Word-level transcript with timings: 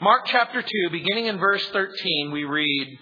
Mark 0.00 0.22
chapter 0.26 0.60
2, 0.60 0.68
beginning 0.90 1.26
in 1.26 1.38
verse 1.38 1.64
13, 1.68 2.32
we 2.32 2.44
read, 2.44 2.98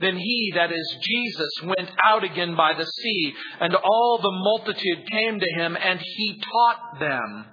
Then 0.00 0.16
he, 0.16 0.52
that 0.54 0.70
is 0.70 0.96
Jesus, 1.02 1.48
went 1.64 1.90
out 2.04 2.22
again 2.22 2.54
by 2.56 2.74
the 2.74 2.84
sea, 2.84 3.34
and 3.60 3.74
all 3.74 4.20
the 4.22 4.30
multitude 4.30 5.10
came 5.10 5.40
to 5.40 5.52
him, 5.56 5.76
and 5.76 6.00
he 6.00 6.40
taught 6.40 7.00
them. 7.00 7.46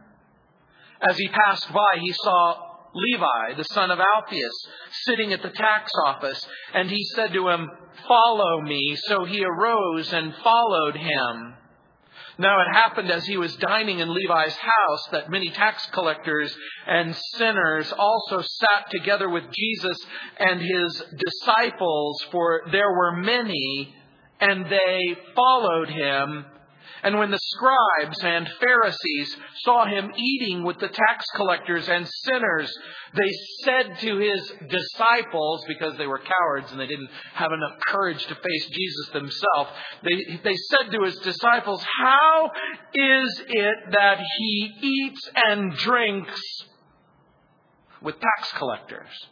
As 1.09 1.17
he 1.17 1.27
passed 1.29 1.71
by, 1.73 1.99
he 1.99 2.13
saw 2.13 2.67
Levi, 2.93 3.55
the 3.57 3.65
son 3.73 3.89
of 3.89 3.99
Alphaeus, 3.99 4.67
sitting 5.05 5.33
at 5.33 5.41
the 5.41 5.49
tax 5.49 5.91
office, 6.05 6.47
and 6.75 6.91
he 6.91 7.03
said 7.15 7.33
to 7.33 7.49
him, 7.49 7.69
Follow 8.07 8.61
me. 8.61 8.95
So 9.07 9.25
he 9.25 9.43
arose 9.43 10.13
and 10.13 10.35
followed 10.43 10.95
him. 10.95 11.55
Now 12.39 12.61
it 12.61 12.71
happened 12.71 13.09
as 13.09 13.25
he 13.25 13.37
was 13.37 13.55
dining 13.55 13.99
in 13.99 14.13
Levi's 14.13 14.55
house 14.55 15.07
that 15.11 15.31
many 15.31 15.49
tax 15.49 15.87
collectors 15.87 16.55
and 16.85 17.15
sinners 17.35 17.91
also 17.97 18.41
sat 18.41 18.91
together 18.91 19.27
with 19.27 19.43
Jesus 19.51 19.97
and 20.39 20.61
his 20.61 21.03
disciples, 21.17 22.21
for 22.31 22.61
there 22.71 22.91
were 22.91 23.17
many, 23.17 23.95
and 24.39 24.67
they 24.67 25.17
followed 25.35 25.89
him. 25.89 26.45
And 27.03 27.17
when 27.19 27.31
the 27.31 27.39
scribes 27.39 28.19
and 28.23 28.49
Pharisees 28.59 29.37
saw 29.63 29.85
him 29.85 30.11
eating 30.15 30.63
with 30.63 30.79
the 30.79 30.87
tax 30.87 31.25
collectors 31.35 31.87
and 31.87 32.07
sinners, 32.25 32.71
they 33.13 33.31
said 33.63 33.99
to 33.99 34.17
his 34.17 34.53
disciples, 34.67 35.63
because 35.67 35.97
they 35.97 36.07
were 36.07 36.19
cowards 36.19 36.71
and 36.71 36.79
they 36.79 36.87
didn't 36.87 37.09
have 37.33 37.51
enough 37.51 37.79
courage 37.87 38.25
to 38.25 38.35
face 38.35 38.69
Jesus 38.71 39.09
themselves, 39.13 39.69
they, 40.03 40.39
they 40.43 40.55
said 40.55 40.91
to 40.91 41.03
his 41.03 41.17
disciples, 41.19 41.85
How 42.01 42.51
is 42.93 43.43
it 43.47 43.77
that 43.91 44.19
he 44.39 44.71
eats 44.81 45.29
and 45.35 45.73
drinks 45.73 46.41
with 48.01 48.15
tax 48.19 48.53
collectors, 48.53 49.27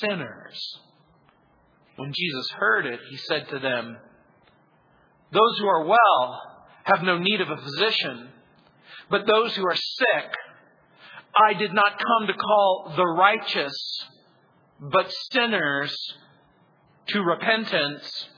sinners? 0.00 0.78
When 1.96 2.12
Jesus 2.12 2.50
heard 2.50 2.86
it, 2.86 3.00
he 3.08 3.16
said 3.16 3.48
to 3.50 3.58
them, 3.58 3.98
those 5.34 5.58
who 5.58 5.66
are 5.66 5.84
well 5.84 6.42
have 6.84 7.02
no 7.02 7.18
need 7.18 7.40
of 7.40 7.50
a 7.50 7.56
physician, 7.56 8.28
but 9.10 9.26
those 9.26 9.54
who 9.56 9.66
are 9.66 9.74
sick, 9.74 10.30
I 11.36 11.54
did 11.54 11.74
not 11.74 11.98
come 11.98 12.28
to 12.28 12.34
call 12.34 12.92
the 12.96 13.04
righteous, 13.04 13.74
but 14.80 15.12
sinners 15.32 15.94
to 17.08 17.20
repentance. 17.20 18.28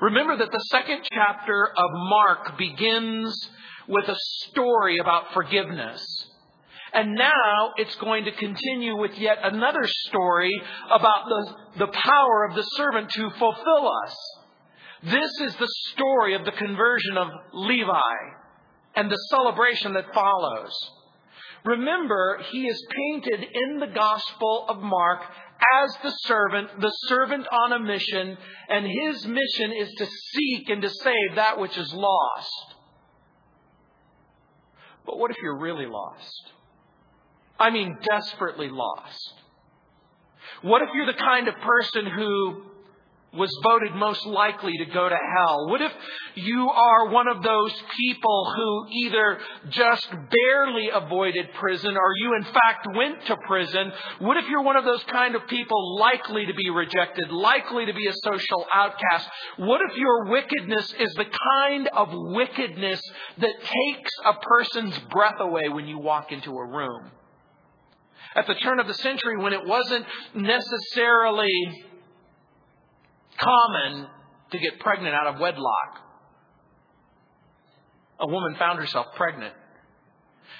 Remember 0.00 0.38
that 0.38 0.50
the 0.50 0.64
second 0.70 1.02
chapter 1.12 1.68
of 1.68 1.90
Mark 1.92 2.56
begins 2.56 3.50
with 3.88 4.08
a 4.08 4.16
story 4.48 4.98
about 4.98 5.34
forgiveness. 5.34 6.02
And 6.92 7.14
now 7.14 7.72
it's 7.76 7.94
going 7.96 8.24
to 8.24 8.32
continue 8.32 8.96
with 8.96 9.12
yet 9.18 9.38
another 9.42 9.86
story 10.08 10.50
about 10.90 11.26
the, 11.28 11.54
the 11.86 11.92
power 11.92 12.46
of 12.48 12.56
the 12.56 12.62
servant 12.62 13.10
to 13.10 13.30
fulfill 13.38 13.92
us. 14.06 14.16
This 15.02 15.30
is 15.40 15.56
the 15.56 15.68
story 15.92 16.34
of 16.34 16.44
the 16.44 16.52
conversion 16.52 17.16
of 17.16 17.28
Levi 17.54 17.90
and 18.94 19.10
the 19.10 19.16
celebration 19.30 19.94
that 19.94 20.12
follows. 20.12 20.72
Remember, 21.64 22.40
he 22.50 22.66
is 22.66 22.86
painted 22.90 23.46
in 23.52 23.80
the 23.80 23.86
Gospel 23.86 24.66
of 24.68 24.78
Mark 24.78 25.20
as 25.82 25.94
the 26.02 26.10
servant, 26.26 26.80
the 26.80 26.92
servant 27.06 27.46
on 27.50 27.72
a 27.72 27.78
mission, 27.78 28.36
and 28.68 28.86
his 28.86 29.26
mission 29.26 29.72
is 29.72 29.92
to 29.98 30.06
seek 30.06 30.68
and 30.68 30.82
to 30.82 30.90
save 30.90 31.36
that 31.36 31.58
which 31.58 31.76
is 31.76 31.92
lost. 31.92 32.74
But 35.06 35.18
what 35.18 35.30
if 35.30 35.36
you're 35.42 35.58
really 35.58 35.86
lost? 35.86 36.52
I 37.58 37.70
mean, 37.70 37.98
desperately 38.08 38.68
lost. 38.70 39.34
What 40.62 40.82
if 40.82 40.88
you're 40.94 41.06
the 41.06 41.18
kind 41.18 41.48
of 41.48 41.54
person 41.56 42.06
who 42.06 42.69
was 43.32 43.50
voted 43.62 43.94
most 43.94 44.26
likely 44.26 44.76
to 44.78 44.86
go 44.86 45.08
to 45.08 45.16
hell? 45.16 45.68
What 45.68 45.80
if 45.80 45.92
you 46.34 46.68
are 46.68 47.10
one 47.10 47.28
of 47.28 47.42
those 47.42 47.72
people 47.98 48.52
who 48.56 48.86
either 49.04 49.38
just 49.70 50.08
barely 50.10 50.88
avoided 50.92 51.46
prison 51.54 51.96
or 51.96 52.12
you 52.16 52.34
in 52.36 52.44
fact 52.44 52.88
went 52.96 53.26
to 53.26 53.36
prison? 53.46 53.92
What 54.18 54.36
if 54.36 54.48
you're 54.48 54.62
one 54.62 54.76
of 54.76 54.84
those 54.84 55.02
kind 55.04 55.34
of 55.34 55.46
people 55.46 55.98
likely 55.98 56.46
to 56.46 56.54
be 56.54 56.70
rejected, 56.70 57.30
likely 57.30 57.86
to 57.86 57.94
be 57.94 58.08
a 58.08 58.12
social 58.24 58.66
outcast? 58.72 59.28
What 59.58 59.80
if 59.88 59.96
your 59.96 60.26
wickedness 60.26 60.94
is 60.98 61.12
the 61.14 61.26
kind 61.60 61.88
of 61.88 62.08
wickedness 62.12 63.00
that 63.38 63.54
takes 63.60 64.10
a 64.24 64.32
person's 64.34 64.98
breath 65.10 65.38
away 65.38 65.68
when 65.68 65.86
you 65.86 65.98
walk 65.98 66.32
into 66.32 66.50
a 66.50 66.66
room? 66.66 67.10
At 68.34 68.46
the 68.46 68.54
turn 68.54 68.78
of 68.78 68.86
the 68.86 68.94
century, 68.94 69.36
when 69.38 69.52
it 69.52 69.66
wasn't 69.66 70.06
necessarily 70.34 71.50
common 73.40 74.06
to 74.52 74.58
get 74.58 74.80
pregnant 74.80 75.14
out 75.14 75.34
of 75.34 75.40
wedlock. 75.40 76.00
A 78.20 78.26
woman 78.26 78.54
found 78.58 78.78
herself 78.78 79.06
pregnant. 79.16 79.54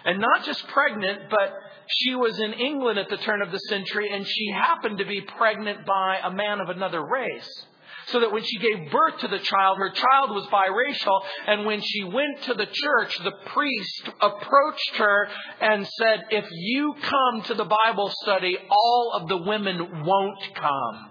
And 0.04 0.18
not 0.18 0.44
just 0.44 0.66
pregnant, 0.68 1.28
but 1.28 1.52
she 1.88 2.14
was 2.14 2.38
in 2.38 2.54
England 2.54 2.98
at 2.98 3.08
the 3.10 3.18
turn 3.18 3.42
of 3.42 3.50
the 3.50 3.58
century 3.58 4.08
and 4.12 4.26
she 4.26 4.50
happened 4.52 4.98
to 4.98 5.04
be 5.04 5.20
pregnant 5.20 5.84
by 5.84 6.20
a 6.24 6.30
man 6.30 6.60
of 6.60 6.70
another 6.70 7.04
race. 7.04 7.66
So 8.06 8.20
that 8.20 8.32
when 8.32 8.42
she 8.42 8.58
gave 8.58 8.90
birth 8.90 9.20
to 9.20 9.28
the 9.28 9.38
child, 9.38 9.78
her 9.78 9.90
child 9.90 10.30
was 10.30 10.46
biracial. 10.46 11.20
And 11.46 11.66
when 11.66 11.80
she 11.82 12.02
went 12.04 12.42
to 12.44 12.54
the 12.54 12.66
church, 12.66 13.18
the 13.18 13.32
priest 13.46 14.10
approached 14.20 14.96
her 14.96 15.28
and 15.60 15.86
said, 15.86 16.20
If 16.30 16.46
you 16.50 16.94
come 17.02 17.42
to 17.42 17.54
the 17.54 17.66
Bible 17.84 18.10
study, 18.22 18.56
all 18.68 19.12
of 19.20 19.28
the 19.28 19.36
women 19.36 20.04
won't 20.04 20.54
come. 20.54 21.09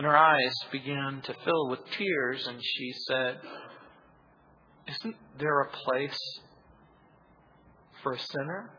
And 0.00 0.06
her 0.06 0.16
eyes 0.16 0.54
began 0.72 1.20
to 1.26 1.34
fill 1.44 1.68
with 1.68 1.80
tears, 1.98 2.46
and 2.46 2.58
she 2.58 2.94
said, 3.06 3.36
Isn't 4.88 5.16
there 5.38 5.60
a 5.60 5.70
place 5.84 6.18
for 8.02 8.14
a 8.14 8.18
sinner 8.18 8.70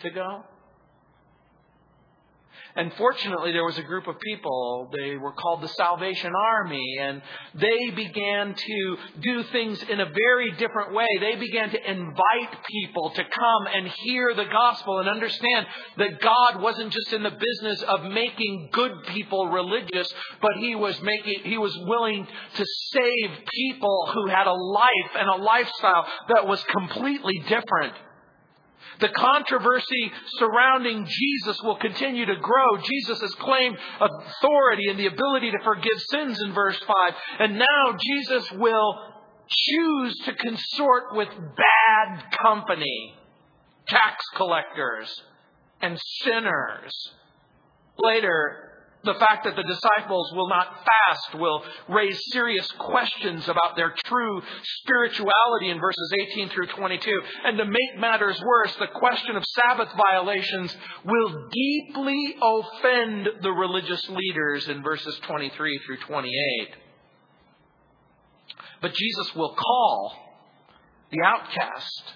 to 0.00 0.10
go? 0.10 0.44
And 2.76 2.92
fortunately, 2.94 3.52
there 3.52 3.64
was 3.64 3.78
a 3.78 3.82
group 3.82 4.06
of 4.06 4.20
people, 4.20 4.90
they 4.96 5.16
were 5.16 5.32
called 5.32 5.62
the 5.62 5.68
Salvation 5.68 6.32
Army, 6.34 6.96
and 7.00 7.22
they 7.54 7.90
began 7.90 8.54
to 8.54 8.96
do 9.20 9.42
things 9.44 9.82
in 9.82 10.00
a 10.00 10.06
very 10.06 10.52
different 10.52 10.94
way. 10.94 11.06
They 11.20 11.36
began 11.36 11.70
to 11.70 11.90
invite 11.90 12.64
people 12.70 13.10
to 13.10 13.24
come 13.24 13.66
and 13.74 13.88
hear 13.88 14.34
the 14.34 14.44
gospel 14.44 14.98
and 15.00 15.08
understand 15.08 15.66
that 15.96 16.20
God 16.20 16.60
wasn't 16.60 16.92
just 16.92 17.12
in 17.12 17.22
the 17.22 17.30
business 17.30 17.82
of 17.82 18.04
making 18.04 18.70
good 18.72 18.92
people 19.08 19.48
religious, 19.48 20.12
but 20.40 20.52
He 20.58 20.74
was 20.74 21.00
making, 21.02 21.44
He 21.44 21.58
was 21.58 21.76
willing 21.86 22.26
to 22.54 22.64
save 22.92 23.30
people 23.52 24.10
who 24.12 24.28
had 24.28 24.46
a 24.46 24.52
life 24.52 25.12
and 25.18 25.28
a 25.28 25.42
lifestyle 25.42 26.06
that 26.28 26.46
was 26.46 26.62
completely 26.64 27.38
different. 27.48 27.94
The 29.00 29.08
controversy 29.10 30.12
surrounding 30.38 31.06
Jesus 31.06 31.62
will 31.62 31.76
continue 31.76 32.26
to 32.26 32.36
grow. 32.36 32.78
Jesus 32.82 33.20
has 33.20 33.34
claimed 33.34 33.76
authority 34.00 34.88
and 34.90 34.98
the 34.98 35.06
ability 35.06 35.52
to 35.52 35.58
forgive 35.62 36.00
sins 36.10 36.40
in 36.42 36.52
verse 36.52 36.78
5. 36.86 37.14
And 37.38 37.58
now 37.58 37.96
Jesus 37.98 38.50
will 38.52 38.98
choose 39.48 40.18
to 40.24 40.34
consort 40.34 41.14
with 41.14 41.28
bad 41.28 42.24
company, 42.42 43.14
tax 43.86 44.24
collectors, 44.36 45.22
and 45.80 45.98
sinners. 46.22 46.92
Later, 47.98 48.67
the 49.04 49.14
fact 49.14 49.44
that 49.44 49.54
the 49.54 49.62
disciples 49.62 50.32
will 50.32 50.48
not 50.48 50.66
fast 50.84 51.40
will 51.40 51.62
raise 51.88 52.18
serious 52.32 52.70
questions 52.78 53.48
about 53.48 53.76
their 53.76 53.94
true 54.04 54.42
spirituality 54.80 55.70
in 55.70 55.78
verses 55.78 56.12
18 56.32 56.48
through 56.48 56.66
22. 56.66 57.10
And 57.44 57.58
to 57.58 57.64
make 57.64 57.98
matters 57.98 58.40
worse, 58.44 58.74
the 58.76 58.88
question 58.88 59.36
of 59.36 59.44
Sabbath 59.44 59.88
violations 59.96 60.76
will 61.04 61.48
deeply 61.50 62.36
offend 62.42 63.28
the 63.40 63.52
religious 63.52 64.08
leaders 64.08 64.68
in 64.68 64.82
verses 64.82 65.18
23 65.22 65.80
through 65.86 65.98
28. 65.98 66.30
But 68.80 68.94
Jesus 68.94 69.34
will 69.34 69.54
call 69.54 70.12
the 71.10 71.22
outcast 71.24 72.14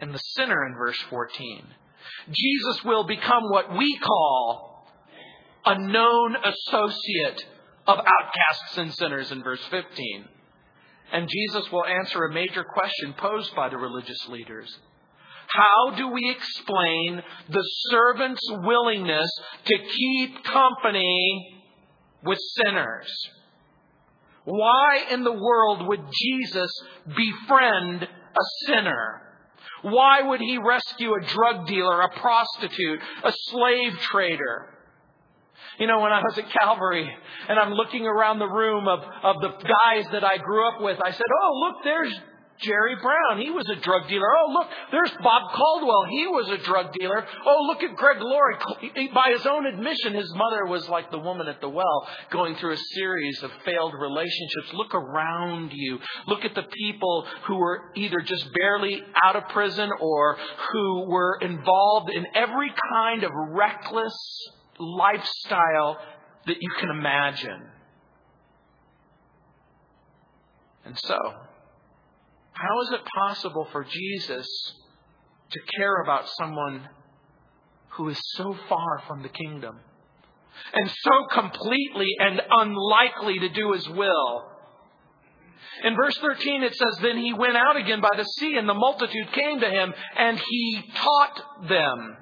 and 0.00 0.14
the 0.14 0.18
sinner 0.18 0.66
in 0.66 0.74
verse 0.74 0.98
14. 1.10 1.64
Jesus 2.30 2.84
will 2.84 3.04
become 3.04 3.50
what 3.50 3.76
we 3.76 3.98
call 3.98 4.75
a 5.66 5.78
known 5.78 6.36
associate 6.36 7.44
of 7.86 7.98
outcasts 7.98 8.78
and 8.78 8.94
sinners 8.94 9.32
in 9.32 9.42
verse 9.42 9.64
15. 9.70 10.24
And 11.12 11.28
Jesus 11.28 11.70
will 11.70 11.84
answer 11.84 12.24
a 12.24 12.32
major 12.32 12.64
question 12.64 13.14
posed 13.16 13.54
by 13.54 13.68
the 13.68 13.76
religious 13.76 14.28
leaders. 14.28 14.74
How 15.48 15.96
do 15.96 16.08
we 16.08 16.30
explain 16.30 17.22
the 17.48 17.64
servant's 17.90 18.48
willingness 18.64 19.30
to 19.66 19.78
keep 19.78 20.44
company 20.44 21.62
with 22.24 22.38
sinners? 22.64 23.08
Why 24.44 25.04
in 25.10 25.24
the 25.24 25.32
world 25.32 25.86
would 25.86 26.04
Jesus 26.12 26.70
befriend 27.16 28.02
a 28.02 28.66
sinner? 28.66 29.22
Why 29.82 30.22
would 30.22 30.40
he 30.40 30.58
rescue 30.58 31.14
a 31.14 31.26
drug 31.26 31.66
dealer, 31.66 32.00
a 32.00 32.20
prostitute, 32.20 33.00
a 33.24 33.32
slave 33.32 33.98
trader? 33.98 34.75
You 35.78 35.86
know, 35.86 36.00
when 36.00 36.12
I 36.12 36.20
was 36.22 36.38
at 36.38 36.50
Calvary 36.50 37.08
and 37.48 37.58
I'm 37.58 37.72
looking 37.72 38.06
around 38.06 38.38
the 38.38 38.48
room 38.48 38.88
of, 38.88 39.00
of 39.22 39.36
the 39.40 39.48
guys 39.48 40.06
that 40.12 40.24
I 40.24 40.38
grew 40.38 40.66
up 40.68 40.80
with, 40.80 40.98
I 41.04 41.10
said, 41.10 41.26
Oh, 41.42 41.60
look, 41.60 41.84
there's 41.84 42.14
Jerry 42.60 42.96
Brown. 43.02 43.40
He 43.40 43.50
was 43.50 43.68
a 43.68 43.76
drug 43.76 44.08
dealer. 44.08 44.26
Oh, 44.26 44.52
look, 44.52 44.68
there's 44.90 45.12
Bob 45.22 45.42
Caldwell. 45.54 46.04
He 46.10 46.26
was 46.26 46.48
a 46.48 46.58
drug 46.64 46.92
dealer. 46.98 47.26
Oh, 47.44 47.64
look 47.66 47.82
at 47.82 47.96
Greg 47.96 48.18
Laurie. 48.20 48.56
By 49.12 49.32
his 49.36 49.46
own 49.46 49.66
admission, 49.66 50.14
his 50.14 50.32
mother 50.34 50.66
was 50.66 50.88
like 50.88 51.10
the 51.10 51.18
woman 51.18 51.48
at 51.48 51.60
the 51.60 51.68
well, 51.68 52.08
going 52.30 52.56
through 52.56 52.72
a 52.72 52.78
series 52.94 53.42
of 53.42 53.50
failed 53.64 53.94
relationships. 53.98 54.72
Look 54.72 54.94
around 54.94 55.72
you. 55.74 55.98
Look 56.26 56.44
at 56.44 56.54
the 56.54 56.62
people 56.62 57.26
who 57.46 57.56
were 57.56 57.90
either 57.94 58.20
just 58.20 58.48
barely 58.54 59.02
out 59.22 59.36
of 59.36 59.48
prison 59.50 59.90
or 60.00 60.38
who 60.72 61.10
were 61.10 61.38
involved 61.42 62.10
in 62.10 62.26
every 62.34 62.72
kind 62.92 63.24
of 63.24 63.30
reckless 63.50 64.14
lifestyle 64.78 65.98
that 66.46 66.56
you 66.60 66.70
can 66.78 66.90
imagine. 66.90 67.70
And 70.84 70.98
so, 70.98 71.18
how 72.52 72.80
is 72.82 72.92
it 72.92 73.00
possible 73.18 73.66
for 73.72 73.84
Jesus 73.84 74.46
to 75.50 75.60
care 75.76 76.02
about 76.02 76.28
someone 76.38 76.88
who 77.90 78.08
is 78.08 78.18
so 78.36 78.56
far 78.68 79.02
from 79.06 79.22
the 79.22 79.28
kingdom 79.28 79.78
and 80.72 80.90
so 80.90 81.26
completely 81.32 82.10
and 82.18 82.40
unlikely 82.50 83.40
to 83.40 83.48
do 83.48 83.72
his 83.72 83.88
will? 83.88 84.44
In 85.84 85.94
verse 85.96 86.16
13 86.18 86.62
it 86.62 86.74
says, 86.74 86.98
Then 87.02 87.18
he 87.18 87.34
went 87.34 87.56
out 87.56 87.76
again 87.76 88.00
by 88.00 88.16
the 88.16 88.24
sea, 88.24 88.56
and 88.56 88.68
the 88.68 88.74
multitude 88.74 89.32
came 89.32 89.60
to 89.60 89.68
him, 89.68 89.92
and 90.16 90.38
he 90.38 90.82
taught 90.94 91.68
them. 91.68 92.16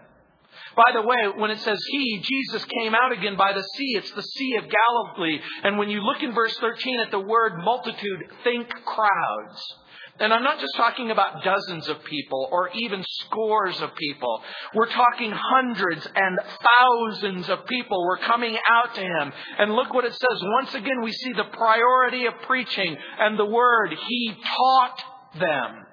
By 0.77 0.93
the 0.93 1.03
way, 1.03 1.39
when 1.39 1.51
it 1.51 1.61
says 1.61 1.79
he, 1.91 2.21
Jesus 2.23 2.65
came 2.65 2.95
out 2.95 3.13
again 3.13 3.37
by 3.37 3.53
the 3.53 3.63
sea. 3.63 3.95
It's 3.97 4.11
the 4.13 4.23
Sea 4.23 4.57
of 4.57 4.65
Galilee. 4.71 5.41
And 5.63 5.79
when 5.79 5.89
you 5.89 6.01
look 6.01 6.23
in 6.23 6.35
verse 6.35 6.57
13 6.59 7.01
at 7.01 7.11
the 7.11 7.21
word 7.21 7.59
multitude, 7.63 8.25
think 8.43 8.69
crowds. 8.69 9.77
And 10.21 10.33
I'm 10.33 10.45
not 10.45 10.61
just 10.61 10.77
talking 10.77 11.11
about 11.11 11.43
dozens 11.43 11.89
of 11.89 12.05
people 12.05 12.49
or 12.53 12.71
even 12.75 13.05
scores 13.27 13.81
of 13.81 13.97
people. 13.97 14.43
We're 14.73 14.91
talking 14.91 15.33
hundreds 15.33 16.07
and 16.15 16.39
thousands 16.79 17.49
of 17.49 17.67
people 17.67 18.07
were 18.07 18.19
coming 18.19 18.57
out 18.71 18.95
to 18.95 19.01
him. 19.01 19.33
And 19.59 19.73
look 19.73 19.93
what 19.93 20.05
it 20.05 20.13
says. 20.13 20.43
Once 20.61 20.75
again, 20.75 21.03
we 21.03 21.11
see 21.11 21.33
the 21.33 21.57
priority 21.57 22.27
of 22.27 22.35
preaching 22.47 22.97
and 23.19 23.37
the 23.37 23.45
word. 23.45 23.93
He 24.09 24.35
taught 24.57 25.03
them. 25.35 25.84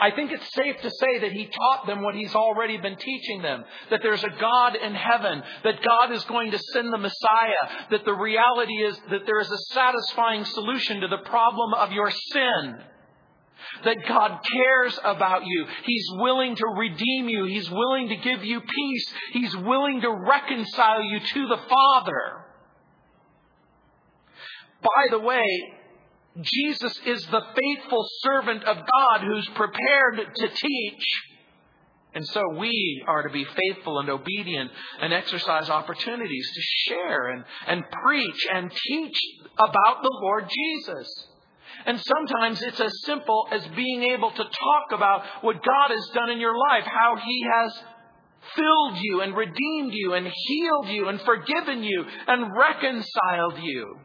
I 0.00 0.10
think 0.10 0.30
it's 0.30 0.54
safe 0.54 0.76
to 0.82 0.90
say 0.90 1.18
that 1.20 1.32
he 1.32 1.46
taught 1.46 1.86
them 1.86 2.02
what 2.02 2.14
he's 2.14 2.34
already 2.34 2.76
been 2.76 2.96
teaching 2.96 3.40
them. 3.42 3.64
That 3.90 4.00
there's 4.02 4.24
a 4.24 4.30
God 4.30 4.76
in 4.76 4.94
heaven. 4.94 5.42
That 5.64 5.82
God 5.82 6.12
is 6.12 6.24
going 6.24 6.50
to 6.50 6.58
send 6.72 6.92
the 6.92 6.98
Messiah. 6.98 7.86
That 7.90 8.04
the 8.04 8.14
reality 8.14 8.74
is 8.74 8.98
that 9.10 9.24
there 9.24 9.40
is 9.40 9.50
a 9.50 9.74
satisfying 9.74 10.44
solution 10.44 11.00
to 11.00 11.08
the 11.08 11.28
problem 11.28 11.74
of 11.74 11.92
your 11.92 12.10
sin. 12.10 12.76
That 13.84 13.96
God 14.06 14.40
cares 14.52 14.98
about 15.02 15.46
you. 15.46 15.66
He's 15.84 16.06
willing 16.12 16.56
to 16.56 16.66
redeem 16.76 17.28
you. 17.28 17.46
He's 17.46 17.70
willing 17.70 18.08
to 18.08 18.16
give 18.16 18.44
you 18.44 18.60
peace. 18.60 19.14
He's 19.32 19.56
willing 19.56 20.02
to 20.02 20.10
reconcile 20.10 21.02
you 21.02 21.20
to 21.20 21.48
the 21.48 21.60
Father. 21.68 22.44
By 24.82 25.06
the 25.10 25.18
way, 25.18 25.42
Jesus 26.42 26.98
is 27.06 27.24
the 27.26 27.40
faithful 27.40 28.06
servant 28.22 28.64
of 28.64 28.76
God 28.76 29.20
who's 29.22 29.48
prepared 29.54 30.34
to 30.34 30.48
teach. 30.48 31.04
And 32.14 32.26
so 32.28 32.42
we 32.58 33.04
are 33.06 33.22
to 33.22 33.30
be 33.30 33.44
faithful 33.44 33.98
and 33.98 34.08
obedient 34.08 34.70
and 35.00 35.12
exercise 35.12 35.68
opportunities 35.68 36.50
to 36.54 36.60
share 36.90 37.28
and, 37.28 37.44
and 37.66 37.84
preach 38.02 38.46
and 38.52 38.70
teach 38.70 39.18
about 39.58 40.02
the 40.02 40.18
Lord 40.22 40.48
Jesus. 40.48 41.28
And 41.84 42.00
sometimes 42.00 42.62
it's 42.62 42.80
as 42.80 42.92
simple 43.04 43.48
as 43.52 43.66
being 43.76 44.02
able 44.02 44.30
to 44.30 44.44
talk 44.44 44.92
about 44.92 45.24
what 45.42 45.62
God 45.62 45.90
has 45.90 46.08
done 46.14 46.30
in 46.30 46.40
your 46.40 46.56
life, 46.56 46.84
how 46.84 47.16
He 47.16 47.46
has 47.52 47.82
filled 48.54 48.98
you 49.02 49.20
and 49.20 49.36
redeemed 49.36 49.92
you 49.92 50.14
and 50.14 50.26
healed 50.26 50.88
you 50.88 51.08
and 51.08 51.20
forgiven 51.20 51.82
you 51.82 52.04
and 52.26 52.50
reconciled 52.56 53.58
you. 53.62 53.98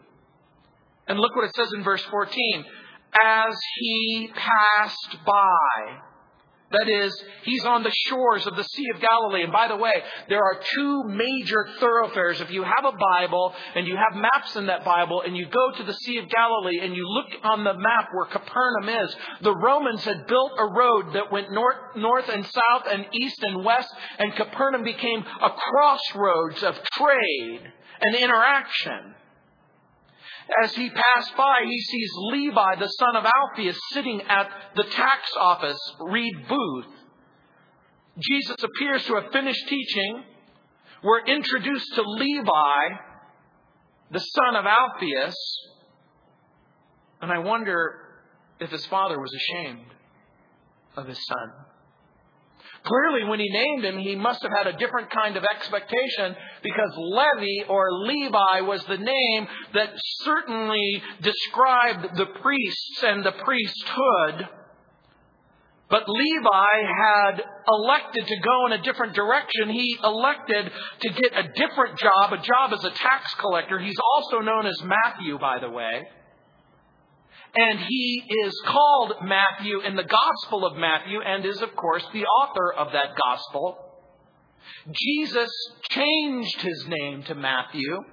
And 1.12 1.20
look 1.20 1.36
what 1.36 1.44
it 1.44 1.56
says 1.56 1.74
in 1.76 1.84
verse 1.84 2.02
14. 2.04 2.66
As 3.22 3.54
he 3.82 4.32
passed 4.34 5.18
by. 5.26 6.00
That 6.72 6.88
is, 6.88 7.14
he's 7.44 7.66
on 7.66 7.84
the 7.84 7.92
shores 8.08 8.48
of 8.48 8.56
the 8.56 8.64
Sea 8.64 8.86
of 8.96 9.02
Galilee. 9.02 9.44
And 9.44 9.52
by 9.52 9.68
the 9.68 9.76
way, 9.76 9.92
there 10.30 10.42
are 10.42 10.62
two 10.74 11.04
major 11.08 11.68
thoroughfares. 11.82 12.40
If 12.40 12.50
you 12.50 12.64
have 12.64 12.86
a 12.86 12.96
Bible 12.96 13.54
and 13.76 13.86
you 13.86 13.98
have 13.98 14.22
maps 14.22 14.56
in 14.56 14.68
that 14.68 14.86
Bible 14.86 15.22
and 15.22 15.36
you 15.36 15.48
go 15.48 15.72
to 15.80 15.84
the 15.84 15.94
Sea 15.94 16.20
of 16.20 16.30
Galilee 16.30 16.80
and 16.82 16.96
you 16.96 17.06
look 17.06 17.28
on 17.44 17.66
the 17.66 17.74
map 17.74 18.08
where 18.14 18.28
Capernaum 18.28 19.04
is, 19.04 19.14
the 19.42 19.54
Romans 19.54 20.06
had 20.06 20.28
built 20.28 20.54
a 20.58 20.74
road 20.74 21.14
that 21.16 21.30
went 21.30 21.52
north, 21.52 21.76
north 21.98 22.30
and 22.30 22.46
south 22.46 22.84
and 22.90 23.06
east 23.12 23.44
and 23.44 23.66
west, 23.66 23.94
and 24.18 24.34
Capernaum 24.34 24.86
became 24.86 25.26
a 25.42 25.50
crossroads 25.50 26.64
of 26.64 26.82
trade 26.94 27.70
and 28.00 28.16
interaction. 28.16 29.16
As 30.64 30.76
he 30.76 30.90
passed 30.90 31.36
by, 31.38 31.62
he 31.66 31.80
sees 31.80 32.10
Levi, 32.32 32.76
the 32.76 32.88
son 32.88 33.16
of 33.16 33.26
Alphaeus, 33.26 33.80
sitting 33.94 34.22
at 34.28 34.50
the 34.76 34.84
tax 34.84 35.32
office, 35.40 35.80
read 36.02 36.34
booth. 36.48 36.88
Jesus 38.20 38.58
appears 38.62 39.06
to 39.06 39.16
have 39.16 39.32
finished 39.32 39.68
teaching. 39.68 40.24
We're 41.04 41.26
introduced 41.26 41.96
to 41.96 42.02
Levi, 42.02 42.96
the 44.12 44.20
son 44.20 44.56
of 44.56 44.66
Alphaeus. 44.66 45.36
And 47.22 47.32
I 47.32 47.40
wonder 47.40 48.02
if 48.60 48.72
his 48.72 48.86
father 48.88 49.20
was 49.20 49.32
ashamed 49.34 49.86
of 50.98 51.08
his 51.08 51.26
son. 51.26 51.66
Clearly, 52.84 53.26
when 53.26 53.40
he 53.40 53.50
named 53.50 53.86
him, 53.86 54.00
he 54.00 54.16
must 54.16 54.42
have 54.42 54.52
had 54.52 54.66
a 54.66 54.78
different 54.78 55.12
kind 55.12 55.38
of 55.38 55.44
expectation 55.44 56.36
because 56.64 56.92
Levi 56.98 57.70
or 57.70 57.92
Levi 57.92 58.62
was 58.62 58.84
the 58.86 58.98
name 58.98 59.48
that 59.74 59.92
certainly 60.24 61.02
described 61.22 62.18
the 62.18 62.26
priests 62.42 63.04
and 63.04 63.24
the 63.24 63.34
priesthood. 63.34 64.50
But 65.92 66.08
Levi 66.08 66.82
had 66.98 67.44
elected 67.68 68.26
to 68.26 68.36
go 68.40 68.66
in 68.68 68.72
a 68.72 68.82
different 68.82 69.14
direction. 69.14 69.70
He 69.70 69.98
elected 70.04 70.72
to 71.02 71.10
get 71.10 71.38
a 71.38 71.50
different 71.54 72.00
job, 72.00 72.34
a 72.34 72.38
job 72.38 72.74
as 72.74 72.84
a 72.84 72.92
tax 72.92 73.36
collector. 73.36 73.78
He's 73.78 74.00
also 74.16 74.40
known 74.40 74.66
as 74.66 74.82
Matthew, 74.84 75.38
by 75.38 75.60
the 75.60 75.70
way. 75.70 76.08
And 77.56 77.80
he 77.80 78.24
is 78.46 78.54
called 78.66 79.14
Matthew 79.24 79.82
in 79.82 79.96
the 79.96 80.06
Gospel 80.06 80.66
of 80.66 80.78
Matthew 80.78 81.20
and 81.22 81.46
is, 81.46 81.62
of 81.62 81.76
course, 81.76 82.04
the 82.14 82.24
author 82.24 82.74
of 82.74 82.94
that 82.94 83.10
Gospel. 83.22 83.78
Jesus 84.92 85.52
changed 85.90 86.62
his 86.62 86.86
name 86.88 87.24
to 87.24 87.36
Matthew. 87.36 88.04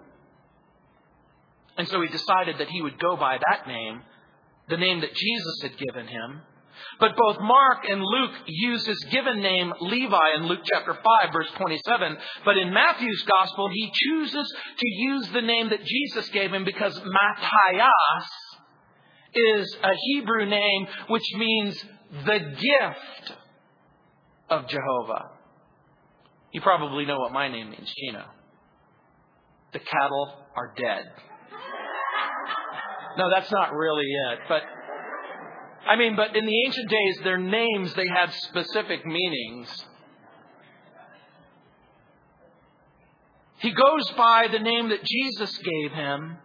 And 1.76 1.86
so 1.86 2.00
he 2.00 2.08
decided 2.08 2.58
that 2.58 2.68
he 2.68 2.82
would 2.82 2.98
go 2.98 3.16
by 3.16 3.38
that 3.38 3.68
name, 3.68 4.02
the 4.68 4.76
name 4.76 5.00
that 5.02 5.14
Jesus 5.14 5.62
had 5.62 5.78
given 5.78 6.08
him. 6.08 6.42
But 7.00 7.16
both 7.16 7.38
Mark 7.40 7.84
and 7.88 8.02
Luke 8.02 8.34
use 8.46 8.86
his 8.86 8.98
given 9.10 9.40
name 9.40 9.72
Levi 9.80 10.34
in 10.36 10.46
Luke 10.46 10.60
chapter 10.72 10.94
5 10.94 11.02
verse 11.32 11.50
27. 11.56 12.16
But 12.44 12.58
in 12.58 12.72
Matthew's 12.72 13.22
gospel, 13.22 13.68
he 13.72 13.92
chooses 13.92 14.52
to 14.78 14.88
use 14.88 15.28
the 15.28 15.42
name 15.42 15.70
that 15.70 15.84
Jesus 15.84 16.28
gave 16.30 16.52
him 16.52 16.64
because 16.64 17.00
Matthias 17.04 18.30
is 19.56 19.76
a 19.82 19.90
Hebrew 20.06 20.46
name 20.46 20.86
which 21.08 21.22
means 21.36 21.84
the 22.24 22.38
gift 22.38 23.38
of 24.50 24.68
Jehovah. 24.68 25.30
You 26.52 26.60
probably 26.60 27.04
know 27.04 27.18
what 27.18 27.32
my 27.32 27.48
name 27.48 27.70
means, 27.70 27.92
Gino. 27.98 28.24
The 29.72 29.80
cattle 29.80 30.32
are 30.56 30.72
dead. 30.76 31.04
No, 33.18 33.28
that's 33.34 33.50
not 33.50 33.74
really 33.74 34.06
it. 34.06 34.38
But 34.48 34.62
I 35.86 35.96
mean, 35.96 36.16
but 36.16 36.36
in 36.36 36.46
the 36.46 36.64
ancient 36.66 36.88
days, 36.88 37.18
their 37.24 37.38
names 37.38 37.94
they 37.94 38.06
had 38.06 38.32
specific 38.32 39.04
meanings. 39.04 39.86
He 43.58 43.72
goes 43.72 44.10
by 44.16 44.46
the 44.50 44.60
name 44.60 44.90
that 44.90 45.02
Jesus 45.04 45.58
gave 45.58 45.92
him 45.92 46.38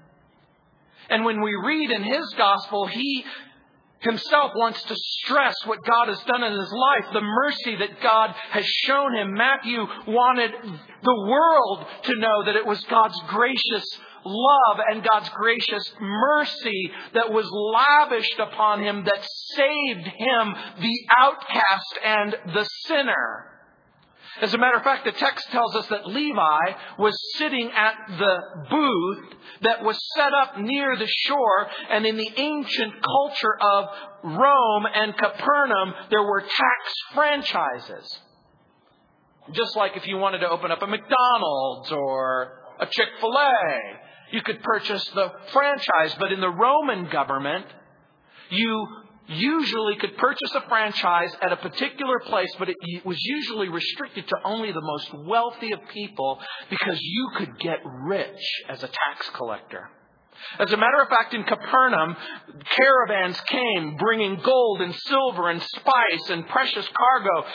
and 1.10 1.26
when 1.26 1.42
we 1.42 1.56
read 1.56 1.92
in 1.92 2.04
his 2.04 2.34
gospel, 2.38 2.88
he 2.88 3.26
himself 4.00 4.52
wants 4.56 4.84
to 4.84 4.96
stress 4.96 5.56
what 5.66 5.84
God 5.86 6.08
has 6.10 6.22
done 6.24 6.44
in 6.44 6.52
his 6.52 6.72
life, 6.72 7.06
the 7.14 7.22
mercy 7.22 7.76
that 7.78 8.02
God 8.02 8.36
has 8.52 8.66
shown 8.66 9.16
him. 9.16 9.34
Matthew 9.34 9.86
wanted 10.08 10.52
the 11.04 11.26
world 11.28 11.86
to 12.04 12.20
know 12.20 12.46
that 12.46 12.56
it 12.56 12.66
was 12.66 12.84
God's 12.86 13.20
gracious 13.28 13.86
love 14.26 14.80
and 14.90 15.04
God's 15.04 15.30
gracious 15.30 15.92
mercy 16.00 16.92
that 17.14 17.32
was 17.32 17.50
lavished 17.52 18.40
upon 18.40 18.84
him 18.84 19.04
that 19.06 19.28
saved 19.56 20.08
him, 20.08 20.56
the 20.80 21.00
outcast 21.18 22.00
and 22.04 22.36
the 22.54 22.68
sinner. 22.86 23.53
As 24.42 24.54
a 24.54 24.58
matter 24.58 24.78
of 24.78 24.84
fact, 24.84 25.06
the 25.06 25.12
text 25.12 25.48
tells 25.52 25.76
us 25.76 25.88
that 25.88 26.08
Levi 26.08 26.72
was 26.98 27.14
sitting 27.38 27.70
at 27.72 27.96
the 28.08 28.38
booth 28.70 29.34
that 29.62 29.84
was 29.84 29.98
set 30.16 30.34
up 30.34 30.60
near 30.60 30.98
the 30.98 31.08
shore, 31.08 31.68
and 31.92 32.06
in 32.06 32.18
the 32.18 32.32
ancient 32.36 32.94
culture 33.04 33.56
of 33.62 33.90
Rome 34.24 34.86
and 34.94 35.16
Capernaum, 35.16 35.94
there 36.10 36.24
were 36.24 36.42
tax 36.42 36.94
franchises. 37.14 38.20
Just 39.52 39.76
like 39.76 39.98
if 39.98 40.08
you 40.08 40.18
wanted 40.18 40.40
to 40.40 40.50
open 40.50 40.72
up 40.72 40.82
a 40.82 40.88
McDonald's 40.88 41.92
or 41.92 42.54
a 42.80 42.86
Chick 42.88 43.10
fil 43.20 43.38
A, 43.38 43.80
you 44.32 44.42
could 44.42 44.64
purchase 44.64 45.08
the 45.14 45.32
franchise, 45.52 46.16
but 46.20 46.32
in 46.32 46.40
the 46.40 46.50
Roman 46.50 47.10
government, 47.10 47.68
you 48.50 48.88
usually 49.28 49.96
could 49.98 50.18
purchase 50.18 50.54
a 50.56 50.62
franchise 50.68 51.36
at 51.42 51.52
a 51.52 51.58
particular 51.58 52.20
place, 52.26 52.50
but 52.60 52.70
it 52.70 53.06
was 53.06 53.18
usually 53.24 53.70
restricted 53.70 54.28
to 54.28 54.36
only 54.44 54.72
the 54.72 54.82
most 54.82 55.14
wealthy 55.26 55.72
of 55.72 55.80
people 55.94 56.40
because 56.70 57.00
you 57.00 57.30
could 57.38 57.60
get 57.60 57.80
rich 57.84 58.64
as 58.70 58.84
a 58.84 58.88
tax 58.88 59.30
collector. 59.34 59.90
As 60.60 60.72
a 60.72 60.78
matter 60.78 61.02
of 61.02 61.10
fact, 61.10 61.34
in 61.34 61.44
Capernaum, 61.44 62.16
caravans 62.76 63.40
came 63.42 63.96
bringing 63.98 64.36
gold 64.44 64.82
and 64.82 64.94
silver 64.94 65.50
and 65.50 65.62
spice 65.62 66.30
and 66.30 66.48
precious 66.48 66.88
cargo. 66.88 67.48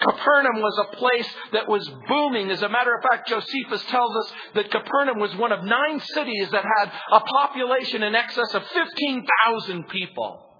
Capernaum 0.00 0.60
was 0.60 0.86
a 0.86 0.96
place 0.96 1.28
that 1.52 1.68
was 1.68 1.88
booming. 2.08 2.50
As 2.50 2.62
a 2.62 2.68
matter 2.68 2.94
of 2.94 3.02
fact, 3.02 3.28
Josephus 3.28 3.84
tells 3.84 4.16
us 4.16 4.32
that 4.54 4.70
Capernaum 4.70 5.18
was 5.18 5.34
one 5.36 5.52
of 5.52 5.62
nine 5.62 6.00
cities 6.00 6.50
that 6.50 6.64
had 6.78 6.92
a 7.12 7.20
population 7.20 8.02
in 8.02 8.14
excess 8.14 8.54
of 8.54 8.66
15,000 8.66 9.88
people. 9.88 10.51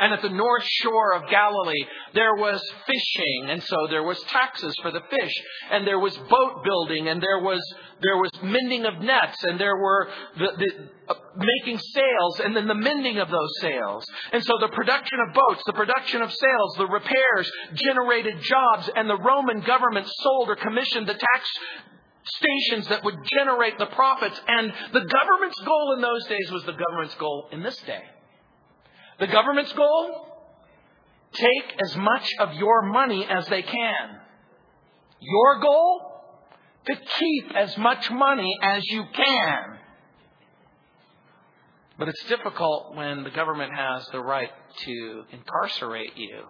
And 0.00 0.12
at 0.12 0.22
the 0.22 0.28
north 0.28 0.64
shore 0.64 1.14
of 1.14 1.30
Galilee, 1.30 1.84
there 2.14 2.34
was 2.36 2.60
fishing, 2.86 3.50
and 3.50 3.62
so 3.62 3.86
there 3.88 4.02
was 4.02 4.20
taxes 4.24 4.74
for 4.82 4.90
the 4.90 5.00
fish, 5.10 5.32
and 5.70 5.86
there 5.86 5.98
was 5.98 6.16
boat 6.16 6.64
building, 6.64 7.08
and 7.08 7.22
there 7.22 7.40
was 7.40 7.60
there 8.02 8.16
was 8.16 8.30
mending 8.42 8.84
of 8.84 9.00
nets, 9.00 9.42
and 9.44 9.58
there 9.58 9.76
were 9.76 10.08
the, 10.36 10.48
the 10.58 10.88
uh, 11.08 11.14
making 11.36 11.78
sails, 11.78 12.40
and 12.40 12.54
then 12.54 12.66
the 12.66 12.74
mending 12.74 13.18
of 13.18 13.30
those 13.30 13.50
sails. 13.60 14.04
And 14.32 14.44
so 14.44 14.52
the 14.60 14.68
production 14.68 15.18
of 15.26 15.34
boats, 15.34 15.62
the 15.66 15.72
production 15.72 16.20
of 16.20 16.30
sails, 16.30 16.74
the 16.76 16.86
repairs 16.86 17.50
generated 17.74 18.40
jobs, 18.42 18.90
and 18.94 19.08
the 19.08 19.18
Roman 19.18 19.60
government 19.60 20.06
sold 20.08 20.50
or 20.50 20.56
commissioned 20.56 21.06
the 21.06 21.14
tax 21.14 21.48
stations 22.24 22.88
that 22.88 23.04
would 23.04 23.16
generate 23.32 23.78
the 23.78 23.86
profits. 23.86 24.40
And 24.46 24.72
the 24.92 25.04
government's 25.04 25.60
goal 25.60 25.94
in 25.94 26.02
those 26.02 26.26
days 26.26 26.50
was 26.50 26.64
the 26.64 26.72
government's 26.72 27.14
goal 27.14 27.48
in 27.52 27.62
this 27.62 27.76
day. 27.86 28.02
The 29.18 29.26
government's 29.26 29.72
goal? 29.72 30.26
Take 31.32 31.80
as 31.82 31.96
much 31.96 32.30
of 32.40 32.54
your 32.54 32.82
money 32.82 33.26
as 33.28 33.46
they 33.46 33.62
can. 33.62 34.20
Your 35.20 35.60
goal? 35.60 36.02
To 36.86 36.94
keep 36.94 37.56
as 37.56 37.76
much 37.78 38.10
money 38.10 38.56
as 38.62 38.82
you 38.84 39.04
can. 39.12 39.78
But 41.98 42.08
it's 42.08 42.24
difficult 42.24 42.94
when 42.94 43.24
the 43.24 43.30
government 43.30 43.72
has 43.74 44.06
the 44.12 44.20
right 44.20 44.50
to 44.84 45.22
incarcerate 45.32 46.12
you, 46.16 46.42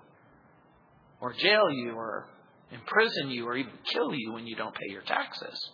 or 1.21 1.33
jail 1.33 1.71
you, 1.71 1.93
or 1.93 2.29
imprison 2.73 3.31
you, 3.31 3.47
or 3.47 3.57
even 3.57 3.73
kill 3.85 4.13
you 4.13 4.33
when 4.33 4.47
you 4.47 4.57
don't 4.57 4.75
pay 4.75 4.91
your 4.93 5.03
taxes. 5.03 5.71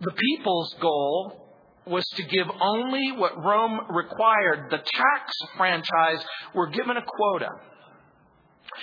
The 0.00 0.10
people's 0.10 0.74
goal 0.80 1.43
was 1.86 2.04
to 2.16 2.22
give 2.22 2.46
only 2.60 3.12
what 3.12 3.42
Rome 3.42 3.80
required. 3.90 4.70
The 4.70 4.78
tax 4.78 5.32
franchise 5.56 6.24
were 6.54 6.68
given 6.68 6.96
a 6.96 7.02
quota. 7.02 7.50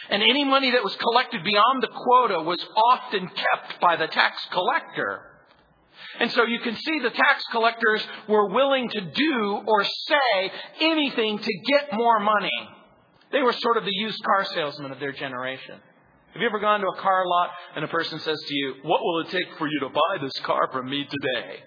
And 0.09 0.21
any 0.21 0.45
money 0.45 0.71
that 0.71 0.83
was 0.83 0.95
collected 0.95 1.43
beyond 1.43 1.83
the 1.83 1.87
quota 1.87 2.41
was 2.41 2.63
often 2.91 3.27
kept 3.27 3.81
by 3.81 3.95
the 3.95 4.07
tax 4.07 4.37
collector. 4.51 5.21
And 6.19 6.31
so 6.31 6.45
you 6.45 6.59
can 6.59 6.75
see 6.75 6.99
the 6.99 7.09
tax 7.09 7.43
collectors 7.51 8.05
were 8.27 8.47
willing 8.49 8.89
to 8.89 9.01
do 9.01 9.61
or 9.65 9.83
say 9.83 10.51
anything 10.81 11.39
to 11.39 11.53
get 11.67 11.93
more 11.93 12.19
money. 12.19 12.69
They 13.31 13.41
were 13.41 13.53
sort 13.53 13.77
of 13.77 13.85
the 13.85 13.93
used 13.93 14.21
car 14.23 14.45
salesmen 14.45 14.91
of 14.91 14.99
their 14.99 15.13
generation. 15.13 15.75
Have 16.33 16.41
you 16.41 16.47
ever 16.47 16.59
gone 16.59 16.79
to 16.81 16.87
a 16.87 17.01
car 17.01 17.25
lot 17.25 17.49
and 17.75 17.83
a 17.83 17.89
person 17.89 18.19
says 18.19 18.39
to 18.47 18.55
you, 18.55 18.75
What 18.83 19.01
will 19.01 19.19
it 19.21 19.29
take 19.29 19.57
for 19.57 19.67
you 19.67 19.79
to 19.81 19.89
buy 19.89 20.17
this 20.21 20.37
car 20.43 20.69
from 20.71 20.89
me 20.89 21.05
today? 21.05 21.63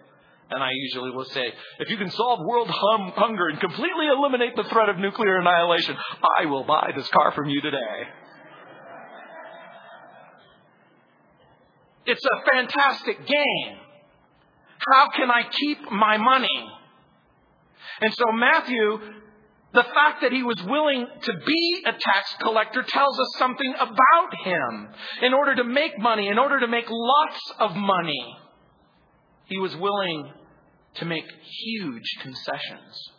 And 0.51 0.63
I 0.63 0.71
usually 0.73 1.11
will 1.11 1.25
say, 1.25 1.53
if 1.79 1.91
you 1.91 1.97
can 1.97 2.11
solve 2.11 2.41
world 2.45 2.69
hum- 2.71 3.13
hunger 3.17 3.49
and 3.49 3.59
completely 3.59 4.07
eliminate 4.07 4.55
the 4.57 4.65
threat 4.65 4.89
of 4.89 4.99
nuclear 4.99 5.39
annihilation, 5.39 5.97
I 6.39 6.47
will 6.47 6.65
buy 6.65 6.93
this 6.95 7.09
car 7.09 7.33
from 7.33 7.49
you 7.49 7.61
today. 7.61 8.09
It's 12.07 12.25
a 12.25 12.51
fantastic 12.51 13.27
game. 13.27 13.79
How 14.93 15.09
can 15.17 15.31
I 15.31 15.49
keep 15.51 15.91
my 15.91 16.19
money? 16.19 16.71
And 18.03 18.13
so 18.15 18.27
Matthew, 18.33 18.99
the 19.73 19.83
fact 19.83 20.21
that 20.23 20.31
he 20.31 20.43
was 20.43 20.63
willing 20.65 21.07
to 21.23 21.33
be 21.47 21.83
a 21.87 21.93
tax 21.93 22.35
collector 22.41 22.83
tells 22.83 23.19
us 23.19 23.29
something 23.39 23.75
about 23.81 24.45
him. 24.45 24.89
In 25.23 25.33
order 25.33 25.55
to 25.57 25.65
make 25.65 25.99
money, 25.99 26.29
in 26.29 26.39
order 26.39 26.61
to 26.61 26.69
make 26.69 26.87
lots 26.89 27.41
of 27.61 27.75
money, 27.75 28.37
he 29.47 29.59
was 29.59 29.77
willing 29.77 30.33
to 30.95 31.05
make 31.05 31.25
huge 31.65 32.17
concessions. 32.23 33.11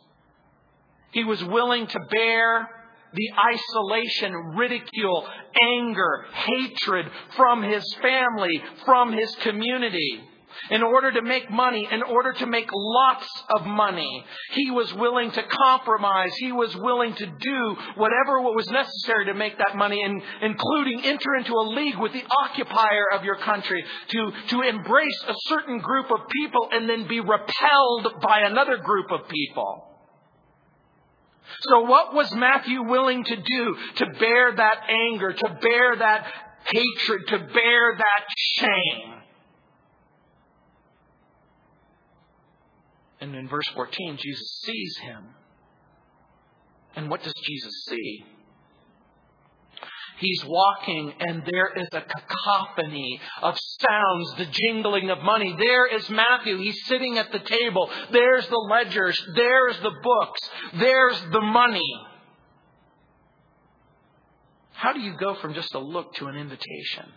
He 1.12 1.24
was 1.24 1.44
willing 1.44 1.88
to 1.88 2.00
bear 2.12 2.70
the 3.14 3.30
isolation, 3.54 4.34
ridicule, 4.58 5.28
anger, 5.62 6.26
hatred 6.34 7.06
from 7.36 7.64
his 7.64 7.84
family, 8.02 8.62
from 8.86 9.14
his 9.14 9.34
community 9.38 10.22
in 10.70 10.84
order 10.84 11.12
to 11.12 11.22
make 11.22 11.50
money, 11.52 11.88
in 11.92 12.04
order 12.04 12.34
to 12.34 12.46
make 12.46 12.70
lots 12.74 13.28
of 13.50 13.66
money. 13.66 14.26
He 14.52 14.72
was 14.72 14.94
willing 14.94 15.32
to 15.32 15.44
compromise. 15.44 16.34
He 16.38 16.52
was 16.52 16.76
willing 16.76 17.14
to 17.16 17.26
do 17.26 17.78
whatever 17.96 18.42
was 18.56 18.68
necessary 18.70 19.26
to 19.26 19.34
make 19.34 19.58
that 19.58 19.76
money, 19.76 20.02
including 20.42 21.04
enter 21.04 21.36
into 21.36 21.54
a 21.54 21.66
league 21.70 21.98
with 21.98 22.14
the 22.14 22.24
occupier 22.44 23.12
of 23.14 23.24
your 23.24 23.38
country, 23.38 23.84
to, 24.10 24.32
to 24.50 24.62
embrace 24.62 25.24
a 25.28 25.34
certain 25.48 25.80
group 25.80 26.10
of 26.12 26.28
people 26.30 26.70
and 26.72 26.90
then 26.90 27.08
be 27.08 27.20
repelled 27.20 28.22
by 28.22 28.42
another 28.42 28.78
group 28.78 29.12
of 29.12 29.28
people. 29.28 29.92
So 31.62 31.82
what 31.82 32.14
was 32.14 32.34
Matthew 32.34 32.84
willing 32.84 33.24
to 33.24 33.36
do 33.36 33.78
to 33.98 34.06
bear 34.20 34.56
that 34.56 34.78
anger, 34.90 35.32
to 35.32 35.58
bear 35.62 35.96
that 35.98 36.26
hatred, 36.66 37.28
to 37.28 37.38
bear 37.40 37.98
that 37.98 38.26
shame? 38.56 39.15
And 43.22 43.36
in 43.36 43.48
verse 43.48 43.68
14, 43.74 44.18
Jesus 44.18 44.62
sees 44.66 44.98
him. 44.98 45.24
And 46.96 47.10
what 47.10 47.24
does 47.24 47.34
Jesus 47.46 47.86
see? 47.88 48.26
He's 50.18 50.46
walking, 50.46 51.14
and 51.20 51.44
there 51.46 51.74
is 51.76 51.90
a 51.92 52.02
cacophony 52.02 53.20
of 53.42 53.58
sounds, 53.82 54.36
the 54.38 54.46
jingling 54.46 55.10
of 55.10 55.20
money. 55.20 55.56
There 55.60 55.88
is 55.88 56.10
Matthew. 56.10 56.58
He's 56.58 56.86
sitting 56.86 57.18
at 57.18 57.34
the 57.34 57.40
table. 57.40 57.90
There's 58.12 58.48
the 58.48 58.68
ledgers. 58.70 59.22
There's 59.36 59.78
the 59.82 59.92
books. 60.02 60.50
There's 60.76 61.20
the 61.32 61.42
money. 61.42 61.94
How 64.72 64.94
do 64.94 65.02
you 65.02 65.18
go 65.18 65.36
from 65.36 65.54
just 65.54 65.74
a 65.74 65.80
look 65.80 66.16
to 66.16 66.28
an 66.28 66.38
invitation? 66.38 67.12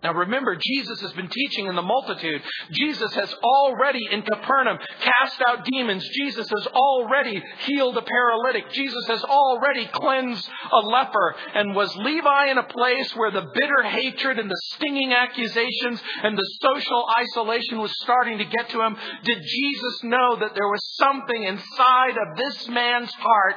Now 0.00 0.14
remember, 0.14 0.54
Jesus 0.54 1.00
has 1.00 1.12
been 1.14 1.28
teaching 1.28 1.66
in 1.66 1.74
the 1.74 1.82
multitude. 1.82 2.40
Jesus 2.70 3.12
has 3.14 3.34
already 3.42 4.06
in 4.08 4.22
Capernaum 4.22 4.78
cast 5.00 5.42
out 5.48 5.64
demons. 5.64 6.08
Jesus 6.12 6.48
has 6.48 6.66
already 6.68 7.42
healed 7.66 7.96
a 7.96 8.02
paralytic. 8.02 8.70
Jesus 8.70 9.06
has 9.08 9.24
already 9.24 9.86
cleansed 9.86 10.48
a 10.72 10.86
leper. 10.86 11.34
And 11.52 11.74
was 11.74 11.96
Levi 11.96 12.46
in 12.46 12.58
a 12.58 12.62
place 12.62 13.16
where 13.16 13.32
the 13.32 13.50
bitter 13.52 13.82
hatred 13.82 14.38
and 14.38 14.48
the 14.48 14.60
stinging 14.74 15.12
accusations 15.12 16.00
and 16.22 16.38
the 16.38 16.48
social 16.62 17.04
isolation 17.18 17.80
was 17.80 17.92
starting 18.00 18.38
to 18.38 18.44
get 18.44 18.70
to 18.70 18.80
him? 18.80 18.96
Did 19.24 19.42
Jesus 19.42 20.04
know 20.04 20.36
that 20.38 20.54
there 20.54 20.68
was 20.68 20.96
something 20.96 21.42
inside 21.42 22.16
of 22.18 22.36
this 22.36 22.68
man's 22.68 23.12
heart 23.14 23.56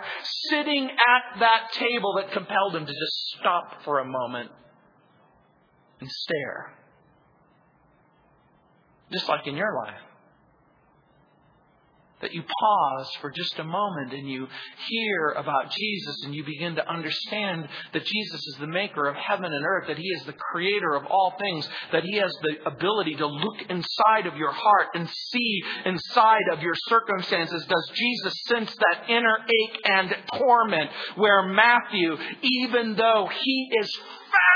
sitting 0.49 0.85
at 0.89 1.39
that 1.39 1.71
table 1.73 2.15
that 2.17 2.31
compelled 2.31 2.75
him 2.75 2.87
to 2.87 2.91
just 2.91 3.37
stop 3.37 3.83
for 3.83 3.99
a 3.99 4.05
moment 4.05 4.49
and 6.01 6.09
stare. 6.09 6.73
Just 9.11 9.29
like 9.29 9.47
in 9.47 9.55
your 9.55 9.73
life. 9.75 10.01
that 12.21 12.33
you 12.33 12.43
pause 12.43 13.09
for 13.19 13.31
just 13.31 13.57
a 13.59 13.63
moment 13.63 14.13
and 14.13 14.29
you 14.29 14.47
hear 14.87 15.29
about 15.31 15.71
Jesus 15.71 16.23
and 16.23 16.33
you 16.33 16.43
begin 16.45 16.75
to 16.75 16.89
understand 16.89 17.67
that 17.93 18.05
Jesus 18.05 18.41
is 18.47 18.57
the 18.59 18.67
maker 18.67 19.07
of 19.07 19.15
heaven 19.15 19.51
and 19.51 19.65
earth, 19.65 19.87
that 19.87 19.97
He 19.97 20.07
is 20.07 20.23
the 20.25 20.33
creator 20.33 20.93
of 20.95 21.05
all 21.05 21.33
things, 21.39 21.67
that 21.91 22.03
He 22.03 22.17
has 22.17 22.31
the 22.43 22.69
ability 22.69 23.15
to 23.15 23.25
look 23.25 23.61
inside 23.69 24.27
of 24.27 24.37
your 24.37 24.51
heart 24.51 24.87
and 24.93 25.09
see 25.09 25.61
inside 25.85 26.43
of 26.53 26.61
your 26.61 26.75
circumstances. 26.87 27.65
Does 27.65 27.91
Jesus 27.95 28.33
sense 28.47 28.75
that 28.75 29.09
inner 29.09 29.37
ache 29.49 29.81
and 29.85 30.15
torment 30.37 30.89
where 31.15 31.43
Matthew, 31.43 32.15
even 32.41 32.95
though 32.95 33.29
he 33.31 33.69
is 33.81 33.99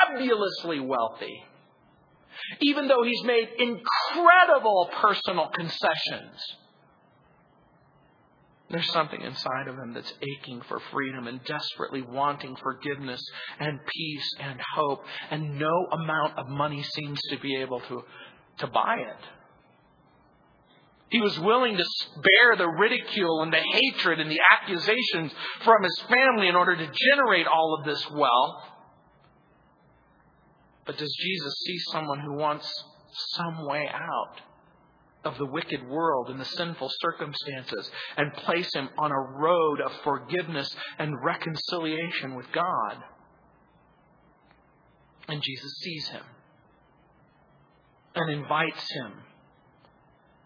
fabulously 0.08 0.80
wealthy, 0.80 1.44
even 2.62 2.88
though 2.88 3.04
he's 3.04 3.24
made 3.24 3.50
incredible 3.58 4.90
personal 5.02 5.48
concessions, 5.48 6.58
there's 8.70 8.92
something 8.92 9.22
inside 9.22 9.68
of 9.68 9.78
him 9.78 9.94
that's 9.94 10.12
aching 10.22 10.62
for 10.68 10.80
freedom 10.92 11.28
and 11.28 11.44
desperately 11.46 12.02
wanting 12.02 12.56
forgiveness 12.56 13.22
and 13.60 13.80
peace 13.86 14.30
and 14.40 14.60
hope, 14.76 15.04
and 15.30 15.60
no 15.60 15.88
amount 15.92 16.38
of 16.38 16.48
money 16.48 16.82
seems 16.82 17.20
to 17.30 17.40
be 17.40 17.58
able 17.58 17.80
to, 17.82 18.04
to 18.60 18.68
buy 18.68 18.98
it. 18.98 19.26
He 21.10 21.22
was 21.22 21.40
willing 21.40 21.78
to 21.78 21.86
bear 22.16 22.58
the 22.58 22.68
ridicule 22.68 23.44
and 23.44 23.54
the 23.54 23.62
hatred 23.62 24.20
and 24.20 24.32
the 24.32 24.40
accusations 24.52 25.32
from 25.64 25.84
his 25.84 26.04
family 26.10 26.48
in 26.48 26.56
order 26.56 26.76
to 26.76 26.92
generate 26.92 27.46
all 27.46 27.78
of 27.80 27.86
this 27.86 28.10
wealth. 28.10 28.64
But 30.86 30.98
does 30.98 31.15
Jesus 31.20 31.54
see 31.65 31.77
someone 31.92 32.20
who 32.20 32.34
wants 32.34 32.72
some 33.12 33.65
way 33.65 33.89
out? 33.92 34.42
of 35.25 35.38
the 35.39 35.46
wicked 35.46 35.86
world 35.89 36.30
and 36.30 36.39
the 36.39 36.46
sinful 36.46 36.89
circumstances 37.01 37.89
and 38.15 38.32
place 38.34 38.72
him 38.74 38.88
on 38.98 39.12
a 39.12 39.20
road 39.20 39.82
of 39.82 39.92
forgiveness 40.04 40.74
and 41.00 41.15
reconciliation 41.24 42.36
with 42.36 42.46
God. 42.51 42.98
And 45.27 45.42
Jesus 45.42 45.74
sees 45.82 46.08
him 46.10 46.24
and 48.13 48.32
invites 48.32 48.92
him 48.92 49.13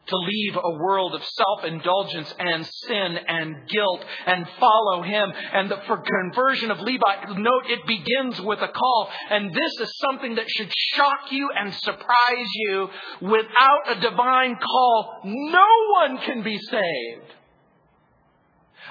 to 0.10 0.18
leave 0.18 0.58
a 0.58 0.78
world 0.78 1.16
of 1.16 1.24
self-indulgence 1.24 2.34
and 2.40 2.66
sin 2.66 3.18
and 3.28 3.68
guilt 3.68 4.04
and 4.26 4.48
follow 4.60 5.04
him. 5.04 5.32
And 5.54 5.70
the 5.72 5.78
for 5.88 5.98
conversion 5.98 6.72
of 6.72 6.80
Levi, 6.80 7.34
note 7.38 7.64
it 7.68 7.86
begins 7.88 8.42
with 8.42 8.60
a 8.60 8.68
call. 8.68 9.10
And 9.30 9.52
this 9.52 9.80
is 9.80 9.98
something 9.98 10.36
that 10.36 10.50
should 10.50 10.72
shock 10.94 11.32
you 11.32 11.50
and 11.56 11.74
surprise 11.74 12.50
you. 12.54 12.90
Without 13.22 13.98
a 13.98 14.02
divine 14.02 14.58
call, 14.58 15.22
no 15.24 15.68
one 15.94 16.18
can 16.20 16.44
be 16.44 16.58
saved. 16.58 17.39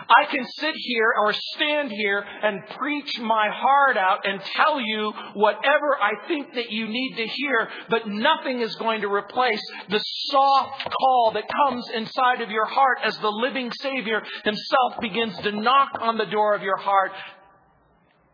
I 0.08 0.30
can 0.30 0.44
sit 0.58 0.74
here 0.76 1.14
or 1.20 1.32
stand 1.32 1.90
here 1.90 2.24
and 2.42 2.66
preach 2.76 3.18
my 3.20 3.48
heart 3.52 3.96
out 3.96 4.26
and 4.26 4.40
tell 4.40 4.80
you 4.80 5.12
whatever 5.34 5.98
I 6.00 6.26
think 6.28 6.54
that 6.54 6.70
you 6.70 6.86
need 6.86 7.16
to 7.16 7.26
hear, 7.26 7.68
but 7.90 8.06
nothing 8.06 8.60
is 8.60 8.74
going 8.76 9.00
to 9.02 9.12
replace 9.12 9.62
the 9.88 9.98
soft 9.98 10.88
call 10.90 11.32
that 11.34 11.44
comes 11.48 11.88
inside 11.94 12.40
of 12.40 12.50
your 12.50 12.66
heart 12.66 12.98
as 13.04 13.16
the 13.18 13.28
living 13.28 13.70
Savior 13.80 14.22
Himself 14.44 15.00
begins 15.00 15.36
to 15.38 15.52
knock 15.52 15.98
on 16.00 16.16
the 16.18 16.26
door 16.26 16.54
of 16.54 16.62
your 16.62 16.76
heart, 16.76 17.12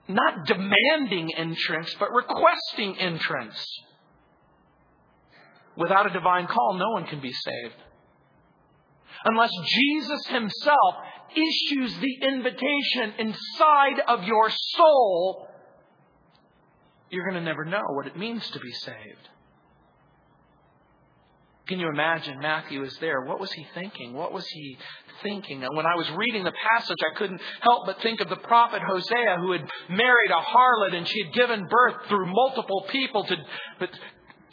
not 0.09 0.47
demanding 0.47 1.35
entrance, 1.37 1.95
but 1.99 2.13
requesting 2.13 2.99
entrance. 2.99 3.81
Without 5.77 6.07
a 6.07 6.11
divine 6.11 6.47
call, 6.47 6.75
no 6.75 6.91
one 6.91 7.07
can 7.07 7.21
be 7.21 7.33
saved 7.33 7.75
unless 9.25 9.51
Jesus 9.65 10.27
himself 10.29 10.95
issues 11.35 11.97
the 11.99 12.27
invitation 12.27 13.15
inside 13.19 14.01
of 14.09 14.25
your 14.25 14.51
soul, 14.51 15.49
you're 17.11 17.29
going 17.29 17.43
to 17.43 17.45
never 17.45 17.65
know 17.65 17.83
what 17.91 18.07
it 18.07 18.17
means 18.17 18.49
to 18.51 18.61
be 18.61 18.73
saved. 18.73 19.29
Can 21.67 21.81
you 21.81 21.89
imagine 21.89 22.41
Matthew 22.41 22.83
is 22.85 22.95
there? 22.99 23.23
What 23.23 23.41
was 23.41 23.51
he 23.53 23.67
thinking? 23.73 24.13
What 24.13 24.35
was 24.35 24.47
he 24.47 24.77
thinking? 25.23 25.65
And 25.65 25.75
when 25.75 25.87
I 25.87 25.95
was 25.95 26.11
reading 26.11 26.45
the 26.45 26.53
passage, 26.53 26.99
I 27.01 27.17
couldn't 27.17 27.41
help 27.61 27.87
but 27.87 28.03
think 28.03 28.21
of 28.21 28.29
the 28.29 28.37
prophet 28.37 28.83
Hosea 28.87 29.37
who 29.41 29.53
had 29.53 29.67
married 29.89 30.31
a 30.31 30.43
harlot 30.43 30.95
and 30.95 31.09
she 31.09 31.25
had 31.25 31.33
given 31.33 31.67
birth 31.67 32.07
through 32.09 32.27
multiple 32.27 32.85
people 32.91 33.25
to, 33.25 33.37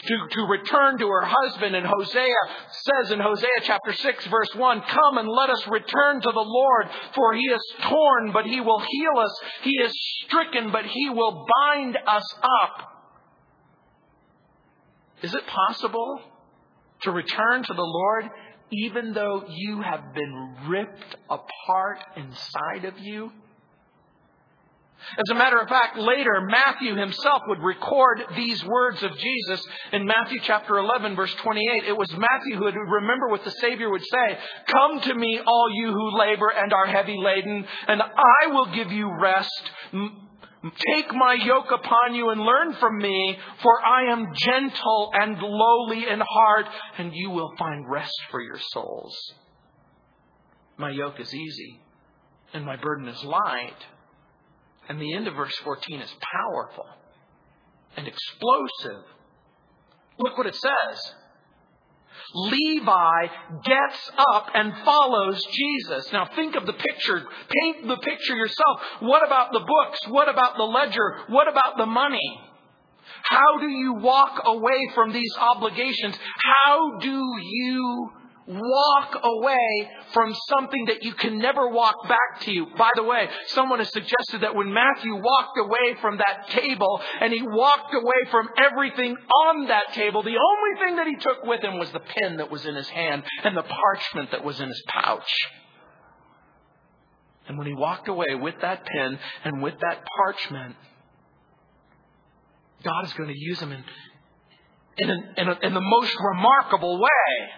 to, 0.07 0.17
to 0.31 0.41
return 0.43 0.97
to 0.99 1.07
her 1.07 1.23
husband. 1.25 1.75
And 1.75 1.85
Hosea 1.85 2.35
says 2.71 3.11
in 3.11 3.19
Hosea 3.19 3.49
chapter 3.63 3.93
6 3.93 4.27
verse 4.27 4.55
1, 4.55 4.81
Come 4.81 5.17
and 5.17 5.27
let 5.27 5.49
us 5.49 5.65
return 5.67 6.21
to 6.21 6.31
the 6.31 6.45
Lord, 6.45 6.89
for 7.15 7.33
he 7.33 7.41
is 7.41 7.61
torn, 7.81 8.31
but 8.31 8.45
he 8.45 8.61
will 8.61 8.79
heal 8.79 9.19
us. 9.19 9.41
He 9.63 9.71
is 9.71 9.93
stricken, 10.25 10.71
but 10.71 10.85
he 10.85 11.09
will 11.09 11.45
bind 11.65 11.97
us 12.07 12.35
up. 12.43 12.87
Is 15.21 15.33
it 15.33 15.45
possible 15.45 16.19
to 17.03 17.11
return 17.11 17.63
to 17.63 17.73
the 17.73 17.81
Lord 17.81 18.29
even 18.71 19.13
though 19.13 19.43
you 19.49 19.81
have 19.81 20.13
been 20.13 20.55
ripped 20.67 21.15
apart 21.29 21.99
inside 22.15 22.85
of 22.85 22.97
you? 22.97 23.31
As 25.17 25.29
a 25.31 25.35
matter 25.35 25.57
of 25.57 25.67
fact, 25.67 25.97
later 25.97 26.41
Matthew 26.41 26.95
himself 26.95 27.41
would 27.47 27.59
record 27.59 28.23
these 28.35 28.63
words 28.63 29.03
of 29.03 29.11
Jesus 29.17 29.65
in 29.91 30.05
Matthew 30.05 30.39
chapter 30.43 30.77
11 30.77 31.15
verse 31.15 31.33
28. 31.35 31.83
It 31.87 31.97
was 31.97 32.09
Matthew 32.11 32.57
who 32.57 32.65
would 32.65 32.75
remember 32.75 33.27
what 33.27 33.43
the 33.43 33.51
Savior 33.51 33.89
would 33.89 34.03
say, 34.03 34.37
Come 34.67 35.01
to 35.01 35.15
me 35.15 35.39
all 35.45 35.67
you 35.73 35.91
who 35.91 36.17
labor 36.17 36.49
and 36.49 36.71
are 36.71 36.87
heavy 36.87 37.17
laden, 37.17 37.65
and 37.87 38.01
I 38.01 38.47
will 38.47 38.67
give 38.73 38.91
you 38.91 39.11
rest. 39.19 39.71
Take 40.93 41.13
my 41.13 41.33
yoke 41.33 41.71
upon 41.71 42.13
you 42.13 42.29
and 42.29 42.39
learn 42.39 42.73
from 42.73 42.99
me, 42.99 43.37
for 43.63 43.83
I 43.83 44.11
am 44.11 44.33
gentle 44.35 45.11
and 45.13 45.41
lowly 45.41 46.07
in 46.07 46.21
heart, 46.21 46.67
and 46.99 47.11
you 47.15 47.31
will 47.31 47.51
find 47.57 47.89
rest 47.89 48.13
for 48.29 48.39
your 48.39 48.59
souls. 48.71 49.15
My 50.77 50.91
yoke 50.91 51.19
is 51.19 51.33
easy, 51.33 51.79
and 52.53 52.63
my 52.63 52.75
burden 52.75 53.07
is 53.07 53.23
light. 53.23 53.77
And 54.89 54.99
the 54.99 55.13
end 55.13 55.27
of 55.27 55.35
verse 55.35 55.55
14 55.63 56.01
is 56.01 56.13
powerful 56.19 56.85
and 57.97 58.07
explosive. 58.07 59.03
Look 60.17 60.37
what 60.37 60.47
it 60.47 60.55
says. 60.55 61.13
Levi 62.33 63.27
gets 63.65 64.11
up 64.17 64.47
and 64.53 64.73
follows 64.85 65.43
Jesus. 65.45 66.11
Now 66.11 66.29
think 66.35 66.55
of 66.55 66.65
the 66.65 66.73
picture. 66.73 67.23
Paint 67.49 67.87
the 67.87 67.97
picture 67.97 68.35
yourself. 68.35 68.81
What 68.99 69.25
about 69.25 69.51
the 69.51 69.59
books? 69.59 69.99
What 70.07 70.29
about 70.29 70.57
the 70.57 70.63
ledger? 70.63 71.19
What 71.27 71.47
about 71.47 71.77
the 71.77 71.85
money? 71.85 72.41
How 73.23 73.59
do 73.59 73.67
you 73.67 73.93
walk 73.95 74.41
away 74.45 74.79
from 74.95 75.13
these 75.13 75.33
obligations? 75.39 76.15
How 76.37 76.97
do 76.99 77.21
you 77.41 78.11
walk 78.59 79.19
away 79.23 79.89
from 80.13 80.35
something 80.49 80.85
that 80.85 81.03
you 81.03 81.13
can 81.13 81.39
never 81.39 81.69
walk 81.69 82.07
back 82.07 82.41
to 82.41 82.51
you. 82.51 82.67
By 82.77 82.89
the 82.95 83.03
way, 83.03 83.29
someone 83.47 83.79
has 83.79 83.91
suggested 83.91 84.41
that 84.41 84.55
when 84.55 84.73
Matthew 84.73 85.15
walked 85.15 85.57
away 85.57 85.95
from 86.01 86.17
that 86.17 86.49
table 86.49 87.01
and 87.19 87.31
he 87.31 87.41
walked 87.41 87.93
away 87.93 88.29
from 88.29 88.49
everything 88.57 89.15
on 89.47 89.67
that 89.67 89.93
table, 89.93 90.23
the 90.23 90.37
only 90.37 90.85
thing 90.85 90.95
that 90.97 91.07
he 91.07 91.15
took 91.15 91.43
with 91.43 91.61
him 91.61 91.79
was 91.79 91.91
the 91.91 91.99
pen 91.99 92.37
that 92.37 92.51
was 92.51 92.65
in 92.65 92.75
his 92.75 92.89
hand 92.89 93.23
and 93.43 93.55
the 93.55 93.63
parchment 93.63 94.31
that 94.31 94.43
was 94.43 94.59
in 94.59 94.67
his 94.67 94.83
pouch. 94.87 95.31
And 97.47 97.57
when 97.57 97.67
he 97.67 97.73
walked 97.73 98.07
away 98.07 98.35
with 98.35 98.55
that 98.61 98.85
pen 98.85 99.19
and 99.43 99.61
with 99.61 99.75
that 99.79 100.03
parchment, 100.17 100.75
God 102.83 103.05
is 103.05 103.13
going 103.13 103.29
to 103.29 103.37
use 103.37 103.59
him 103.59 103.71
in, 103.71 103.83
in, 104.97 105.09
in, 105.37 105.49
a, 105.49 105.59
in 105.63 105.73
the 105.73 105.81
most 105.81 106.15
remarkable 106.19 106.99
way. 106.99 107.49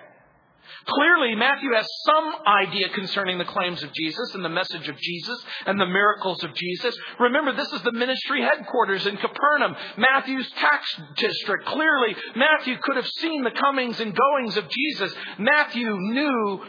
Clearly, 0.86 1.36
Matthew 1.36 1.72
has 1.76 1.88
some 2.06 2.34
idea 2.46 2.89
concerning 2.89 3.38
the 3.38 3.46
claims 3.46 3.84
of 3.84 3.93
Jesus 3.93 4.34
and 4.34 4.43
the 4.43 4.50
message 4.50 4.89
of 4.89 4.98
Jesus 4.98 5.38
and 5.65 5.80
the 5.80 5.86
miracles 5.86 6.43
of 6.43 6.54
Jesus. 6.54 6.96
Remember, 7.19 7.54
this 7.54 7.72
is 7.72 7.82
the 7.84 7.93
ministry 7.93 8.41
headquarters 8.41 9.08
in 9.08 9.17
Capernaum, 9.17 9.76
Matthew's 9.98 10.50
tax 10.60 11.00
district. 11.15 11.65
Clearly, 11.65 12.15
Matthew 12.36 12.78
could 12.82 12.98
have 12.98 13.08
seen 13.08 13.43
the 13.43 13.52
comings 13.52 14.00
and 14.00 14.15
goings 14.15 14.58
of 14.58 14.67
Jesus. 14.69 15.13
Matthew 15.38 15.96
knew 15.98 16.62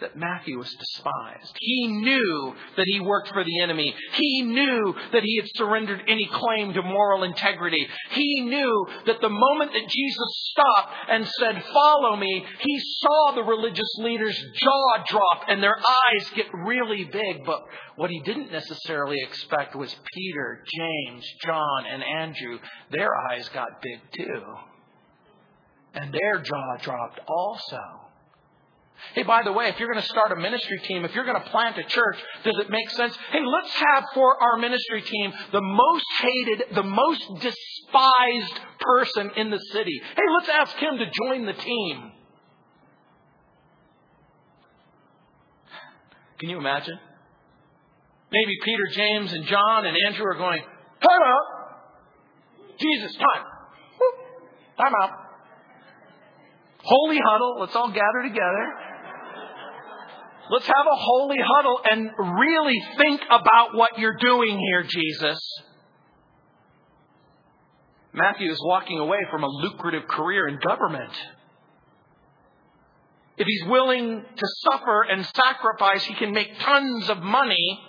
that 0.00 0.16
Matthew 0.16 0.58
was 0.58 0.72
despised. 0.74 1.56
He 1.60 1.88
knew 1.88 2.54
that 2.76 2.86
he 2.86 3.00
worked 3.00 3.28
for 3.28 3.44
the 3.44 3.60
enemy. 3.60 3.94
He 4.12 4.42
knew 4.42 4.94
that 5.12 5.22
he 5.22 5.36
had 5.40 5.48
surrendered 5.56 6.02
any 6.08 6.28
claim 6.32 6.72
to 6.74 6.82
moral 6.82 7.24
integrity. 7.24 7.86
He 8.10 8.42
knew 8.42 8.86
that 9.06 9.20
the 9.20 9.28
moment 9.28 9.72
that 9.72 9.88
Jesus 9.88 10.50
stopped 10.50 10.94
and 11.10 11.28
said, 11.40 11.64
Follow 11.72 12.16
me, 12.16 12.44
he 12.60 12.80
saw 13.00 13.32
the 13.34 13.42
religious 13.42 13.90
leaders' 13.98 14.42
jaw 14.54 15.04
drop 15.08 15.44
and 15.48 15.62
their 15.62 15.78
eyes 15.78 16.30
get 16.34 16.46
really 16.52 17.04
big. 17.04 17.44
But 17.44 17.64
what 17.96 18.10
he 18.10 18.20
didn't 18.20 18.52
necessarily 18.52 19.18
expect 19.22 19.74
was 19.74 19.94
Peter, 20.14 20.64
James, 20.78 21.24
John, 21.44 21.84
and 21.90 22.02
Andrew. 22.02 22.58
Their 22.90 23.14
eyes 23.30 23.48
got 23.50 23.82
big 23.82 24.00
too. 24.12 24.42
And 25.94 26.12
their 26.12 26.38
jaw 26.40 26.76
dropped 26.80 27.20
also. 27.26 28.07
Hey, 29.14 29.22
by 29.22 29.42
the 29.42 29.52
way, 29.52 29.68
if 29.68 29.78
you're 29.78 29.90
going 29.90 30.02
to 30.02 30.08
start 30.08 30.32
a 30.32 30.36
ministry 30.36 30.78
team, 30.84 31.04
if 31.04 31.14
you're 31.14 31.24
going 31.24 31.40
to 31.40 31.50
plant 31.50 31.78
a 31.78 31.84
church, 31.84 32.16
does 32.44 32.56
it 32.58 32.70
make 32.70 32.90
sense? 32.90 33.16
Hey, 33.30 33.40
let's 33.44 33.72
have 33.74 34.04
for 34.14 34.42
our 34.42 34.58
ministry 34.58 35.02
team 35.02 35.32
the 35.52 35.60
most 35.60 36.04
hated, 36.20 36.74
the 36.74 36.82
most 36.82 37.24
despised 37.40 38.60
person 38.80 39.30
in 39.36 39.50
the 39.50 39.58
city. 39.72 40.00
Hey, 40.16 40.22
let's 40.38 40.48
ask 40.48 40.76
him 40.76 40.98
to 40.98 41.06
join 41.10 41.46
the 41.46 41.52
team. 41.52 42.12
Can 46.38 46.50
you 46.50 46.58
imagine? 46.58 46.98
Maybe 48.30 48.52
Peter, 48.64 48.84
James, 48.92 49.32
and 49.32 49.44
John 49.46 49.86
and 49.86 49.96
Andrew 50.06 50.26
are 50.26 50.36
going, 50.36 50.60
time 50.60 51.22
out. 51.24 52.78
Jesus, 52.78 53.16
time. 53.16 53.44
Time 54.76 54.92
out. 55.02 55.10
Holy 56.80 57.18
huddle. 57.18 57.56
Let's 57.60 57.74
all 57.74 57.90
gather 57.90 58.22
together. 58.22 58.87
Let's 60.50 60.66
have 60.66 60.86
a 60.86 60.96
holy 60.96 61.36
huddle 61.42 61.80
and 61.90 62.10
really 62.40 62.82
think 62.96 63.20
about 63.30 63.74
what 63.74 63.98
you're 63.98 64.16
doing 64.16 64.58
here, 64.58 64.82
Jesus. 64.82 65.38
Matthew 68.14 68.50
is 68.50 68.58
walking 68.64 68.98
away 68.98 69.18
from 69.30 69.44
a 69.44 69.46
lucrative 69.46 70.08
career 70.08 70.48
in 70.48 70.58
government. 70.58 71.12
If 73.36 73.46
he's 73.46 73.68
willing 73.68 74.24
to 74.36 74.46
suffer 74.70 75.02
and 75.02 75.24
sacrifice, 75.24 76.04
he 76.04 76.14
can 76.14 76.32
make 76.32 76.58
tons 76.58 77.10
of 77.10 77.18
money. 77.18 77.80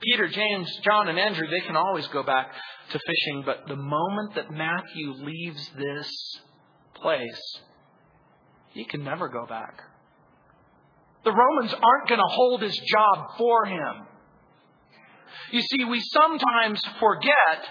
Peter, 0.00 0.28
James, 0.28 0.70
John, 0.84 1.08
and 1.08 1.18
Andrew, 1.18 1.46
they 1.48 1.60
can 1.60 1.76
always 1.76 2.06
go 2.08 2.22
back 2.22 2.52
to 2.90 2.98
fishing, 2.98 3.42
but 3.46 3.66
the 3.66 3.76
moment 3.76 4.34
that 4.34 4.50
Matthew 4.50 5.12
leaves 5.12 5.70
this 5.78 6.40
place, 6.94 7.60
he 8.72 8.84
can 8.84 9.04
never 9.04 9.28
go 9.28 9.46
back. 9.46 9.80
The 11.28 11.34
Romans 11.34 11.74
aren't 11.74 12.08
going 12.08 12.20
to 12.20 12.26
hold 12.26 12.62
his 12.62 12.74
job 12.90 13.36
for 13.36 13.66
him. 13.66 14.06
You 15.52 15.60
see, 15.60 15.84
we 15.84 16.00
sometimes 16.00 16.80
forget 16.98 17.68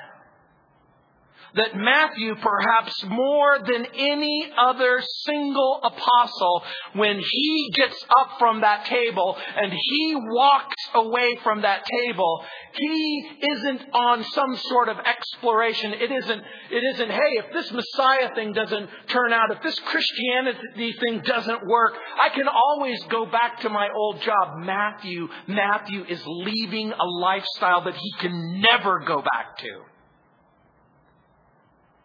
that 1.58 1.76
Matthew, 1.76 2.36
perhaps 2.36 3.04
more 3.06 3.60
than 3.60 3.86
any 3.96 4.52
other 4.58 5.02
single 5.26 5.80
apostle, 5.84 6.63
when 6.93 7.20
he 7.20 7.72
gets 7.76 8.04
up 8.20 8.39
from 8.39 8.62
that 8.62 8.86
table 8.86 9.38
and 9.56 9.74
he 9.74 10.15
walks 10.15 10.76
away 10.93 11.38
from 11.43 11.62
that 11.62 11.84
table, 11.86 12.43
he 12.74 13.30
isn't 13.41 13.82
on 13.93 14.24
some 14.24 14.56
sort 14.56 14.89
of 14.89 14.98
exploration. 15.00 15.93
It 15.93 16.12
isn't, 16.12 16.41
it 16.72 16.84
isn't, 16.93 17.10
hey, 17.10 17.38
if 17.38 17.54
this 17.54 17.72
Messiah 17.72 18.34
thing 18.36 18.54
doesn't 18.54 18.89
turn 19.08 19.34
out, 19.34 19.52
if 19.52 19.62
this 19.62 19.80
Christianity 19.80 20.93
thing 21.00 21.22
doesn't 21.22 21.67
work, 21.67 21.93
I 22.22 22.30
can 22.30 22.48
always 22.48 23.04
go 23.10 23.26
back 23.26 23.62
to 23.62 23.70
my 23.70 23.89
old 23.96 24.22
job. 24.22 24.60
Matthew, 24.60 25.28
Matthew 25.48 26.06
is 26.06 26.22
leaving 26.26 26.91
a 26.91 27.06
lifestyle 27.06 27.84
that 27.84 27.96
he 27.96 28.13
can 28.20 28.62
never 28.62 29.00
go 29.00 29.22
back 29.22 29.58
to. 29.60 29.96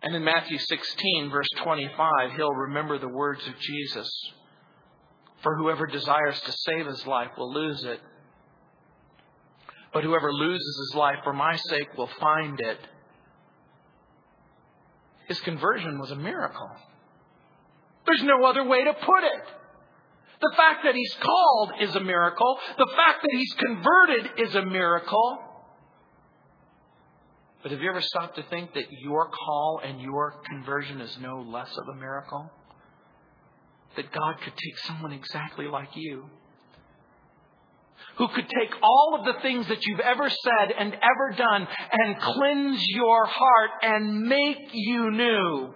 And 0.03 0.17
in 0.17 0.25
Matthew 0.25 0.59
16, 0.59 1.31
verse 1.31 1.49
25, 1.63 2.33
he'll 2.37 2.53
remember 2.53 2.99
the 2.99 3.09
words 3.09 3.47
of 3.47 3.59
Jesus. 3.61 4.11
For 5.43 5.57
whoever 5.57 5.87
desires 5.87 6.41
to 6.41 6.53
save 6.53 6.87
his 6.87 7.07
life 7.07 7.31
will 7.37 7.53
lose 7.53 7.85
it. 7.85 8.01
But 9.93 10.05
whoever 10.05 10.33
loses 10.33 10.89
his 10.89 10.97
life 10.97 11.19
for 11.23 11.33
my 11.33 11.57
sake 11.57 11.97
will 11.97 12.11
find 12.19 12.59
it. 12.61 12.79
His 15.29 15.39
conversion 15.41 15.99
was 16.01 16.11
a 16.11 16.17
miracle. 16.17 16.71
There's 18.07 18.23
no 18.23 18.45
other 18.45 18.65
way 18.65 18.85
to 18.85 18.93
put 18.95 19.25
it. 19.25 19.45
The 20.41 20.53
fact 20.57 20.81
that 20.85 20.97
he's 20.97 21.15
called 21.21 21.73
is 21.81 21.95
a 21.95 22.01
miracle. 22.01 22.59
The 22.77 22.91
fact 22.97 23.23
that 23.23 23.31
he's 23.33 23.55
converted 23.55 24.31
is 24.39 24.55
a 24.57 24.65
miracle. 24.65 25.39
But 27.63 27.71
have 27.71 27.81
you 27.81 27.89
ever 27.89 28.01
stopped 28.01 28.37
to 28.37 28.43
think 28.51 28.75
that 28.75 28.87
your 28.91 29.29
call 29.29 29.81
and 29.85 30.01
your 30.01 30.35
conversion 30.49 31.01
is 31.01 31.17
no 31.21 31.41
less 31.41 31.71
of 31.77 31.89
a 31.89 31.95
miracle? 31.95 32.51
That 33.97 34.11
God 34.11 34.37
could 34.43 34.55
take 34.55 34.79
someone 34.79 35.13
exactly 35.13 35.67
like 35.67 35.91
you, 35.95 36.25
who 38.17 38.29
could 38.29 38.49
take 38.49 38.75
all 38.83 39.17
of 39.19 39.27
the 39.27 39.41
things 39.43 39.69
that 39.69 39.85
you've 39.87 40.01
ever 40.01 40.29
said 40.29 40.73
and 40.79 40.95
ever 40.95 41.37
done 41.37 41.69
and 41.93 42.19
cleanse 42.19 42.85
your 42.89 43.27
heart 43.27 43.71
and 43.83 44.23
make 44.23 44.59
you 44.73 45.11
new. 45.11 45.75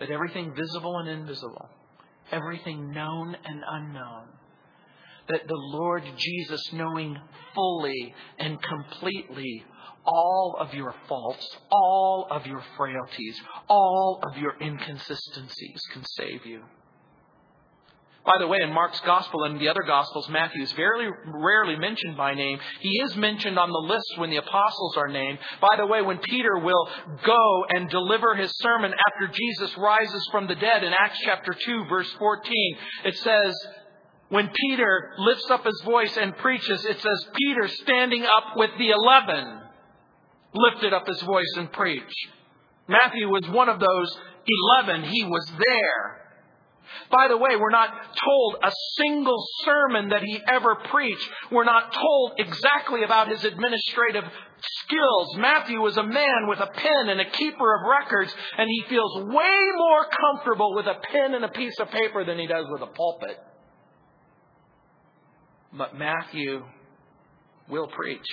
That 0.00 0.10
everything 0.10 0.54
visible 0.54 0.98
and 0.98 1.08
invisible, 1.08 1.68
everything 2.30 2.90
known 2.90 3.36
and 3.44 3.62
unknown, 3.68 4.28
that 5.28 5.46
the 5.46 5.54
Lord 5.54 6.02
Jesus, 6.16 6.72
knowing 6.72 7.18
fully 7.54 8.14
and 8.38 8.58
completely 8.62 9.64
all 10.04 10.56
of 10.58 10.74
your 10.74 10.94
faults, 11.08 11.46
all 11.70 12.26
of 12.30 12.46
your 12.46 12.62
frailties, 12.76 13.40
all 13.68 14.20
of 14.22 14.36
your 14.36 14.54
inconsistencies, 14.60 15.80
can 15.92 16.04
save 16.16 16.44
you. 16.44 16.62
By 18.24 18.38
the 18.38 18.46
way, 18.46 18.58
in 18.62 18.72
Mark's 18.72 19.00
gospel 19.00 19.42
and 19.44 19.60
the 19.60 19.68
other 19.68 19.82
gospels, 19.84 20.28
Matthew 20.28 20.62
is 20.62 20.70
very 20.72 21.10
rarely 21.26 21.74
mentioned 21.74 22.16
by 22.16 22.34
name. 22.34 22.60
He 22.78 23.00
is 23.02 23.16
mentioned 23.16 23.58
on 23.58 23.68
the 23.68 23.92
list 23.92 24.06
when 24.16 24.30
the 24.30 24.36
apostles 24.36 24.96
are 24.96 25.08
named. 25.08 25.40
By 25.60 25.76
the 25.76 25.86
way, 25.86 26.02
when 26.02 26.18
Peter 26.18 26.58
will 26.58 26.88
go 27.26 27.64
and 27.70 27.90
deliver 27.90 28.36
his 28.36 28.52
sermon 28.58 28.94
after 29.08 29.26
Jesus 29.26 29.76
rises 29.76 30.28
from 30.30 30.46
the 30.46 30.54
dead 30.54 30.84
in 30.84 30.92
Acts 30.92 31.18
chapter 31.24 31.52
2 31.52 31.86
verse 31.88 32.10
14, 32.16 32.76
it 33.06 33.16
says, 33.16 33.54
when 34.32 34.48
Peter 34.48 35.12
lifts 35.18 35.50
up 35.50 35.62
his 35.66 35.78
voice 35.84 36.16
and 36.16 36.34
preaches, 36.38 36.86
it 36.86 36.98
says 36.98 37.26
Peter 37.34 37.68
standing 37.68 38.24
up 38.24 38.56
with 38.56 38.70
the 38.78 38.88
eleven 38.88 39.60
lifted 40.54 40.94
up 40.94 41.06
his 41.06 41.20
voice 41.20 41.52
and 41.58 41.70
preached. 41.70 42.28
Matthew 42.88 43.28
was 43.28 43.46
one 43.50 43.68
of 43.68 43.78
those 43.78 44.18
eleven. 44.48 45.04
He 45.04 45.24
was 45.24 45.44
there. 45.58 46.18
By 47.10 47.28
the 47.28 47.36
way, 47.36 47.56
we're 47.56 47.68
not 47.68 47.90
told 48.24 48.56
a 48.64 48.72
single 48.96 49.44
sermon 49.66 50.08
that 50.08 50.22
he 50.22 50.40
ever 50.48 50.76
preached. 50.90 51.28
We're 51.50 51.64
not 51.64 51.92
told 51.92 52.32
exactly 52.38 53.02
about 53.02 53.28
his 53.28 53.44
administrative 53.44 54.24
skills. 54.84 55.36
Matthew 55.36 55.78
was 55.78 55.98
a 55.98 56.02
man 56.02 56.48
with 56.48 56.60
a 56.60 56.68
pen 56.68 57.10
and 57.10 57.20
a 57.20 57.30
keeper 57.30 57.74
of 57.74 57.82
records, 58.00 58.34
and 58.56 58.66
he 58.66 58.84
feels 58.88 59.26
way 59.26 59.60
more 59.76 60.06
comfortable 60.06 60.74
with 60.74 60.86
a 60.86 60.96
pen 61.02 61.34
and 61.34 61.44
a 61.44 61.50
piece 61.50 61.78
of 61.80 61.90
paper 61.90 62.24
than 62.24 62.38
he 62.38 62.46
does 62.46 62.64
with 62.70 62.80
a 62.80 62.86
pulpit. 62.86 63.38
But 65.76 65.94
Matthew 65.96 66.62
will 67.68 67.88
preach. 67.88 68.26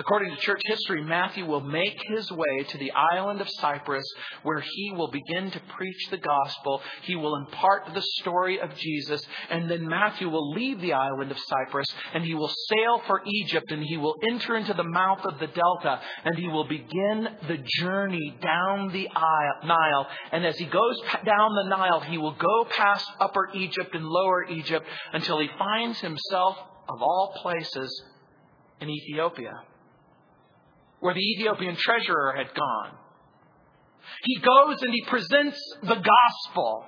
According 0.00 0.34
to 0.34 0.40
church 0.40 0.62
history, 0.64 1.04
Matthew 1.04 1.44
will 1.44 1.60
make 1.60 2.00
his 2.08 2.32
way 2.32 2.64
to 2.68 2.78
the 2.78 2.90
island 2.92 3.42
of 3.42 3.50
Cyprus 3.50 4.04
where 4.44 4.60
he 4.60 4.92
will 4.96 5.10
begin 5.10 5.50
to 5.50 5.60
preach 5.76 6.08
the 6.10 6.16
gospel. 6.16 6.80
He 7.02 7.16
will 7.16 7.36
impart 7.36 7.92
the 7.92 8.00
story 8.22 8.58
of 8.60 8.74
Jesus, 8.76 9.20
and 9.50 9.70
then 9.70 9.86
Matthew 9.86 10.30
will 10.30 10.52
leave 10.52 10.80
the 10.80 10.94
island 10.94 11.30
of 11.30 11.38
Cyprus 11.38 11.86
and 12.14 12.24
he 12.24 12.34
will 12.34 12.48
sail 12.48 13.02
for 13.06 13.20
Egypt 13.26 13.70
and 13.70 13.84
he 13.84 13.98
will 13.98 14.14
enter 14.26 14.56
into 14.56 14.72
the 14.72 14.84
mouth 14.84 15.20
of 15.26 15.38
the 15.38 15.48
delta 15.48 16.00
and 16.24 16.34
he 16.34 16.48
will 16.48 16.66
begin 16.66 17.28
the 17.46 17.58
journey 17.80 18.38
down 18.40 18.90
the 18.94 19.06
Nile. 19.66 20.06
And 20.32 20.46
as 20.46 20.56
he 20.56 20.64
goes 20.64 20.98
down 21.26 21.54
the 21.56 21.68
Nile, 21.68 22.00
he 22.00 22.16
will 22.16 22.36
go 22.36 22.64
past 22.74 23.06
Upper 23.20 23.50
Egypt 23.52 23.94
and 23.94 24.06
Lower 24.06 24.44
Egypt 24.44 24.86
until 25.12 25.38
he 25.40 25.50
finds 25.58 26.00
himself, 26.00 26.56
of 26.88 27.02
all 27.02 27.34
places, 27.42 28.02
in 28.80 28.88
Ethiopia 28.88 29.60
where 31.00 31.14
the 31.14 31.20
Ethiopian 31.20 31.76
treasurer 31.76 32.34
had 32.36 32.54
gone. 32.54 32.92
He 34.24 34.40
goes 34.40 34.82
and 34.82 34.92
he 34.92 35.04
presents 35.06 35.58
the 35.82 35.96
gospel. 35.96 36.84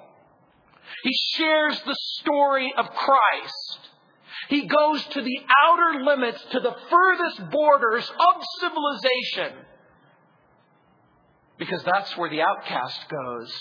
He 1.03 1.13
shares 1.37 1.81
the 1.85 1.97
story 2.21 2.73
of 2.77 2.87
Christ. 2.91 3.79
He 4.49 4.67
goes 4.67 5.05
to 5.05 5.23
the 5.23 5.39
outer 5.67 6.05
limits, 6.05 6.43
to 6.53 6.61
the 6.61 6.75
furthest 6.91 7.51
borders 7.51 8.11
of 8.11 8.43
civilization. 8.61 9.59
Because 11.59 11.83
that's 11.85 12.17
where 12.17 12.29
the 12.29 12.43
outcast 12.43 13.01
goes. 13.09 13.61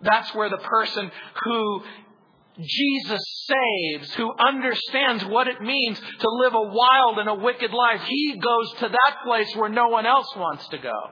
That's 0.00 0.34
where 0.34 0.50
the 0.50 0.58
person 0.58 1.10
who 1.44 1.82
Jesus 2.60 3.20
saves, 3.46 4.14
who 4.14 4.32
understands 4.38 5.24
what 5.26 5.46
it 5.46 5.60
means 5.60 5.98
to 5.98 6.28
live 6.42 6.54
a 6.54 6.62
wild 6.62 7.18
and 7.18 7.28
a 7.28 7.34
wicked 7.34 7.72
life, 7.72 8.00
he 8.06 8.38
goes 8.38 8.72
to 8.80 8.88
that 8.88 9.16
place 9.24 9.54
where 9.56 9.68
no 9.68 9.88
one 9.88 10.06
else 10.06 10.28
wants 10.36 10.66
to 10.68 10.78
go. 10.78 11.10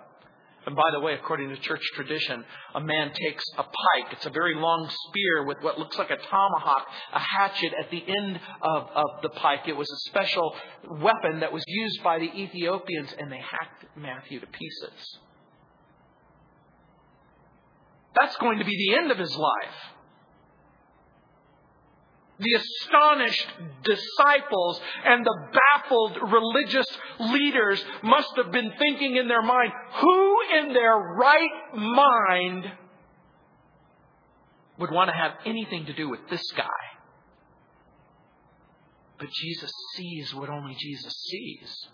And 0.67 0.75
by 0.75 0.91
the 0.93 1.01
way, 1.01 1.13
according 1.13 1.51
to 1.51 1.57
church 1.57 1.83
tradition, 1.95 2.43
a 2.75 2.81
man 2.81 3.13
takes 3.13 3.45
a 3.59 3.63
pike. 3.63 4.13
It's 4.13 4.25
a 4.25 4.31
very 4.31 4.55
long 4.55 4.91
spear 5.09 5.47
with 5.47 5.59
what 5.61 5.79
looks 5.79 5.99
like 5.99 6.09
a 6.09 6.17
tomahawk, 6.17 6.87
a 7.13 7.19
hatchet 7.19 7.75
at 7.79 7.91
the 7.91 8.03
end 8.03 8.41
of, 8.63 8.89
of 8.95 9.23
the 9.23 9.29
pike. 9.29 9.69
It 9.69 9.77
was 9.77 9.91
a 9.91 10.09
special 10.09 10.55
weapon 11.03 11.41
that 11.41 11.53
was 11.53 11.63
used 11.67 12.03
by 12.03 12.19
the 12.19 12.33
Ethiopians, 12.35 13.15
and 13.19 13.31
they 13.31 13.41
hacked 13.41 13.85
Matthew 13.95 14.41
to 14.41 14.47
pieces. 14.47 15.19
That's 18.19 18.37
going 18.37 18.59
to 18.59 18.65
be 18.65 18.89
the 18.89 18.97
end 18.97 19.11
of 19.11 19.19
his 19.19 19.37
life. 19.37 19.94
The 22.39 22.55
astonished 22.55 23.47
disciples 23.85 24.81
and 25.05 25.25
the 25.25 25.49
baffled 25.53 26.19
religious 26.33 26.87
leaders 27.21 27.85
must 28.03 28.31
have 28.37 28.51
been 28.51 28.73
thinking 28.79 29.17
in 29.17 29.29
their 29.29 29.43
mind, 29.43 29.73
who 30.01 30.37
in 30.59 30.73
their 30.73 30.97
right 30.97 31.75
mind 31.75 32.71
would 34.79 34.91
want 34.91 35.11
to 35.11 35.17
have 35.17 35.33
anything 35.47 35.87
to 35.87 35.93
do 35.93 36.09
with 36.09 36.29
this 36.29 36.43
guy? 36.57 36.67
But 39.19 39.29
Jesus 39.31 39.73
sees 39.95 40.35
what 40.35 40.51
only 40.51 40.75
Jesus 40.75 41.15
sees. 41.31 41.89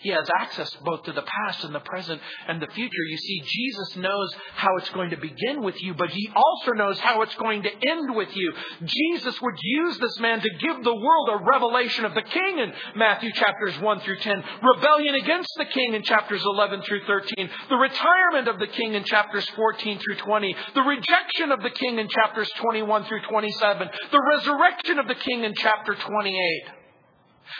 He 0.00 0.10
has 0.10 0.28
access 0.38 0.74
both 0.84 1.02
to 1.04 1.12
the 1.12 1.22
past 1.22 1.64
and 1.64 1.74
the 1.74 1.80
present 1.80 2.20
and 2.46 2.62
the 2.62 2.68
future. 2.68 3.02
You 3.08 3.18
see, 3.18 3.42
Jesus 3.44 3.96
knows 3.96 4.34
how 4.54 4.76
it's 4.76 4.90
going 4.90 5.10
to 5.10 5.16
begin 5.16 5.62
with 5.62 5.82
you, 5.82 5.94
but 5.94 6.10
he 6.10 6.30
also 6.34 6.72
knows 6.72 7.00
how 7.00 7.22
it's 7.22 7.34
going 7.34 7.64
to 7.64 7.70
end 7.70 8.14
with 8.14 8.34
you. 8.36 8.52
Jesus 8.84 9.40
would 9.42 9.56
use 9.60 9.98
this 9.98 10.20
man 10.20 10.40
to 10.40 10.50
give 10.60 10.84
the 10.84 10.94
world 10.94 11.28
a 11.30 11.44
revelation 11.44 12.04
of 12.04 12.14
the 12.14 12.22
king 12.22 12.58
in 12.58 12.72
Matthew 12.94 13.32
chapters 13.32 13.78
1 13.80 14.00
through 14.00 14.18
10, 14.18 14.44
rebellion 14.62 15.16
against 15.16 15.50
the 15.56 15.64
king 15.64 15.94
in 15.94 16.02
chapters 16.02 16.42
11 16.44 16.82
through 16.82 17.04
13, 17.06 17.50
the 17.68 17.76
retirement 17.76 18.46
of 18.46 18.60
the 18.60 18.68
king 18.68 18.94
in 18.94 19.02
chapters 19.04 19.48
14 19.56 19.98
through 19.98 20.16
20, 20.16 20.56
the 20.74 20.82
rejection 20.82 21.50
of 21.50 21.60
the 21.62 21.70
king 21.70 21.98
in 21.98 22.08
chapters 22.08 22.50
21 22.60 23.04
through 23.04 23.22
27, 23.28 23.88
the 24.12 24.22
resurrection 24.36 24.98
of 25.00 25.08
the 25.08 25.14
king 25.16 25.42
in 25.42 25.54
chapter 25.56 25.94
28. 25.94 26.77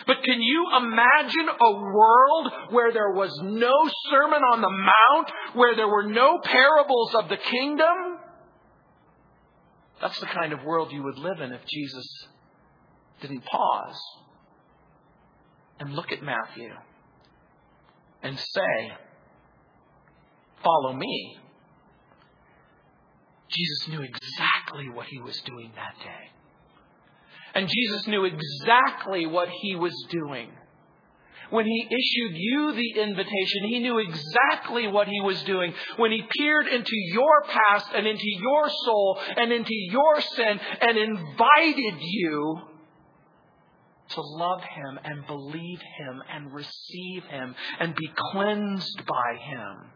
But 0.05 0.23
can 0.23 0.41
you 0.41 0.65
imagine 0.77 1.49
a 1.61 1.71
world 1.73 2.51
where 2.69 2.91
there 2.91 3.11
was 3.11 3.31
no 3.43 3.73
Sermon 4.09 4.41
on 4.43 4.61
the 4.61 4.69
Mount, 4.69 5.31
where 5.53 5.75
there 5.75 5.87
were 5.87 6.07
no 6.07 6.39
parables 6.43 7.15
of 7.15 7.29
the 7.29 7.37
kingdom? 7.37 8.19
That's 10.01 10.19
the 10.19 10.27
kind 10.27 10.53
of 10.53 10.63
world 10.63 10.91
you 10.91 11.03
would 11.03 11.17
live 11.17 11.39
in 11.41 11.51
if 11.51 11.61
Jesus 11.67 12.07
didn't 13.21 13.43
pause 13.45 13.99
and 15.79 15.93
look 15.93 16.11
at 16.11 16.21
Matthew 16.21 16.69
and 18.23 18.37
say, 18.37 18.91
Follow 20.63 20.93
me. 20.93 21.37
Jesus 23.49 23.87
knew 23.87 24.01
exactly 24.01 24.89
what 24.89 25.07
he 25.07 25.19
was 25.19 25.39
doing 25.41 25.71
that 25.75 25.95
day. 26.03 26.31
And 27.55 27.67
Jesus 27.67 28.07
knew 28.07 28.25
exactly 28.25 29.25
what 29.25 29.49
he 29.49 29.75
was 29.75 29.93
doing. 30.09 30.51
When 31.49 31.65
he 31.65 31.81
issued 31.81 32.37
you 32.37 32.73
the 32.73 33.01
invitation, 33.01 33.63
he 33.67 33.79
knew 33.79 33.97
exactly 33.97 34.87
what 34.87 35.07
he 35.07 35.19
was 35.21 35.41
doing. 35.43 35.73
When 35.97 36.11
he 36.11 36.21
peered 36.37 36.67
into 36.67 36.95
your 36.95 37.43
past 37.47 37.87
and 37.95 38.05
into 38.05 38.27
your 38.27 38.69
soul 38.69 39.19
and 39.35 39.51
into 39.51 39.73
your 39.73 40.21
sin 40.21 40.59
and 40.81 40.97
invited 40.97 41.95
you 42.01 42.61
to 44.09 44.21
love 44.21 44.61
him 44.61 44.99
and 45.03 45.25
believe 45.25 45.79
him 45.97 46.21
and 46.31 46.53
receive 46.53 47.23
him 47.25 47.55
and 47.79 47.95
be 47.95 48.11
cleansed 48.31 49.01
by 49.05 49.37
him. 49.39 49.91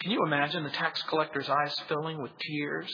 Can 0.00 0.12
you 0.12 0.24
imagine 0.24 0.64
the 0.64 0.70
tax 0.70 1.02
collector's 1.02 1.48
eyes 1.48 1.76
filling 1.88 2.22
with 2.22 2.32
tears? 2.38 2.90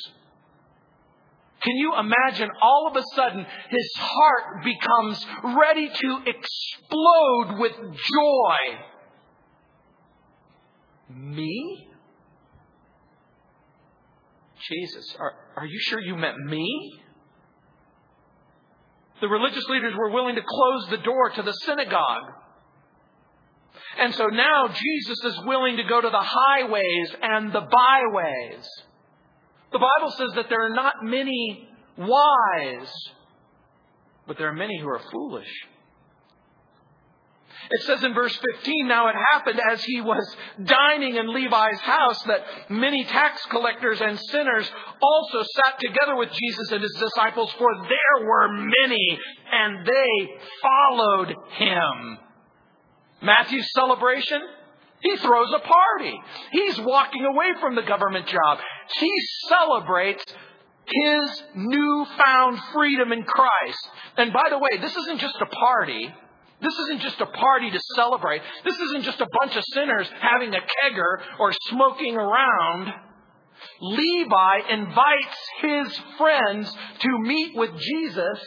Can 1.66 1.76
you 1.78 1.94
imagine 1.98 2.48
all 2.62 2.86
of 2.88 2.96
a 2.96 3.02
sudden 3.16 3.44
his 3.70 3.92
heart 3.96 4.62
becomes 4.62 5.26
ready 5.58 5.88
to 5.88 6.18
explode 6.24 7.58
with 7.58 7.72
joy? 7.76 8.78
Me? 11.10 11.88
Jesus, 14.68 15.16
are, 15.18 15.32
are 15.56 15.66
you 15.66 15.80
sure 15.80 16.00
you 16.00 16.14
meant 16.14 16.38
me? 16.38 17.00
The 19.20 19.26
religious 19.28 19.64
leaders 19.68 19.94
were 19.98 20.12
willing 20.12 20.36
to 20.36 20.42
close 20.42 20.86
the 20.90 20.98
door 20.98 21.30
to 21.30 21.42
the 21.42 21.52
synagogue. 21.64 22.32
And 23.98 24.14
so 24.14 24.26
now 24.26 24.68
Jesus 24.68 25.18
is 25.24 25.40
willing 25.44 25.78
to 25.78 25.82
go 25.82 26.00
to 26.00 26.10
the 26.10 26.22
highways 26.22 27.16
and 27.22 27.52
the 27.52 27.60
byways. 27.60 28.68
The 29.72 29.78
Bible 29.78 30.12
says 30.12 30.30
that 30.36 30.48
there 30.48 30.64
are 30.64 30.74
not 30.74 30.94
many 31.02 31.68
wise, 31.96 32.92
but 34.26 34.38
there 34.38 34.48
are 34.48 34.54
many 34.54 34.78
who 34.78 34.88
are 34.88 35.00
foolish. 35.10 35.50
It 37.70 37.82
says 37.82 38.04
in 38.04 38.14
verse 38.14 38.38
15, 38.54 38.86
now 38.86 39.08
it 39.08 39.16
happened 39.32 39.60
as 39.72 39.82
he 39.82 40.00
was 40.00 40.36
dining 40.62 41.16
in 41.16 41.32
Levi's 41.32 41.80
house 41.80 42.22
that 42.24 42.70
many 42.70 43.04
tax 43.04 43.44
collectors 43.46 44.00
and 44.00 44.18
sinners 44.30 44.70
also 45.02 45.42
sat 45.42 45.80
together 45.80 46.16
with 46.16 46.30
Jesus 46.30 46.70
and 46.70 46.82
his 46.82 46.96
disciples, 47.00 47.50
for 47.58 47.68
there 47.82 48.26
were 48.26 48.48
many, 48.52 49.18
and 49.52 49.86
they 49.86 50.38
followed 50.62 51.34
him. 51.58 52.18
Matthew's 53.22 53.68
celebration, 53.74 54.40
he 55.00 55.16
throws 55.16 55.52
a 55.52 55.60
party. 55.60 56.20
He's 56.52 56.80
walking 56.80 57.24
away 57.24 57.52
from 57.60 57.74
the 57.74 57.82
government 57.82 58.26
job. 58.26 58.58
He 58.98 59.10
celebrates 59.48 60.24
his 60.86 61.42
newfound 61.54 62.60
freedom 62.72 63.12
in 63.12 63.24
Christ. 63.24 63.90
And 64.16 64.32
by 64.32 64.48
the 64.50 64.58
way, 64.58 64.78
this 64.80 64.96
isn't 64.96 65.18
just 65.18 65.36
a 65.40 65.46
party. 65.46 66.14
This 66.60 66.74
isn't 66.78 67.00
just 67.02 67.20
a 67.20 67.26
party 67.26 67.70
to 67.70 67.80
celebrate. 67.96 68.42
This 68.64 68.78
isn't 68.78 69.02
just 69.02 69.20
a 69.20 69.26
bunch 69.40 69.56
of 69.56 69.64
sinners 69.72 70.08
having 70.20 70.54
a 70.54 70.60
kegger 70.60 71.38
or 71.38 71.52
smoking 71.68 72.16
around. 72.16 72.92
Levi 73.80 74.58
invites 74.70 75.36
his 75.60 76.00
friends 76.16 76.72
to 77.00 77.18
meet 77.18 77.56
with 77.56 77.70
Jesus 77.78 78.40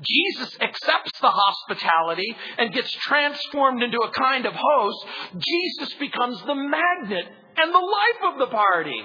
Jesus 0.00 0.56
accepts 0.60 1.18
the 1.20 1.30
hospitality 1.30 2.36
and 2.58 2.72
gets 2.72 2.92
transformed 2.92 3.82
into 3.82 3.98
a 3.98 4.12
kind 4.12 4.46
of 4.46 4.52
host. 4.54 5.06
Jesus 5.38 5.94
becomes 5.94 6.40
the 6.42 6.54
magnet 6.54 7.26
and 7.62 7.74
the 7.74 7.78
life 7.78 8.32
of 8.32 8.38
the 8.38 8.46
party. 8.54 9.02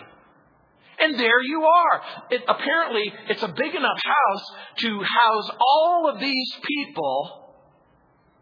And 1.00 1.20
there 1.20 1.42
you 1.42 1.64
are. 1.64 2.02
It, 2.30 2.44
apparently, 2.48 3.12
it's 3.30 3.42
a 3.42 3.48
big 3.48 3.76
enough 3.76 3.98
house 4.04 4.52
to 4.78 5.02
house 5.02 5.50
all 5.60 6.10
of 6.14 6.20
these 6.20 6.54
people, 6.64 7.56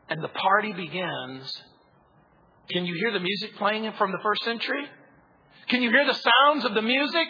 and 0.09 0.21
the 0.23 0.27
party 0.27 0.73
begins. 0.73 1.63
Can 2.69 2.85
you 2.85 2.93
hear 2.95 3.11
the 3.13 3.19
music 3.19 3.55
playing 3.57 3.91
from 3.97 4.11
the 4.11 4.19
first 4.21 4.43
century? 4.43 4.83
Can 5.69 5.81
you 5.81 5.89
hear 5.89 6.05
the 6.05 6.13
sounds 6.13 6.65
of 6.65 6.73
the 6.73 6.81
music? 6.81 7.27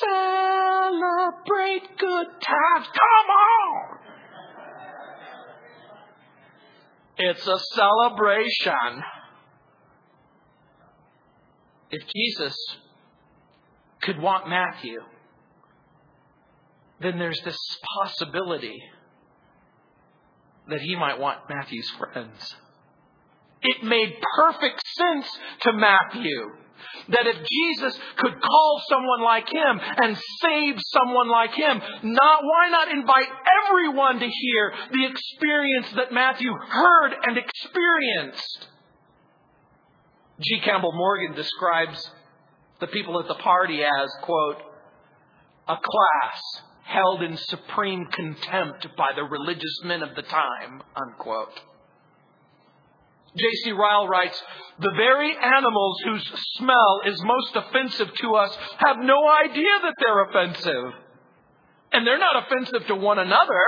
Celebrate 0.00 1.98
good 1.98 2.26
times. 2.40 2.86
Come 2.86 3.30
on! 3.30 3.98
It's 7.18 7.46
a 7.46 7.58
celebration. 7.74 9.02
If 11.92 12.02
Jesus 12.16 12.56
could 14.00 14.18
want 14.18 14.48
Matthew, 14.48 15.00
then 17.00 17.18
there's 17.18 17.40
this 17.44 17.58
possibility 17.98 18.82
that 20.68 20.80
he 20.80 20.96
might 20.96 21.18
want 21.18 21.40
Matthew's 21.50 21.90
friends. 21.90 22.56
It 23.60 23.84
made 23.84 24.16
perfect 24.36 24.82
sense 24.96 25.38
to 25.60 25.72
Matthew 25.72 26.50
that 27.10 27.26
if 27.26 27.36
Jesus 27.36 28.00
could 28.16 28.40
call 28.40 28.82
someone 28.88 29.22
like 29.22 29.48
him 29.48 29.80
and 30.02 30.16
save 30.40 30.76
someone 30.86 31.28
like 31.28 31.52
him, 31.52 31.80
not, 32.02 32.42
why 32.42 32.68
not 32.70 32.90
invite 32.90 33.28
everyone 33.68 34.18
to 34.18 34.26
hear 34.26 34.72
the 34.92 35.06
experience 35.06 35.92
that 35.96 36.12
Matthew 36.12 36.52
heard 36.52 37.12
and 37.24 37.38
experienced? 37.38 38.68
G. 40.42 40.60
Campbell 40.64 40.92
Morgan 40.92 41.34
describes 41.34 42.10
the 42.80 42.86
people 42.88 43.18
at 43.20 43.28
the 43.28 43.34
party 43.34 43.80
as, 43.82 44.10
quote, 44.22 44.56
a 45.68 45.76
class 45.76 46.62
held 46.84 47.22
in 47.22 47.36
supreme 47.36 48.06
contempt 48.06 48.88
by 48.96 49.10
the 49.14 49.22
religious 49.22 49.80
men 49.84 50.02
of 50.02 50.14
the 50.16 50.22
time, 50.22 50.82
unquote. 50.96 51.60
J.C. 53.36 53.72
Ryle 53.72 54.08
writes, 54.08 54.42
the 54.78 54.92
very 54.94 55.34
animals 55.34 55.96
whose 56.04 56.32
smell 56.56 57.00
is 57.06 57.22
most 57.22 57.56
offensive 57.56 58.12
to 58.20 58.34
us 58.34 58.56
have 58.78 58.96
no 58.98 59.16
idea 59.44 59.70
that 59.82 59.94
they're 59.98 60.24
offensive. 60.24 60.92
And 61.92 62.06
they're 62.06 62.18
not 62.18 62.44
offensive 62.44 62.86
to 62.88 62.94
one 62.94 63.18
another. 63.18 63.64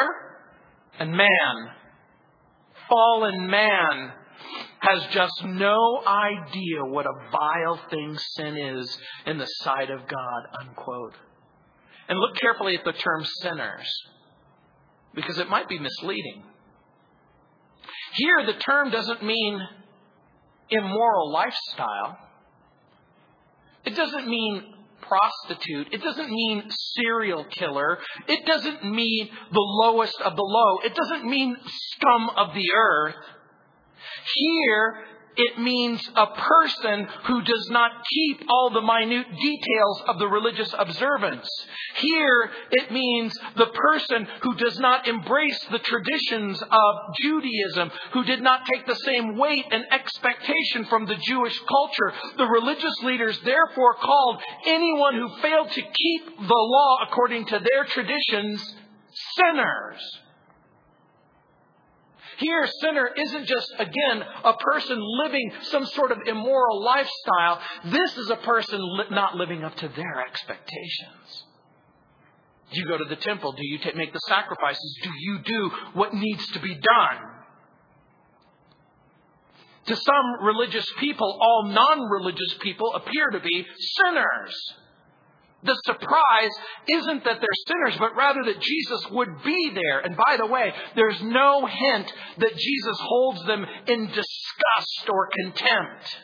And 0.98 1.12
man, 1.12 1.70
fallen 2.88 3.46
man, 3.48 4.12
has 4.84 5.06
just 5.10 5.44
no 5.44 6.02
idea 6.06 6.84
what 6.84 7.06
a 7.06 7.30
vile 7.30 7.80
thing 7.90 8.16
sin 8.18 8.56
is 8.56 8.98
in 9.26 9.38
the 9.38 9.46
sight 9.46 9.90
of 9.90 10.00
God, 10.06 10.42
unquote. 10.60 11.14
And 12.08 12.18
look 12.18 12.36
carefully 12.36 12.76
at 12.76 12.84
the 12.84 12.92
term 12.92 13.24
sinners, 13.42 13.88
because 15.14 15.38
it 15.38 15.48
might 15.48 15.68
be 15.68 15.78
misleading. 15.78 16.42
Here, 18.12 18.46
the 18.46 18.58
term 18.60 18.90
doesn't 18.90 19.24
mean 19.24 19.60
immoral 20.70 21.32
lifestyle. 21.32 22.18
It 23.84 23.96
doesn't 23.96 24.28
mean 24.28 24.74
prostitute. 25.00 25.92
It 25.92 26.02
doesn't 26.02 26.30
mean 26.30 26.64
serial 26.94 27.44
killer. 27.44 27.98
It 28.28 28.46
doesn't 28.46 28.84
mean 28.84 29.28
the 29.52 29.60
lowest 29.82 30.20
of 30.20 30.36
the 30.36 30.42
low. 30.42 30.78
It 30.84 30.94
doesn't 30.94 31.28
mean 31.28 31.56
scum 31.66 32.30
of 32.36 32.54
the 32.54 32.66
earth. 32.76 33.14
Here, 34.34 35.04
it 35.36 35.58
means 35.58 36.00
a 36.14 36.26
person 36.26 37.08
who 37.24 37.42
does 37.42 37.68
not 37.70 37.90
keep 38.08 38.42
all 38.48 38.70
the 38.70 38.80
minute 38.80 39.26
details 39.36 40.02
of 40.06 40.18
the 40.18 40.28
religious 40.28 40.72
observance. 40.78 41.48
Here, 41.96 42.50
it 42.70 42.92
means 42.92 43.36
the 43.56 43.66
person 43.66 44.28
who 44.42 44.54
does 44.54 44.78
not 44.78 45.08
embrace 45.08 45.58
the 45.70 45.80
traditions 45.80 46.62
of 46.62 46.94
Judaism, 47.20 47.90
who 48.12 48.24
did 48.24 48.42
not 48.42 48.66
take 48.72 48.86
the 48.86 48.94
same 48.94 49.36
weight 49.36 49.64
and 49.70 49.84
expectation 49.90 50.84
from 50.84 51.06
the 51.06 51.16
Jewish 51.16 51.58
culture. 51.68 52.12
The 52.36 52.46
religious 52.46 53.02
leaders 53.02 53.38
therefore 53.40 53.94
called 53.94 54.40
anyone 54.66 55.14
who 55.14 55.42
failed 55.42 55.70
to 55.72 55.82
keep 55.82 56.36
the 56.36 56.54
law 56.54 56.98
according 57.08 57.46
to 57.46 57.58
their 57.58 57.84
traditions 57.86 58.74
sinners. 59.36 60.20
Here, 62.38 62.66
sinner 62.80 63.10
isn't 63.16 63.46
just, 63.46 63.72
again, 63.78 64.24
a 64.44 64.54
person 64.54 64.98
living 65.24 65.52
some 65.62 65.86
sort 65.86 66.10
of 66.12 66.18
immoral 66.26 66.82
lifestyle. 66.82 67.60
This 67.84 68.16
is 68.18 68.30
a 68.30 68.36
person 68.36 68.80
li- 68.80 69.04
not 69.10 69.36
living 69.36 69.62
up 69.62 69.76
to 69.76 69.88
their 69.88 70.24
expectations. 70.26 71.44
Do 72.72 72.80
you 72.80 72.86
go 72.88 72.98
to 72.98 73.04
the 73.04 73.16
temple? 73.16 73.52
Do 73.52 73.64
you 73.64 73.78
make 73.94 74.12
the 74.12 74.20
sacrifices? 74.26 74.98
Do 75.02 75.10
you 75.16 75.38
do 75.44 75.70
what 75.92 76.12
needs 76.14 76.46
to 76.52 76.60
be 76.60 76.74
done? 76.74 77.18
To 79.86 79.96
some 79.96 80.42
religious 80.42 80.86
people, 80.98 81.38
all 81.40 81.64
non 81.66 82.00
religious 82.00 82.54
people 82.60 82.94
appear 82.94 83.28
to 83.30 83.40
be 83.40 83.66
sinners. 83.78 84.74
The 85.64 85.80
surprise 85.86 86.50
isn't 86.88 87.24
that 87.24 87.40
they're 87.40 87.64
sinners, 87.66 87.96
but 87.98 88.16
rather 88.16 88.44
that 88.44 88.60
Jesus 88.60 89.10
would 89.10 89.42
be 89.42 89.72
there. 89.74 90.00
And 90.00 90.16
by 90.16 90.36
the 90.36 90.46
way, 90.46 90.72
there's 90.94 91.20
no 91.22 91.66
hint 91.66 92.12
that 92.38 92.56
Jesus 92.56 92.96
holds 93.00 93.44
them 93.46 93.64
in 93.86 94.06
disgust 94.06 95.08
or 95.08 95.30
contempt. 95.42 96.16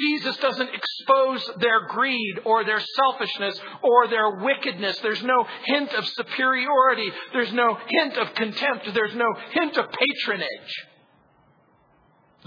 Jesus 0.00 0.36
doesn't 0.38 0.70
expose 0.72 1.50
their 1.58 1.86
greed 1.88 2.40
or 2.46 2.64
their 2.64 2.80
selfishness 2.80 3.60
or 3.82 4.08
their 4.08 4.30
wickedness. 4.42 4.98
There's 5.00 5.22
no 5.22 5.46
hint 5.64 5.92
of 5.92 6.06
superiority. 6.06 7.10
There's 7.34 7.52
no 7.52 7.76
hint 7.86 8.16
of 8.16 8.34
contempt. 8.34 8.94
There's 8.94 9.14
no 9.14 9.34
hint 9.50 9.76
of 9.76 9.86
patronage. 9.90 10.86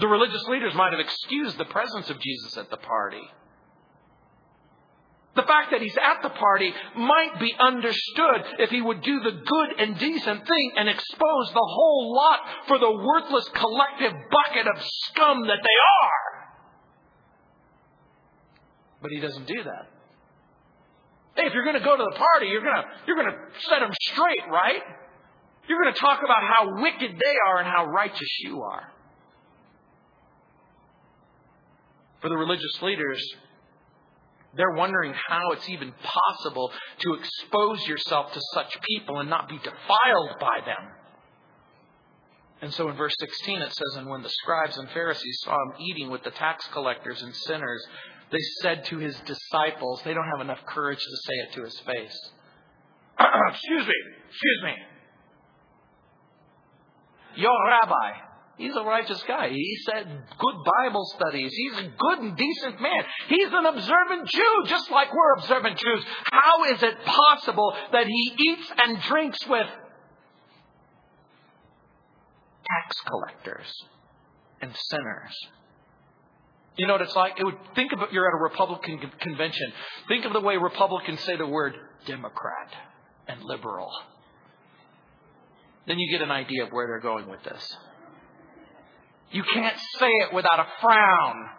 The 0.00 0.08
religious 0.08 0.42
leaders 0.48 0.74
might 0.74 0.92
have 0.92 1.00
excused 1.00 1.56
the 1.58 1.64
presence 1.66 2.10
of 2.10 2.18
Jesus 2.20 2.56
at 2.58 2.70
the 2.70 2.76
party. 2.76 3.22
The 5.36 5.42
fact 5.42 5.70
that 5.70 5.82
he's 5.82 5.96
at 5.96 6.22
the 6.22 6.30
party 6.30 6.72
might 6.96 7.38
be 7.38 7.54
understood 7.60 8.42
if 8.58 8.70
he 8.70 8.80
would 8.80 9.02
do 9.02 9.20
the 9.20 9.32
good 9.32 9.80
and 9.80 9.98
decent 9.98 10.46
thing 10.46 10.72
and 10.76 10.88
expose 10.88 11.52
the 11.52 11.68
whole 11.68 12.14
lot 12.16 12.40
for 12.66 12.78
the 12.78 12.90
worthless 12.90 13.46
collective 13.50 14.12
bucket 14.30 14.66
of 14.66 14.82
scum 14.82 15.42
that 15.42 15.58
they 15.62 15.78
are. 16.02 16.48
But 19.02 19.10
he 19.10 19.20
doesn't 19.20 19.46
do 19.46 19.62
that. 19.64 19.90
Hey, 21.36 21.48
if 21.48 21.52
you're 21.52 21.64
going 21.64 21.78
to 21.78 21.84
go 21.84 21.98
to 21.98 22.02
the 22.02 22.16
party, 22.16 22.46
you're 22.46 22.62
going 22.62 22.76
to, 22.76 22.84
you're 23.06 23.16
going 23.16 23.30
to 23.30 23.38
set 23.68 23.80
them 23.80 23.92
straight, 24.00 24.50
right? 24.50 24.82
You're 25.68 25.82
going 25.82 25.92
to 25.92 26.00
talk 26.00 26.20
about 26.24 26.42
how 26.42 26.80
wicked 26.80 27.10
they 27.10 27.36
are 27.46 27.58
and 27.58 27.68
how 27.68 27.84
righteous 27.84 28.38
you 28.40 28.62
are. 28.62 28.90
For 32.22 32.30
the 32.30 32.36
religious 32.36 32.80
leaders, 32.80 33.22
they're 34.56 34.74
wondering 34.74 35.12
how 35.28 35.52
it's 35.52 35.68
even 35.68 35.92
possible 36.02 36.72
to 37.00 37.14
expose 37.14 37.86
yourself 37.86 38.32
to 38.32 38.40
such 38.54 38.80
people 38.82 39.20
and 39.20 39.30
not 39.30 39.48
be 39.48 39.58
defiled 39.58 40.38
by 40.40 40.60
them. 40.64 40.90
And 42.62 42.72
so 42.72 42.88
in 42.88 42.96
verse 42.96 43.14
16 43.20 43.62
it 43.62 43.68
says, 43.68 43.96
And 43.96 44.08
when 44.08 44.22
the 44.22 44.30
scribes 44.30 44.78
and 44.78 44.88
Pharisees 44.90 45.40
saw 45.44 45.52
him 45.52 45.74
eating 45.80 46.10
with 46.10 46.22
the 46.24 46.30
tax 46.30 46.66
collectors 46.72 47.22
and 47.22 47.34
sinners, 47.34 47.86
they 48.30 48.40
said 48.62 48.84
to 48.86 48.98
his 48.98 49.16
disciples, 49.20 50.02
they 50.04 50.14
don't 50.14 50.28
have 50.28 50.40
enough 50.40 50.64
courage 50.66 50.98
to 50.98 51.16
say 51.16 51.34
it 51.34 51.52
to 51.54 51.62
his 51.64 51.78
face. 51.80 52.30
excuse 53.50 53.86
me, 53.86 53.94
excuse 54.28 54.62
me. 54.64 54.74
Your 57.36 57.66
rabbi, 57.66 58.25
He's 58.56 58.74
a 58.74 58.82
righteous 58.82 59.22
guy. 59.28 59.50
He 59.50 59.78
said 59.84 60.06
good 60.38 60.54
Bible 60.80 61.04
studies. 61.16 61.52
He's 61.52 61.78
a 61.78 61.92
good 61.98 62.18
and 62.20 62.36
decent 62.36 62.80
man. 62.80 63.04
He's 63.28 63.48
an 63.52 63.66
observant 63.66 64.28
Jew, 64.28 64.62
just 64.66 64.90
like 64.90 65.12
we're 65.12 65.34
observant 65.34 65.78
Jews. 65.78 66.04
How 66.32 66.64
is 66.72 66.82
it 66.82 67.04
possible 67.04 67.74
that 67.92 68.06
he 68.06 68.34
eats 68.38 68.72
and 68.82 69.02
drinks 69.02 69.46
with 69.46 69.66
tax 72.66 73.00
collectors 73.06 73.70
and 74.62 74.74
sinners? 74.74 75.36
You 76.78 76.86
know 76.86 76.94
what 76.94 77.02
it's 77.02 77.16
like? 77.16 77.38
It 77.38 77.44
would 77.44 77.58
think 77.74 77.92
of 77.92 78.00
you're 78.10 78.26
at 78.26 78.34
a 78.34 78.42
Republican 78.42 79.00
convention. 79.20 79.72
Think 80.08 80.24
of 80.24 80.32
the 80.32 80.40
way 80.40 80.56
Republicans 80.56 81.20
say 81.24 81.36
the 81.36 81.46
word 81.46 81.74
Democrat 82.06 82.72
and 83.28 83.42
liberal. 83.42 83.90
Then 85.86 85.98
you 85.98 86.10
get 86.10 86.22
an 86.22 86.30
idea 86.30 86.64
of 86.64 86.70
where 86.70 86.86
they're 86.86 87.00
going 87.00 87.28
with 87.28 87.42
this. 87.44 87.76
You 89.30 89.42
can't 89.42 89.78
say 89.98 90.08
it 90.08 90.32
without 90.32 90.60
a 90.60 90.66
frown. 90.80 91.50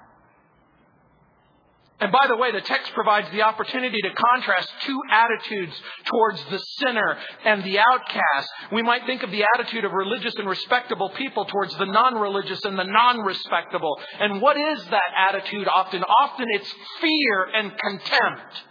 And 1.99 2.11
by 2.11 2.27
the 2.27 2.37
way, 2.37 2.51
the 2.51 2.61
text 2.61 2.93
provides 2.93 3.29
the 3.31 3.41
opportunity 3.41 3.97
to 4.03 4.13
contrast 4.13 4.71
two 4.81 4.99
attitudes 5.11 5.73
towards 6.05 6.43
the 6.45 6.59
sinner 6.59 7.17
and 7.43 7.63
the 7.63 7.79
outcast. 7.79 8.49
We 8.71 8.83
might 8.83 9.07
think 9.07 9.23
of 9.23 9.31
the 9.31 9.43
attitude 9.55 9.83
of 9.83 9.91
religious 9.93 10.35
and 10.35 10.47
respectable 10.47 11.09
people 11.09 11.45
towards 11.45 11.75
the 11.75 11.85
non-religious 11.85 12.63
and 12.65 12.77
the 12.77 12.83
non-respectable. 12.83 13.99
And 14.19 14.41
what 14.41 14.57
is 14.57 14.85
that 14.85 15.11
attitude 15.17 15.67
often? 15.67 16.03
Often 16.03 16.45
it's 16.51 16.71
fear 17.01 17.45
and 17.55 17.75
contempt. 17.75 18.63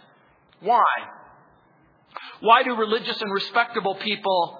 Why? 0.61 0.85
Why 2.39 2.63
do 2.63 2.75
religious 2.75 3.21
and 3.21 3.33
respectable 3.33 3.95
people 3.95 4.57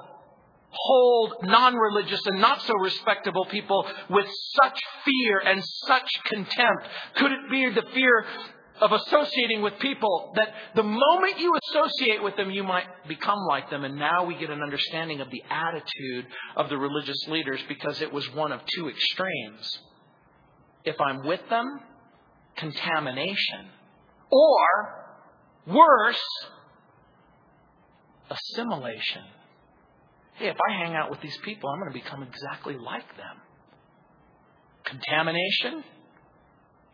hold 0.70 1.36
non 1.44 1.76
religious 1.76 2.26
and 2.26 2.40
not 2.40 2.62
so 2.62 2.74
respectable 2.76 3.46
people 3.46 3.86
with 4.10 4.28
such 4.62 4.80
fear 5.06 5.40
and 5.40 5.64
such 5.88 6.10
contempt? 6.26 6.88
Could 7.16 7.32
it 7.32 7.50
be 7.50 7.70
the 7.70 7.88
fear 7.94 8.26
of 8.80 8.92
associating 8.92 9.62
with 9.62 9.74
people 9.80 10.34
that 10.36 10.50
the 10.76 10.84
moment 10.84 11.40
you 11.40 11.58
associate 11.70 12.22
with 12.22 12.36
them, 12.36 12.52
you 12.52 12.64
might 12.64 12.86
become 13.08 13.40
like 13.48 13.70
them? 13.70 13.84
And 13.84 13.96
now 13.96 14.26
we 14.26 14.36
get 14.36 14.50
an 14.50 14.62
understanding 14.62 15.22
of 15.22 15.30
the 15.32 15.44
attitude 15.50 16.28
of 16.56 16.70
the 16.70 16.78
religious 16.78 17.28
leaders 17.28 17.62
because 17.68 18.02
it 18.02 18.12
was 18.12 18.32
one 18.34 18.52
of 18.52 18.62
two 18.76 18.90
extremes. 18.90 19.80
If 20.84 21.00
I'm 21.02 21.26
with 21.26 21.42
them, 21.50 21.80
contamination. 22.56 23.70
Or, 24.30 25.06
worse, 25.66 26.24
assimilation 28.30 29.24
hey, 30.38 30.48
if 30.48 30.58
I 30.70 30.74
hang 30.74 30.96
out 30.96 31.10
with 31.10 31.22
these 31.22 31.38
people, 31.44 31.70
I'm 31.70 31.80
going 31.80 31.92
to 31.92 32.00
become 32.00 32.24
exactly 32.24 32.76
like 32.76 33.18
them. 33.18 33.38
Contamination, 34.86 35.84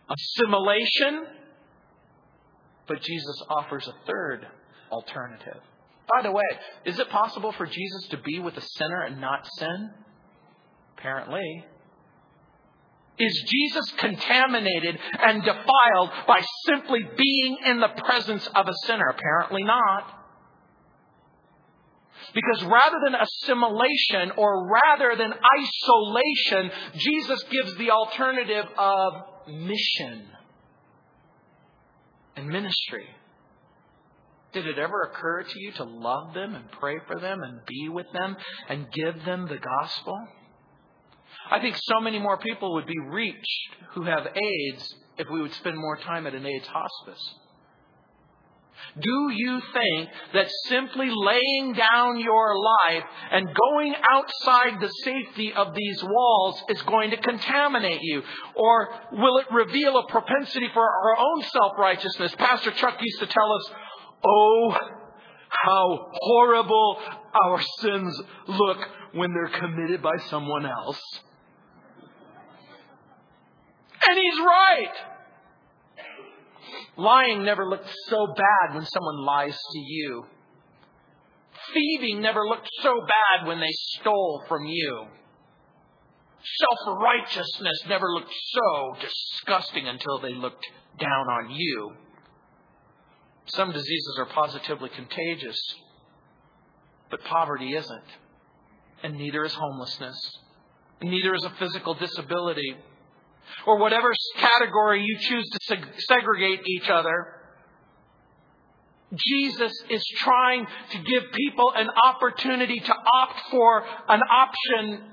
assimilation. 0.09 1.25
But 2.87 3.01
Jesus 3.01 3.41
offers 3.49 3.87
a 3.87 3.93
third 4.05 4.47
alternative. 4.91 5.61
By 6.13 6.21
the 6.21 6.31
way, 6.31 6.43
is 6.85 6.99
it 6.99 7.09
possible 7.09 7.53
for 7.53 7.65
Jesus 7.65 8.07
to 8.09 8.17
be 8.17 8.39
with 8.39 8.57
a 8.57 8.61
sinner 8.61 9.03
and 9.03 9.21
not 9.21 9.47
sin? 9.57 9.91
Apparently. 10.97 11.65
Is 13.19 13.43
Jesus 13.47 13.91
contaminated 13.97 14.99
and 15.19 15.43
defiled 15.43 16.09
by 16.27 16.43
simply 16.65 17.07
being 17.15 17.57
in 17.65 17.79
the 17.79 17.89
presence 17.89 18.47
of 18.55 18.67
a 18.67 18.73
sinner? 18.85 19.07
Apparently 19.07 19.63
not. 19.63 20.22
Because 22.33 22.63
rather 22.63 22.97
than 23.03 23.15
assimilation 23.15 24.31
or 24.37 24.69
rather 24.69 25.15
than 25.15 25.33
isolation, 25.33 26.71
Jesus 26.95 27.43
gives 27.49 27.75
the 27.75 27.91
alternative 27.91 28.65
of 28.77 29.13
mission 29.47 30.27
and 32.35 32.47
ministry. 32.47 33.07
Did 34.53 34.67
it 34.67 34.77
ever 34.77 35.11
occur 35.11 35.43
to 35.43 35.59
you 35.59 35.71
to 35.73 35.83
love 35.83 36.33
them 36.33 36.53
and 36.53 36.71
pray 36.71 36.97
for 37.07 37.19
them 37.19 37.41
and 37.41 37.65
be 37.65 37.89
with 37.89 38.05
them 38.13 38.37
and 38.69 38.91
give 38.91 39.25
them 39.25 39.47
the 39.47 39.57
gospel? 39.57 40.27
I 41.49 41.59
think 41.59 41.75
so 41.81 41.99
many 41.99 42.19
more 42.19 42.37
people 42.37 42.73
would 42.73 42.85
be 42.85 42.99
reached 42.99 43.75
who 43.93 44.03
have 44.03 44.27
AIDS 44.27 44.95
if 45.17 45.27
we 45.29 45.41
would 45.41 45.53
spend 45.53 45.77
more 45.77 45.97
time 45.97 46.27
at 46.27 46.35
an 46.35 46.45
AIDS 46.45 46.67
hospice. 46.67 47.35
Do 48.99 49.29
you 49.33 49.61
think 49.73 50.09
that 50.33 50.47
simply 50.67 51.09
laying 51.09 51.73
down 51.73 52.19
your 52.19 52.55
life 52.57 53.03
and 53.31 53.47
going 53.47 53.95
outside 54.09 54.79
the 54.79 54.89
safety 55.03 55.51
of 55.53 55.73
these 55.73 56.03
walls 56.03 56.61
is 56.69 56.81
going 56.83 57.11
to 57.11 57.17
contaminate 57.17 58.01
you? 58.01 58.21
Or 58.55 58.89
will 59.11 59.39
it 59.39 59.47
reveal 59.51 59.97
a 59.97 60.07
propensity 60.11 60.67
for 60.73 60.83
our 60.83 61.17
own 61.17 61.43
self-righteousness? 61.43 62.35
Pastor 62.37 62.71
Chuck 62.71 62.97
used 63.01 63.19
to 63.19 63.27
tell 63.27 63.51
us, 63.51 63.71
oh, 64.25 64.77
how 65.49 66.11
horrible 66.13 66.97
our 67.43 67.61
sins 67.79 68.21
look 68.47 68.77
when 69.13 69.33
they're 69.33 69.59
committed 69.59 70.01
by 70.01 70.17
someone 70.29 70.65
else. 70.65 71.01
And 74.07 74.19
he's 74.19 74.39
right. 74.39 75.12
Lying 76.97 77.43
never 77.43 77.65
looked 77.67 77.89
so 78.07 78.27
bad 78.27 78.75
when 78.75 78.85
someone 78.85 79.25
lies 79.25 79.57
to 79.57 79.79
you. 79.79 80.25
Thieving 81.73 82.21
never 82.21 82.45
looked 82.47 82.69
so 82.81 82.93
bad 83.01 83.47
when 83.47 83.59
they 83.59 83.71
stole 83.99 84.43
from 84.47 84.65
you. 84.65 85.07
Self 86.43 86.97
righteousness 86.99 87.83
never 87.87 88.07
looked 88.13 88.33
so 88.33 88.95
disgusting 88.99 89.87
until 89.87 90.19
they 90.19 90.33
looked 90.33 90.65
down 90.99 91.27
on 91.27 91.51
you. 91.51 91.93
Some 93.45 93.71
diseases 93.71 94.15
are 94.19 94.25
positively 94.25 94.89
contagious, 94.89 95.59
but 97.09 97.23
poverty 97.23 97.75
isn't. 97.75 98.03
And 99.03 99.15
neither 99.15 99.43
is 99.43 99.53
homelessness. 99.53 100.17
And 101.01 101.09
neither 101.09 101.33
is 101.35 101.43
a 101.43 101.49
physical 101.59 101.93
disability 101.93 102.77
or 103.65 103.79
whatever 103.79 104.11
category 104.37 105.03
you 105.03 105.17
choose 105.19 105.49
to 105.49 105.75
seg- 105.75 106.01
segregate 106.01 106.61
each 106.67 106.89
other. 106.89 107.27
Jesus 109.15 109.71
is 109.89 110.03
trying 110.17 110.65
to 110.91 110.97
give 110.97 111.31
people 111.33 111.71
an 111.75 111.87
opportunity 112.03 112.79
to 112.79 112.93
opt 113.13 113.39
for 113.51 113.85
an 114.07 114.21
option 114.21 115.03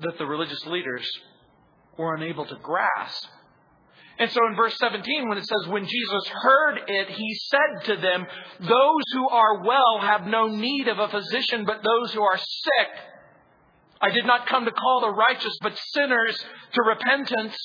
that 0.00 0.18
the 0.18 0.26
religious 0.26 0.64
leaders 0.66 1.08
were 1.96 2.14
unable 2.16 2.44
to 2.46 2.56
grasp. 2.56 3.28
And 4.18 4.30
so 4.30 4.40
in 4.48 4.56
verse 4.56 4.76
17, 4.78 5.28
when 5.28 5.38
it 5.38 5.44
says, 5.46 5.68
When 5.68 5.86
Jesus 5.86 6.28
heard 6.28 6.78
it, 6.86 7.08
he 7.10 7.34
said 7.34 7.84
to 7.86 7.96
them, 8.00 8.26
Those 8.60 9.02
who 9.12 9.28
are 9.28 9.64
well 9.64 10.00
have 10.00 10.26
no 10.26 10.46
need 10.46 10.86
of 10.88 10.98
a 10.98 11.08
physician, 11.08 11.64
but 11.64 11.82
those 11.82 12.12
who 12.12 12.22
are 12.22 12.36
sick. 12.36 13.13
I 14.04 14.10
did 14.10 14.26
not 14.26 14.46
come 14.46 14.66
to 14.66 14.70
call 14.70 15.00
the 15.00 15.14
righteous, 15.16 15.56
but 15.62 15.78
sinners 15.94 16.36
to 16.74 16.82
repentance. 16.82 17.56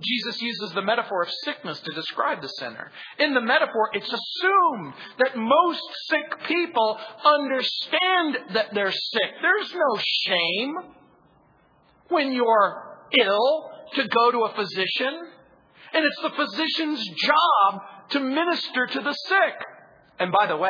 Jesus 0.00 0.40
uses 0.40 0.72
the 0.72 0.80
metaphor 0.80 1.22
of 1.22 1.28
sickness 1.44 1.78
to 1.80 1.92
describe 1.92 2.40
the 2.40 2.48
sinner. 2.48 2.90
In 3.18 3.34
the 3.34 3.42
metaphor, 3.42 3.90
it's 3.92 4.06
assumed 4.06 4.94
that 5.18 5.36
most 5.36 5.82
sick 6.08 6.48
people 6.48 6.98
understand 7.24 8.38
that 8.54 8.68
they're 8.72 8.90
sick. 8.90 9.30
There's 9.42 9.74
no 9.74 10.02
shame 10.24 10.74
when 12.08 12.32
you're 12.32 12.98
ill 13.20 13.70
to 13.94 14.08
go 14.08 14.30
to 14.30 14.38
a 14.44 14.54
physician. 14.54 15.28
And 15.92 16.06
it's 16.06 16.22
the 16.22 16.30
physician's 16.30 17.06
job 17.06 17.82
to 18.10 18.20
minister 18.20 18.86
to 18.86 19.00
the 19.00 19.12
sick. 19.12 19.54
And 20.18 20.32
by 20.32 20.46
the 20.46 20.56
way, 20.56 20.68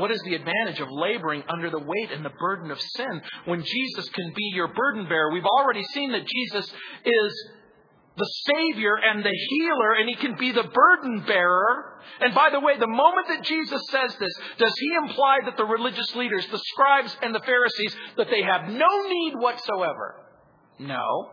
what 0.00 0.10
is 0.10 0.20
the 0.22 0.34
advantage 0.34 0.80
of 0.80 0.88
laboring 0.90 1.42
under 1.48 1.70
the 1.70 1.78
weight 1.78 2.10
and 2.12 2.24
the 2.24 2.32
burden 2.40 2.70
of 2.70 2.80
sin 2.80 3.20
when 3.44 3.62
Jesus 3.62 4.08
can 4.08 4.32
be 4.34 4.50
your 4.54 4.68
burden 4.68 5.06
bearer? 5.08 5.30
We've 5.30 5.44
already 5.44 5.84
seen 5.92 6.12
that 6.12 6.26
Jesus 6.26 6.72
is 7.04 7.50
the 8.16 8.52
Savior 8.54 8.96
and 8.96 9.24
the 9.24 9.32
healer, 9.48 9.94
and 9.94 10.08
He 10.08 10.16
can 10.16 10.36
be 10.36 10.52
the 10.52 10.64
burden 10.64 11.24
bearer. 11.26 12.00
And 12.20 12.34
by 12.34 12.50
the 12.50 12.60
way, 12.60 12.78
the 12.78 12.86
moment 12.86 13.28
that 13.28 13.44
Jesus 13.44 13.80
says 13.90 14.16
this, 14.16 14.32
does 14.58 14.74
He 14.78 14.94
imply 14.94 15.38
that 15.44 15.56
the 15.56 15.64
religious 15.64 16.14
leaders, 16.16 16.46
the 16.50 16.58
scribes 16.58 17.16
and 17.22 17.34
the 17.34 17.40
Pharisees, 17.40 17.94
that 18.16 18.28
they 18.30 18.42
have 18.42 18.68
no 18.68 19.08
need 19.08 19.34
whatsoever? 19.36 20.16
No. 20.78 21.30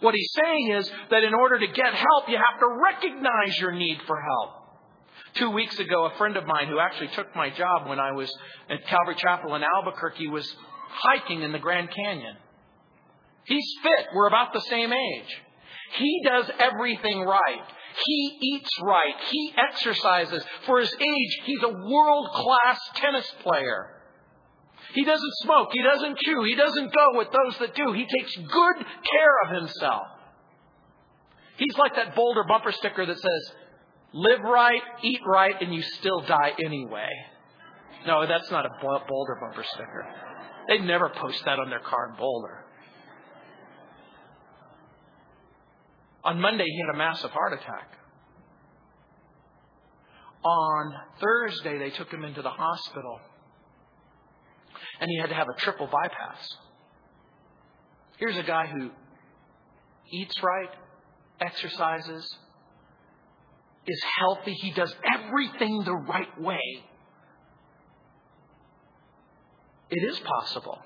What 0.00 0.14
He's 0.14 0.32
saying 0.42 0.70
is 0.78 0.90
that 1.10 1.24
in 1.24 1.34
order 1.34 1.58
to 1.58 1.66
get 1.66 1.94
help, 1.94 2.28
you 2.28 2.36
have 2.36 2.60
to 2.60 2.68
recognize 2.82 3.58
your 3.58 3.72
need 3.72 3.98
for 4.06 4.20
help. 4.20 4.57
Two 5.34 5.50
weeks 5.50 5.78
ago, 5.78 6.06
a 6.06 6.16
friend 6.16 6.36
of 6.36 6.46
mine 6.46 6.68
who 6.68 6.78
actually 6.78 7.08
took 7.08 7.34
my 7.36 7.50
job 7.50 7.88
when 7.88 8.00
I 8.00 8.12
was 8.12 8.32
at 8.70 8.86
Calvary 8.86 9.14
Chapel 9.16 9.54
in 9.54 9.62
Albuquerque 9.62 10.28
was 10.28 10.52
hiking 10.88 11.42
in 11.42 11.52
the 11.52 11.58
Grand 11.58 11.90
Canyon. 11.90 12.36
He's 13.44 13.66
fit. 13.82 14.06
We're 14.14 14.28
about 14.28 14.52
the 14.52 14.60
same 14.62 14.92
age. 14.92 15.36
He 15.94 16.22
does 16.24 16.50
everything 16.58 17.20
right. 17.20 17.62
He 18.04 18.38
eats 18.42 18.70
right. 18.82 19.14
He 19.30 19.54
exercises. 19.56 20.44
For 20.66 20.80
his 20.80 20.92
age, 20.92 21.40
he's 21.44 21.62
a 21.62 21.68
world 21.68 22.28
class 22.32 22.78
tennis 22.96 23.30
player. 23.42 23.86
He 24.94 25.04
doesn't 25.04 25.32
smoke. 25.42 25.68
He 25.72 25.82
doesn't 25.82 26.18
chew. 26.18 26.44
He 26.44 26.54
doesn't 26.54 26.94
go 26.94 27.18
with 27.18 27.28
those 27.30 27.58
that 27.58 27.74
do. 27.74 27.92
He 27.92 28.06
takes 28.06 28.36
good 28.36 28.76
care 28.76 29.42
of 29.44 29.62
himself. 29.62 30.06
He's 31.56 31.76
like 31.76 31.96
that 31.96 32.14
Boulder 32.14 32.44
bumper 32.46 32.72
sticker 32.72 33.04
that 33.04 33.18
says, 33.18 33.52
live 34.12 34.40
right, 34.42 34.82
eat 35.02 35.20
right, 35.26 35.54
and 35.60 35.74
you 35.74 35.82
still 35.82 36.20
die 36.20 36.52
anyway. 36.64 37.08
No, 38.06 38.26
that's 38.26 38.50
not 38.50 38.64
a 38.64 38.70
Boulder 38.80 39.38
bumper 39.40 39.64
sticker. 39.64 40.06
They'd 40.68 40.84
never 40.84 41.08
post 41.08 41.44
that 41.44 41.58
on 41.58 41.70
their 41.70 41.80
car 41.80 42.10
in 42.10 42.16
Boulder. 42.16 42.64
On 46.24 46.40
Monday, 46.40 46.64
he 46.66 46.80
had 46.86 46.94
a 46.94 46.98
massive 46.98 47.30
heart 47.30 47.54
attack. 47.54 47.90
On 50.44 50.94
Thursday, 51.20 51.78
they 51.78 51.90
took 51.90 52.12
him 52.12 52.24
into 52.24 52.42
the 52.42 52.50
hospital. 52.50 53.18
And 55.00 55.08
he 55.10 55.18
had 55.18 55.28
to 55.30 55.34
have 55.34 55.48
a 55.48 55.60
triple 55.60 55.86
bypass. 55.86 56.48
Here's 58.18 58.36
a 58.36 58.42
guy 58.42 58.66
who 58.66 58.90
eats 60.12 60.34
right, 60.42 60.70
exercises, 61.40 62.36
is 63.88 64.02
healthy. 64.18 64.54
He 64.54 64.70
does 64.70 64.94
everything 65.14 65.82
the 65.84 65.94
right 65.94 66.40
way. 66.40 66.84
It 69.90 70.04
is 70.04 70.20
possible 70.20 70.78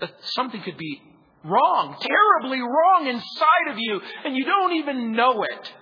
that 0.00 0.10
something 0.20 0.62
could 0.62 0.76
be 0.76 1.02
wrong, 1.44 1.96
terribly 2.00 2.60
wrong 2.60 3.06
inside 3.08 3.72
of 3.72 3.78
you, 3.78 4.00
and 4.24 4.36
you 4.36 4.44
don't 4.44 4.74
even 4.74 5.12
know 5.12 5.42
it. 5.42 5.72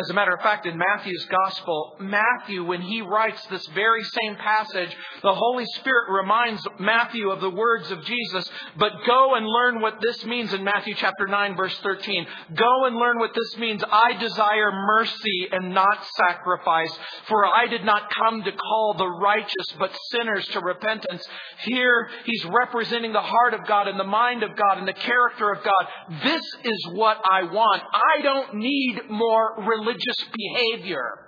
As 0.00 0.08
a 0.08 0.14
matter 0.14 0.32
of 0.32 0.40
fact, 0.40 0.64
in 0.64 0.78
Matthew's 0.78 1.26
Gospel, 1.26 1.96
Matthew, 2.00 2.64
when 2.64 2.80
he 2.80 3.02
writes 3.02 3.44
this 3.48 3.66
very 3.74 4.02
same 4.02 4.34
passage, 4.36 4.96
the 5.22 5.34
Holy 5.34 5.66
Spirit 5.74 6.10
reminds 6.10 6.66
Matthew 6.78 7.28
of 7.28 7.42
the 7.42 7.50
words 7.50 7.90
of 7.90 8.02
Jesus, 8.06 8.50
but 8.78 8.92
go 9.06 9.34
and 9.34 9.46
learn 9.46 9.82
what 9.82 10.00
this 10.00 10.24
means 10.24 10.54
in 10.54 10.64
Matthew 10.64 10.94
chapter 10.94 11.26
9 11.26 11.54
verse 11.54 11.78
13. 11.82 12.26
Go 12.54 12.86
and 12.86 12.96
learn 12.96 13.18
what 13.18 13.34
this 13.34 13.58
means. 13.58 13.84
I 13.92 14.14
desire 14.18 14.72
mercy 14.72 15.48
and 15.52 15.74
not 15.74 15.98
sacrifice, 16.16 16.98
for 17.28 17.44
I 17.44 17.66
did 17.66 17.84
not 17.84 18.10
come 18.10 18.42
to 18.42 18.52
call 18.52 18.94
the 18.96 19.06
righteous, 19.06 19.66
but 19.78 19.94
sinners 20.12 20.46
to 20.52 20.60
repentance. 20.60 21.28
Here, 21.64 22.08
he's 22.24 22.46
representing 22.46 23.12
the 23.12 23.20
heart 23.20 23.52
of 23.52 23.66
God 23.66 23.86
and 23.86 24.00
the 24.00 24.04
mind 24.04 24.44
of 24.44 24.56
God 24.56 24.78
and 24.78 24.88
the 24.88 24.94
character 24.94 25.52
of 25.52 25.62
God. 25.62 26.22
This 26.24 26.44
is 26.64 26.88
what 26.92 27.18
I 27.30 27.42
want. 27.52 27.82
I 27.92 28.22
don't 28.22 28.54
need 28.54 29.02
more 29.10 29.56
religion 29.58 29.89
religious 29.90 30.24
behavior. 30.32 31.26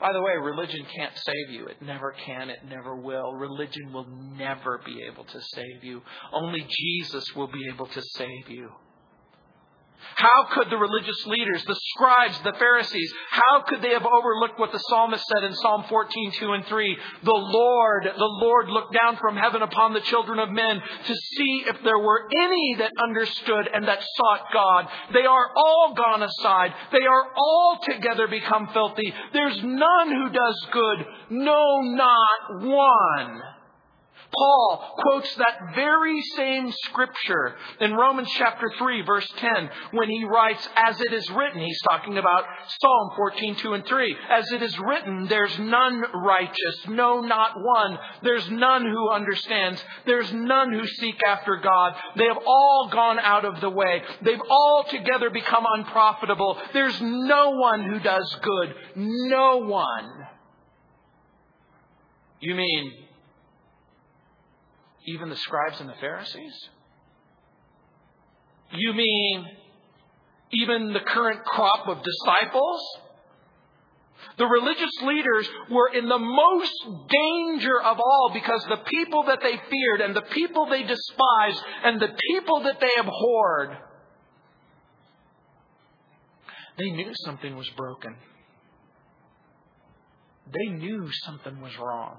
By 0.00 0.12
the 0.12 0.20
way, 0.20 0.32
religion 0.42 0.84
can't 0.96 1.16
save 1.16 1.50
you. 1.54 1.66
It 1.66 1.80
never 1.80 2.12
can. 2.26 2.50
It 2.50 2.58
never 2.68 2.96
will. 2.96 3.34
Religion 3.34 3.92
will 3.92 4.06
never 4.36 4.80
be 4.84 5.02
able 5.10 5.24
to 5.24 5.40
save 5.54 5.84
you. 5.84 6.02
Only 6.32 6.66
Jesus 6.68 7.24
will 7.36 7.46
be 7.46 7.68
able 7.72 7.86
to 7.86 8.02
save 8.16 8.48
you. 8.48 8.70
How 10.14 10.46
could 10.52 10.70
the 10.70 10.76
religious 10.76 11.26
leaders, 11.26 11.64
the 11.64 11.78
scribes, 11.94 12.38
the 12.42 12.52
Pharisees, 12.58 13.12
how 13.30 13.62
could 13.62 13.82
they 13.82 13.90
have 13.90 14.06
overlooked 14.06 14.58
what 14.58 14.72
the 14.72 14.78
psalmist 14.78 15.24
said 15.26 15.44
in 15.44 15.54
Psalm 15.54 15.84
14, 15.88 16.32
2 16.32 16.52
and 16.52 16.66
3? 16.66 16.98
The 17.24 17.30
Lord, 17.32 18.04
the 18.04 18.24
Lord 18.24 18.68
looked 18.68 18.94
down 18.94 19.16
from 19.16 19.36
heaven 19.36 19.62
upon 19.62 19.92
the 19.92 20.00
children 20.00 20.38
of 20.38 20.50
men 20.50 20.80
to 21.06 21.14
see 21.14 21.64
if 21.66 21.76
there 21.82 21.98
were 21.98 22.28
any 22.36 22.76
that 22.78 22.92
understood 23.02 23.68
and 23.72 23.88
that 23.88 24.02
sought 24.16 24.46
God. 24.52 24.88
They 25.12 25.26
are 25.26 25.50
all 25.56 25.94
gone 25.96 26.22
aside. 26.22 26.72
They 26.92 27.06
are 27.06 27.32
all 27.36 27.78
together 27.82 28.28
become 28.28 28.68
filthy. 28.72 29.12
There's 29.32 29.62
none 29.62 30.08
who 30.10 30.30
does 30.30 30.66
good. 30.72 31.06
No, 31.30 31.80
not 31.82 32.62
one. 32.62 33.42
Paul 34.34 34.94
quotes 34.98 35.34
that 35.36 35.74
very 35.74 36.20
same 36.36 36.72
scripture 36.72 37.56
in 37.80 37.92
Romans 37.92 38.30
chapter 38.36 38.72
3 38.78 39.02
verse 39.02 39.30
10 39.36 39.70
when 39.92 40.08
he 40.08 40.24
writes, 40.24 40.66
as 40.76 41.00
it 41.00 41.12
is 41.12 41.30
written, 41.30 41.60
he's 41.60 41.80
talking 41.88 42.18
about 42.18 42.44
Psalm 42.80 43.10
14, 43.16 43.56
2 43.56 43.74
and 43.74 43.86
3. 43.86 44.16
As 44.30 44.50
it 44.52 44.62
is 44.62 44.78
written, 44.78 45.26
there's 45.28 45.58
none 45.58 46.02
righteous, 46.24 46.88
no, 46.88 47.20
not 47.20 47.52
one. 47.56 47.98
There's 48.22 48.48
none 48.50 48.82
who 48.84 49.10
understands. 49.10 49.82
There's 50.06 50.32
none 50.32 50.72
who 50.72 50.86
seek 50.86 51.20
after 51.26 51.56
God. 51.56 51.94
They 52.16 52.24
have 52.24 52.38
all 52.46 52.88
gone 52.90 53.18
out 53.18 53.44
of 53.44 53.60
the 53.60 53.70
way. 53.70 54.02
They've 54.22 54.40
all 54.48 54.84
together 54.88 55.30
become 55.30 55.64
unprofitable. 55.74 56.58
There's 56.72 57.00
no 57.00 57.50
one 57.50 57.84
who 57.84 58.00
does 58.00 58.36
good. 58.42 58.74
No 58.96 59.58
one. 59.58 60.26
You 62.40 62.54
mean 62.56 62.92
even 65.06 65.28
the 65.28 65.36
scribes 65.36 65.80
and 65.80 65.88
the 65.88 65.94
Pharisees? 66.00 66.68
You 68.72 68.92
mean 68.92 69.46
even 70.52 70.92
the 70.92 71.00
current 71.00 71.44
crop 71.44 71.88
of 71.88 71.98
disciples? 72.02 72.80
The 74.38 74.46
religious 74.46 75.02
leaders 75.02 75.48
were 75.70 75.88
in 75.88 76.08
the 76.08 76.18
most 76.18 76.72
danger 77.08 77.80
of 77.82 77.98
all 77.98 78.30
because 78.32 78.64
the 78.64 78.82
people 78.86 79.24
that 79.24 79.40
they 79.42 79.60
feared 79.70 80.00
and 80.00 80.16
the 80.16 80.22
people 80.22 80.66
they 80.66 80.82
despised 80.82 81.62
and 81.84 82.00
the 82.00 82.08
people 82.30 82.62
that 82.62 82.80
they 82.80 82.90
abhorred, 82.98 83.76
they 86.78 86.90
knew 86.90 87.12
something 87.24 87.56
was 87.56 87.68
broken. 87.76 88.16
They 90.52 90.70
knew 90.70 91.08
something 91.24 91.60
was 91.60 91.76
wrong. 91.78 92.18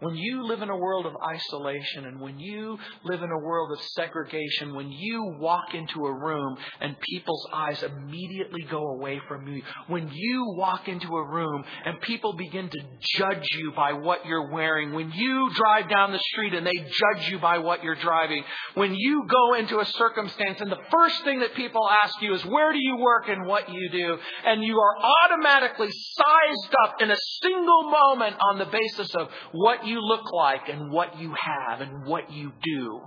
When 0.00 0.14
you 0.14 0.46
live 0.46 0.60
in 0.60 0.68
a 0.68 0.76
world 0.76 1.06
of 1.06 1.14
isolation 1.22 2.04
and 2.04 2.20
when 2.20 2.38
you 2.38 2.78
live 3.04 3.22
in 3.22 3.30
a 3.30 3.38
world 3.38 3.72
of 3.72 3.82
segregation, 3.92 4.74
when 4.74 4.90
you 4.90 5.36
walk 5.40 5.74
into 5.74 6.04
a 6.04 6.12
room 6.12 6.58
and 6.82 7.00
people's 7.00 7.48
eyes 7.50 7.82
immediately 7.82 8.62
go 8.70 8.88
away 8.88 9.22
from 9.26 9.48
you, 9.48 9.62
when 9.86 10.10
you 10.12 10.54
walk 10.58 10.86
into 10.88 11.16
a 11.16 11.26
room 11.26 11.64
and 11.86 11.98
people 12.02 12.34
begin 12.34 12.68
to 12.68 12.78
judge 13.16 13.46
you 13.52 13.72
by 13.74 13.94
what 13.94 14.26
you're 14.26 14.52
wearing, 14.52 14.92
when 14.92 15.10
you 15.12 15.50
drive 15.54 15.88
down 15.88 16.12
the 16.12 16.20
street 16.32 16.52
and 16.52 16.66
they 16.66 16.76
judge 16.76 17.30
you 17.30 17.38
by 17.38 17.56
what 17.56 17.82
you're 17.82 17.94
driving, 17.94 18.44
when 18.74 18.94
you 18.94 19.24
go 19.26 19.54
into 19.54 19.80
a 19.80 19.86
circumstance 19.86 20.60
and 20.60 20.70
the 20.70 20.82
first 20.90 21.24
thing 21.24 21.40
that 21.40 21.54
people 21.54 21.88
ask 22.02 22.20
you 22.20 22.34
is 22.34 22.44
where 22.44 22.70
do 22.70 22.78
you 22.78 22.98
work 22.98 23.28
and 23.28 23.46
what 23.46 23.70
you 23.72 23.88
do, 23.90 24.18
and 24.44 24.62
you 24.62 24.78
are 24.78 24.96
automatically 25.24 25.88
sized 25.90 26.74
up 26.84 26.96
in 27.00 27.10
a 27.10 27.16
single 27.42 27.84
moment 27.84 28.36
on 28.50 28.58
the 28.58 28.66
basis 28.66 29.14
of 29.14 29.30
what 29.52 29.85
you 29.86 30.00
look 30.00 30.32
like 30.32 30.68
and 30.68 30.90
what 30.90 31.18
you 31.18 31.34
have 31.40 31.80
and 31.80 32.04
what 32.04 32.30
you 32.32 32.52
do. 32.62 33.00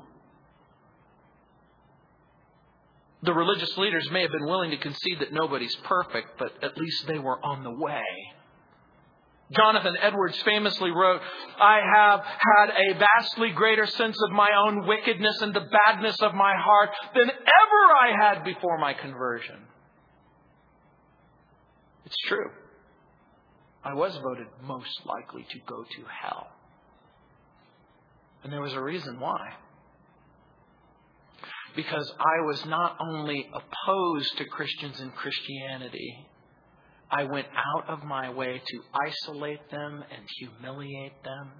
The 3.21 3.33
religious 3.33 3.77
leaders 3.77 4.09
may 4.11 4.21
have 4.21 4.31
been 4.31 4.45
willing 4.45 4.71
to 4.71 4.77
concede 4.77 5.19
that 5.19 5.33
nobody's 5.33 5.75
perfect, 5.83 6.39
but 6.39 6.53
at 6.63 6.77
least 6.77 7.05
they 7.07 7.19
were 7.19 7.37
on 7.43 7.63
the 7.63 7.71
way. 7.71 8.01
Jonathan 9.51 9.95
Edwards 10.01 10.39
famously 10.43 10.91
wrote, 10.91 11.21
I 11.59 11.79
have 11.95 12.19
had 12.21 12.69
a 12.69 12.99
vastly 12.99 13.49
greater 13.49 13.87
sense 13.87 14.15
of 14.27 14.31
my 14.31 14.49
own 14.65 14.87
wickedness 14.87 15.41
and 15.41 15.53
the 15.53 15.67
badness 15.85 16.17
of 16.21 16.33
my 16.35 16.53
heart 16.55 16.91
than 17.15 17.29
ever 17.29 17.95
I 17.99 18.15
had 18.25 18.43
before 18.43 18.77
my 18.77 18.93
conversion. 18.93 19.57
It's 22.05 22.17
true. 22.27 22.49
I 23.83 23.93
was 23.93 24.15
voted 24.17 24.47
most 24.63 25.05
likely 25.05 25.45
to 25.49 25.59
go 25.65 25.83
to 25.83 26.05
hell. 26.21 26.47
And 28.43 28.53
there 28.53 28.61
was 28.61 28.73
a 28.73 28.81
reason 28.81 29.19
why. 29.19 29.53
Because 31.75 32.11
I 32.19 32.45
was 32.45 32.65
not 32.65 32.97
only 32.99 33.49
opposed 33.53 34.37
to 34.37 34.45
Christians 34.45 34.99
and 34.99 35.13
Christianity, 35.13 36.27
I 37.11 37.23
went 37.23 37.47
out 37.55 37.89
of 37.89 38.03
my 38.03 38.29
way 38.29 38.61
to 38.65 38.81
isolate 38.93 39.69
them 39.71 40.03
and 40.11 40.23
humiliate 40.37 41.23
them. 41.23 41.51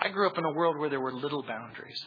I 0.00 0.08
grew 0.08 0.26
up 0.26 0.38
in 0.38 0.44
a 0.44 0.52
world 0.52 0.78
where 0.78 0.90
there 0.90 1.00
were 1.00 1.12
little 1.12 1.42
boundaries. 1.42 2.00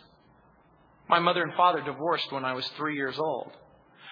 My 1.10 1.20
mother 1.20 1.44
and 1.44 1.54
father 1.56 1.82
divorced 1.82 2.32
when 2.32 2.46
I 2.46 2.54
was 2.54 2.66
three 2.78 2.96
years 2.96 3.18
old. 3.20 3.52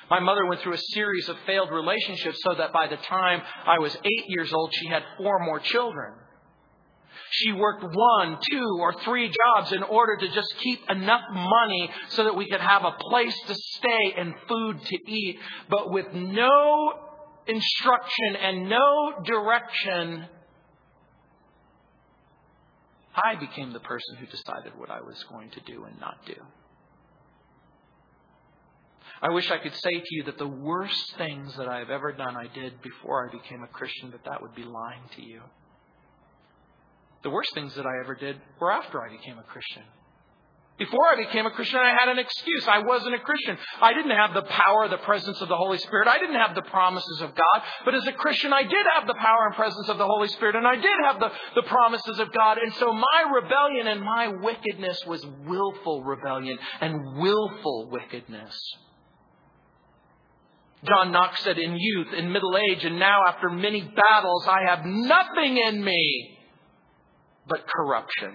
My 0.10 0.20
mother 0.20 0.46
went 0.46 0.62
through 0.62 0.74
a 0.74 0.94
series 0.94 1.30
of 1.30 1.38
failed 1.46 1.70
relationships 1.72 2.40
so 2.44 2.56
that 2.58 2.74
by 2.74 2.88
the 2.88 2.98
time 2.98 3.42
I 3.66 3.80
was 3.80 3.96
eight 3.96 4.26
years 4.28 4.52
old, 4.52 4.72
she 4.74 4.88
had 4.88 5.04
four 5.18 5.40
more 5.40 5.60
children. 5.60 6.14
She 7.32 7.52
worked 7.52 7.84
one, 7.84 8.40
two, 8.50 8.78
or 8.80 8.94
three 9.04 9.30
jobs 9.30 9.72
in 9.72 9.84
order 9.84 10.18
to 10.18 10.28
just 10.30 10.54
keep 10.58 10.80
enough 10.90 11.22
money 11.32 11.90
so 12.10 12.24
that 12.24 12.36
we 12.36 12.50
could 12.50 12.62
have 12.62 12.84
a 12.84 12.92
place 12.92 13.40
to 13.48 13.56
stay 13.56 14.14
and 14.18 14.34
food 14.48 14.84
to 14.84 15.12
eat, 15.12 15.40
but 15.70 15.92
with 15.92 16.12
no 16.14 16.94
instruction 17.48 18.36
and 18.36 18.70
no 18.70 19.14
direction. 19.24 20.26
I 23.16 23.36
became 23.36 23.74
the 23.74 23.80
person 23.80 24.16
who 24.18 24.26
decided 24.26 24.78
what 24.78 24.90
I 24.90 25.02
was 25.02 25.24
going 25.30 25.50
to 25.52 25.60
do 25.62 25.84
and 25.84 26.00
not 26.00 26.18
do. 26.26 26.36
I 29.22 29.30
wish 29.30 29.52
I 29.52 29.58
could 29.58 29.76
say 29.76 30.00
to 30.00 30.16
you 30.16 30.24
that 30.24 30.38
the 30.38 30.48
worst 30.48 31.18
things 31.18 31.56
that 31.58 31.68
I've 31.68 31.90
ever 31.90 32.14
done 32.14 32.38
I 32.38 32.48
did 32.48 32.82
before 32.82 33.28
I 33.28 33.32
became 33.32 33.64
a 33.64 33.68
Christian, 33.68 34.12
but 34.12 34.24
that 34.24 34.42
would 34.42 34.56
be 34.56 34.64
lying 34.64 35.02
to 35.18 35.22
you. 35.22 35.42
The 37.24 37.30
worst 37.30 37.54
things 37.54 37.76
that 37.76 37.86
I 37.86 38.00
ever 38.04 38.16
did 38.16 38.38
were 38.60 38.72
after 38.72 39.02
I 39.02 39.10
became 39.10 39.38
a 39.38 39.44
Christian. 39.44 39.84
Before 40.80 41.06
I 41.12 41.18
became 41.18 41.46
a 41.46 41.52
Christian, 41.52 41.78
I 41.78 41.94
had 41.94 42.08
an 42.08 42.20
excuse. 42.20 42.66
I 42.66 42.80
wasn't 42.80 43.14
a 43.14 43.20
Christian. 43.20 43.58
I 43.82 43.94
didn't 43.94 44.16
have 44.16 44.34
the 44.34 44.44
power, 44.44 44.88
the 44.88 44.98
presence 45.00 45.42
of 45.42 45.50
the 45.50 45.58
Holy 45.58 45.78
Spirit. 45.78 46.08
I 46.08 46.18
didn't 46.20 46.40
have 46.40 46.56
the 46.56 46.62
promises 46.62 47.20
of 47.20 47.36
God. 47.36 47.64
But 47.84 47.96
as 47.96 48.08
a 48.08 48.14
Christian, 48.14 48.54
I 48.54 48.64
did 48.64 48.86
have 48.96 49.06
the 49.06 49.14
power 49.16 49.48
and 49.48 49.56
presence 49.56 49.90
of 49.90 49.98
the 49.98 50.06
Holy 50.06 50.30
Spirit, 50.30 50.56
and 50.56 50.66
I 50.66 50.76
did 50.76 50.98
have 51.04 51.20
the, 51.20 51.32
the 51.56 51.64
promises 51.64 52.20
of 52.20 52.32
God. 52.32 52.60
And 52.60 52.74
so 52.76 52.94
my 52.94 53.26
rebellion 53.36 53.88
and 53.88 54.02
my 54.02 54.30
wickedness 54.42 55.04
was 55.06 55.26
willful 55.46 56.06
rebellion 56.06 56.58
and 56.80 57.18
willful 57.18 57.90
wickedness. 57.92 58.58
John 60.86 61.12
Knox 61.12 61.44
said, 61.44 61.58
In 61.58 61.76
youth, 61.78 62.14
in 62.14 62.32
middle 62.32 62.58
age, 62.58 62.86
and 62.86 62.98
now 62.98 63.20
after 63.28 63.50
many 63.50 63.82
battles, 63.82 64.48
I 64.48 64.62
have 64.70 64.86
nothing 64.86 65.58
in 65.58 65.84
me 65.84 66.39
but 67.50 67.66
corruption. 67.68 68.34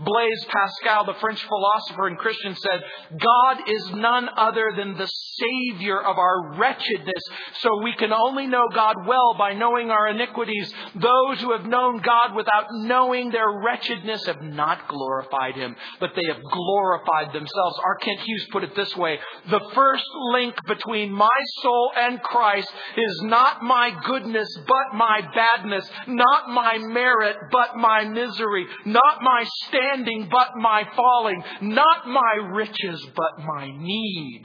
Blaise 0.00 0.44
Pascal, 0.48 1.04
the 1.06 1.18
French 1.20 1.42
philosopher 1.46 2.08
and 2.08 2.18
Christian, 2.18 2.54
said, 2.56 2.80
God 3.20 3.68
is 3.68 3.90
none 3.92 4.28
other 4.36 4.72
than 4.76 4.96
the 4.96 5.06
Savior 5.06 6.00
of 6.00 6.18
our 6.18 6.56
wretchedness. 6.56 7.22
So 7.60 7.82
we 7.82 7.94
can 7.94 8.12
only 8.12 8.46
know 8.46 8.68
God 8.74 9.06
well 9.06 9.34
by 9.38 9.54
knowing 9.54 9.90
our 9.90 10.08
iniquities. 10.08 10.72
Those 10.94 11.40
who 11.40 11.52
have 11.52 11.66
known 11.66 12.00
God 12.00 12.34
without 12.34 12.66
knowing 12.72 13.30
their 13.30 13.50
wretchedness 13.64 14.26
have 14.26 14.42
not 14.42 14.88
glorified 14.88 15.54
Him, 15.54 15.76
but 16.00 16.10
they 16.14 16.26
have 16.32 16.42
glorified 16.42 17.28
themselves. 17.28 17.78
R. 17.84 17.96
Kent 17.96 18.20
Hughes 18.20 18.46
put 18.50 18.64
it 18.64 18.74
this 18.74 18.96
way 18.96 19.18
The 19.50 19.60
first 19.74 20.06
link 20.32 20.54
between 20.66 21.12
my 21.12 21.28
soul 21.62 21.92
and 21.96 22.22
Christ 22.22 22.72
is 22.96 23.22
not 23.24 23.62
my 23.62 23.96
goodness, 24.04 24.48
but 24.66 24.96
my 24.96 25.20
badness, 25.34 25.88
not 26.06 26.48
my 26.48 26.78
merit, 26.78 27.36
but 27.50 27.76
my 27.76 28.04
misery, 28.04 28.66
not 28.84 29.18
my 29.20 29.44
standing, 29.76 30.28
but 30.30 30.56
my 30.56 30.84
falling, 30.94 31.42
not 31.60 32.08
my 32.08 32.48
riches, 32.52 33.06
but 33.14 33.44
my 33.44 33.70
need. 33.70 34.44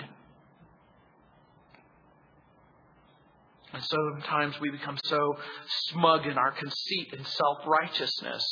And 3.73 3.83
sometimes 3.83 4.59
we 4.59 4.69
become 4.69 4.97
so 5.05 5.37
smug 5.89 6.27
in 6.27 6.37
our 6.37 6.51
conceit 6.51 7.13
and 7.13 7.25
self 7.25 7.59
righteousness 7.65 8.43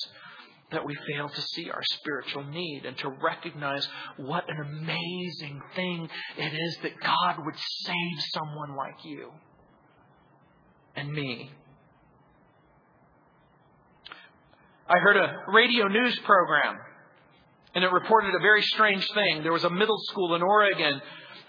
that 0.71 0.85
we 0.85 0.95
fail 1.11 1.27
to 1.27 1.41
see 1.41 1.69
our 1.69 1.81
spiritual 1.83 2.43
need 2.43 2.83
and 2.85 2.95
to 2.99 3.09
recognize 3.21 3.87
what 4.17 4.45
an 4.47 4.57
amazing 4.61 5.59
thing 5.75 6.07
it 6.37 6.53
is 6.53 6.77
that 6.83 6.99
God 7.01 7.43
would 7.43 7.55
save 7.57 8.23
someone 8.33 8.75
like 8.75 9.03
you 9.03 9.31
and 10.95 11.11
me. 11.11 11.51
I 14.89 14.97
heard 14.97 15.17
a 15.17 15.43
radio 15.53 15.87
news 15.87 16.17
program 16.25 16.79
and 17.75 17.83
it 17.83 17.91
reported 17.91 18.33
a 18.33 18.39
very 18.39 18.63
strange 18.63 19.07
thing. 19.13 19.43
There 19.43 19.53
was 19.53 19.63
a 19.63 19.69
middle 19.69 19.99
school 20.09 20.33
in 20.33 20.41
Oregon 20.41 20.99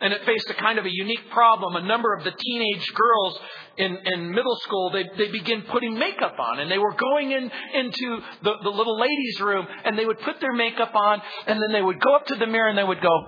and 0.02 0.12
it 0.12 0.24
faced 0.26 0.50
a 0.50 0.54
kind 0.54 0.78
of 0.78 0.84
a 0.84 0.92
unique 0.92 1.30
problem. 1.30 1.76
A 1.76 1.86
number 1.86 2.14
of 2.14 2.24
the 2.24 2.32
teenage 2.32 2.92
girls 2.94 3.38
in, 3.78 3.98
in 4.12 4.30
middle 4.30 4.56
school, 4.62 4.90
they, 4.90 5.04
they 5.16 5.30
begin 5.30 5.62
putting 5.70 5.98
makeup 5.98 6.38
on, 6.38 6.58
and 6.58 6.70
they 6.70 6.78
were 6.78 6.94
going 6.94 7.30
in 7.32 7.50
into 7.74 8.22
the, 8.42 8.52
the 8.62 8.70
little 8.70 8.98
ladies' 8.98 9.40
room, 9.40 9.66
and 9.84 9.98
they 9.98 10.06
would 10.06 10.18
put 10.20 10.40
their 10.40 10.54
makeup 10.54 10.94
on, 10.94 11.20
and 11.46 11.60
then 11.60 11.72
they 11.72 11.82
would 11.82 12.00
go 12.00 12.14
up 12.16 12.26
to 12.26 12.34
the 12.36 12.46
mirror 12.46 12.68
and 12.68 12.78
they 12.78 12.84
would 12.84 13.02
go, 13.02 13.26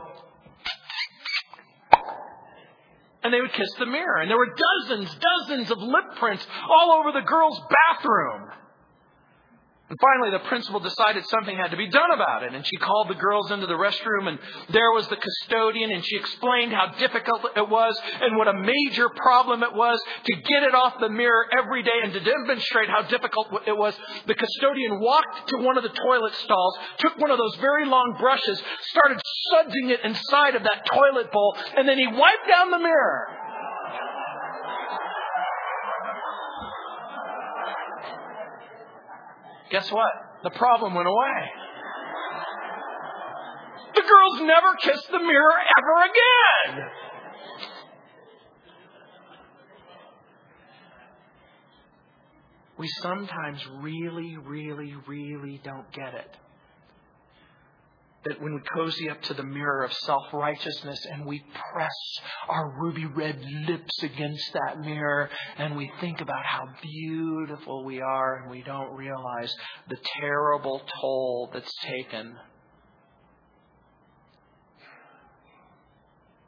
and 3.23 3.33
they 3.33 3.41
would 3.41 3.53
kiss 3.53 3.69
the 3.79 3.87
mirror. 3.87 4.21
And 4.21 4.31
there 4.31 4.39
were 4.39 4.55
dozens, 4.89 5.15
dozens 5.15 5.71
of 5.71 5.79
lip 5.79 6.05
prints 6.19 6.47
all 6.69 7.01
over 7.01 7.13
the 7.13 7.27
girls' 7.27 7.61
bathroom. 7.61 8.62
And 9.93 10.01
finally, 10.01 10.31
the 10.31 10.49
principal 10.49 10.81
decided 10.81 11.29
something 11.29 11.55
had 11.55 11.71
to 11.73 11.77
be 11.77 11.87
done 11.87 12.13
about 12.15 12.45
it. 12.45 12.55
And 12.55 12.67
she 12.67 12.79
called 12.79 13.11
the 13.11 13.21
girls 13.21 13.51
into 13.51 13.67
the 13.67 13.77
restroom, 13.77 14.27
and 14.27 14.39
there 14.71 14.91
was 14.93 15.07
the 15.09 15.21
custodian, 15.21 15.91
and 15.91 16.03
she 16.03 16.17
explained 16.17 16.73
how 16.73 16.97
difficult 16.97 17.45
it 17.55 17.69
was 17.69 18.01
and 18.23 18.39
what 18.39 18.49
a 18.49 18.55
major 18.55 19.11
problem 19.11 19.63
it 19.63 19.75
was 19.75 20.01
to 20.25 20.35
get 20.49 20.63
it 20.63 20.75
off 20.75 20.95
the 20.99 21.11
mirror 21.11 21.45
every 21.53 21.83
day 21.83 22.01
and 22.05 22.11
to 22.15 22.21
demonstrate 22.21 22.89
how 22.89 23.03
difficult 23.03 23.49
it 23.67 23.77
was. 23.77 23.95
The 24.27 24.35
custodian 24.35 24.99
walked 24.99 25.51
to 25.51 25.59
one 25.59 25.77
of 25.77 25.83
the 25.83 25.91
toilet 25.91 26.33
stalls, 26.37 26.79
took 26.97 27.19
one 27.19 27.31
of 27.31 27.37
those 27.37 27.57
very 27.57 27.85
long 27.85 28.17
brushes, 28.19 28.63
started 28.89 29.21
sudsing 29.53 29.91
it 29.91 30.01
inside 30.05 30.55
of 30.55 30.63
that 30.63 30.87
toilet 30.91 31.31
bowl, 31.31 31.55
and 31.77 31.87
then 31.87 31.99
he 31.99 32.07
wiped 32.07 32.49
down 32.49 32.71
the 32.71 32.79
mirror. 32.79 33.42
Guess 39.73 39.91
what? 39.91 40.13
The 40.43 40.51
problem 40.51 40.95
went 40.95 41.09
away. 41.09 41.51
The 43.95 44.03
girls 44.03 44.41
never 44.43 44.77
kissed 44.83 45.11
the 45.11 45.19
mirror 45.19 45.55
ever 45.79 45.95
again. 46.05 46.91
We 52.79 52.89
sometimes 53.01 53.67
really, 53.81 54.37
really, 54.37 54.95
really 55.07 55.61
don't 55.65 55.91
get 55.93 56.15
it 56.15 56.37
that 58.25 58.41
when 58.41 58.55
we 58.55 58.61
cozy 58.75 59.11
up 59.11 59.21
to 59.23 59.35
the 59.35 59.43
mirror 59.43 59.85
of 59.85 59.93
self 59.93 60.25
righteousness 60.33 61.05
and 61.11 61.27
we 61.27 61.45
press 61.73 62.21
our 62.49 62.75
ruby 62.81 63.07
red 63.07 63.41
lips 63.69 64.03
against 64.03 64.53
that 64.53 64.81
mirror 64.81 65.29
and 65.59 65.77
we 65.77 65.91
think 66.01 66.21
about 66.21 66.45
how 66.45 66.69
beautiful 66.81 67.85
we 67.85 68.01
are 68.01 68.43
and 68.43 68.51
we 68.51 68.63
don't 68.63 68.95
realize 68.95 69.55
the 69.89 69.97
terrible 70.21 70.81
toll 71.01 71.51
that's 71.53 71.75
taken 71.83 72.37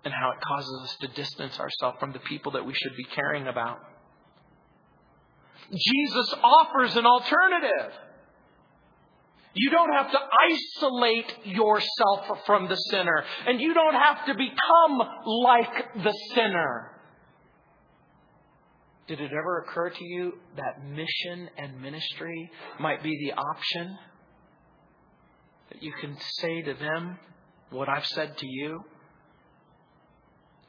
and 0.05 0.13
how 0.13 0.31
it 0.31 0.39
causes 0.47 0.81
us 0.85 0.97
to 1.01 1.09
distance 1.09 1.59
ourselves 1.59 1.97
from 1.99 2.13
the 2.13 2.19
people 2.21 2.53
that 2.53 2.65
we 2.65 2.75
should 2.75 2.97
be 2.97 3.05
caring 3.05 3.47
about. 3.47 3.79
Jesus 5.71 6.35
offers 6.43 6.95
an 6.97 7.07
alternative. 7.07 7.93
You 9.55 9.71
don't 9.71 9.93
have 9.93 10.11
to 10.11 10.19
isolate 10.19 11.33
yourself 11.45 12.45
from 12.45 12.69
the 12.69 12.75
sinner, 12.75 13.25
and 13.47 13.61
you 13.61 13.73
don't 13.73 13.95
have 13.95 14.27
to 14.27 14.35
become 14.35 15.09
like 15.27 15.95
the 16.03 16.13
sinner. 16.35 16.91
Did 19.07 19.21
it 19.21 19.31
ever 19.33 19.59
occur 19.59 19.91
to 19.91 20.05
you 20.05 20.33
that 20.57 20.85
mission 20.89 21.51
and 21.59 21.81
ministry 21.81 22.51
might 22.81 23.03
be 23.03 23.17
the 23.27 23.41
option? 23.41 23.99
That 25.71 25.83
you 25.83 25.93
can 26.01 26.17
say 26.41 26.63
to 26.63 26.75
them 26.75 27.19
what 27.71 27.89
I've 27.89 28.07
said 28.07 28.37
to 28.39 28.47
you? 28.47 28.83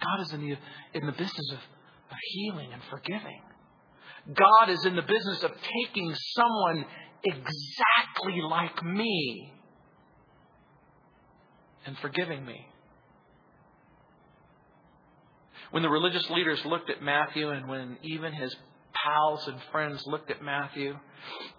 God 0.02 0.22
is 0.22 0.34
in 0.34 0.42
the, 0.42 0.58
in 0.94 1.06
the 1.06 1.12
business 1.14 1.52
of, 1.52 1.58
of 1.58 2.18
healing 2.34 2.74
and 2.74 2.82
forgiving. 2.90 3.42
God 4.34 4.70
is 4.70 4.86
in 4.86 4.96
the 4.96 5.02
business 5.02 5.44
of 5.44 5.52
taking 5.86 6.14
someone 6.14 6.86
exactly 7.26 8.42
like 8.50 8.84
me 8.84 9.52
and 11.86 11.98
forgiving 12.00 12.46
me. 12.46 12.66
When 15.72 15.84
the 15.84 15.90
religious 15.90 16.30
leaders 16.30 16.64
looked 16.66 16.90
at 16.90 17.02
Matthew 17.02 17.50
and 17.50 17.68
when 17.68 17.98
even 18.04 18.34
his 18.34 18.56
pals 18.94 19.48
and 19.48 19.58
friends 19.72 20.04
looked 20.06 20.32
at 20.32 20.42
Matthew, 20.42 20.96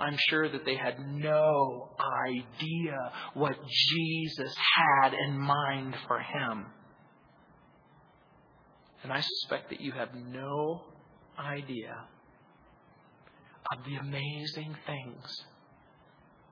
I'm 0.00 0.16
sure 0.28 0.48
that 0.48 0.64
they 0.64 0.76
had 0.76 0.98
no 1.00 1.90
idea 2.28 3.12
what 3.34 3.56
Jesus 3.66 4.54
had 4.76 5.12
in 5.12 5.38
mind 5.38 5.94
for 6.06 6.20
him. 6.20 6.66
And 9.02 9.12
I 9.12 9.20
suspect 9.20 9.70
that 9.70 9.80
you 9.80 9.92
have 9.92 10.14
no 10.14 10.82
idea 11.38 11.94
of 13.72 13.84
the 13.84 13.96
amazing 13.96 14.74
things 14.86 15.44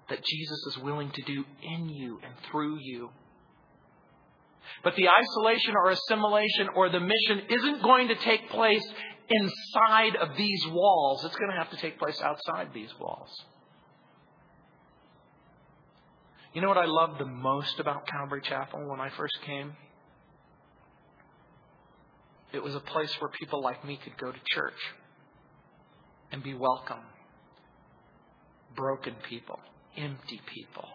that 0.09 0.23
Jesus 0.25 0.67
is 0.69 0.79
willing 0.79 1.11
to 1.11 1.23
do 1.23 1.45
in 1.63 1.89
you 1.89 2.21
and 2.23 2.35
through 2.51 2.79
you. 2.81 3.11
But 4.83 4.95
the 4.97 5.09
isolation 5.09 5.75
or 5.77 5.91
assimilation 5.91 6.69
or 6.75 6.91
the 6.91 7.01
mission 7.01 7.43
isn't 7.49 7.83
going 7.83 8.09
to 8.09 8.15
take 8.17 8.51
place 8.51 8.85
inside 9.29 10.17
of 10.17 10.37
these 10.37 10.67
walls. 10.69 11.25
It's 11.25 11.37
going 11.37 11.51
to 11.51 11.57
have 11.57 11.71
to 11.71 11.77
take 11.77 11.99
place 11.99 12.21
outside 12.21 12.69
these 12.75 12.91
walls. 13.01 13.31
You 16.53 16.61
know 16.61 16.69
what 16.69 16.79
I 16.79 16.85
loved 16.85 17.19
the 17.19 17.27
most 17.27 17.81
about 17.81 18.07
Calvary 18.07 18.43
Chapel 18.43 18.89
when 18.89 19.01
I 19.01 19.11
first 19.11 19.37
came? 19.45 19.73
It 22.53 22.63
was 22.63 22.75
a 22.75 22.81
place 22.81 23.13
where 23.21 23.31
people 23.31 23.61
like 23.63 23.85
me 23.85 23.99
could 24.03 24.17
go 24.17 24.31
to 24.31 24.39
church 24.55 24.79
and 26.31 26.43
be 26.43 26.55
welcome. 26.55 27.01
Broken 28.77 29.15
people 29.29 29.59
empty 29.97 30.41
people. 30.47 30.89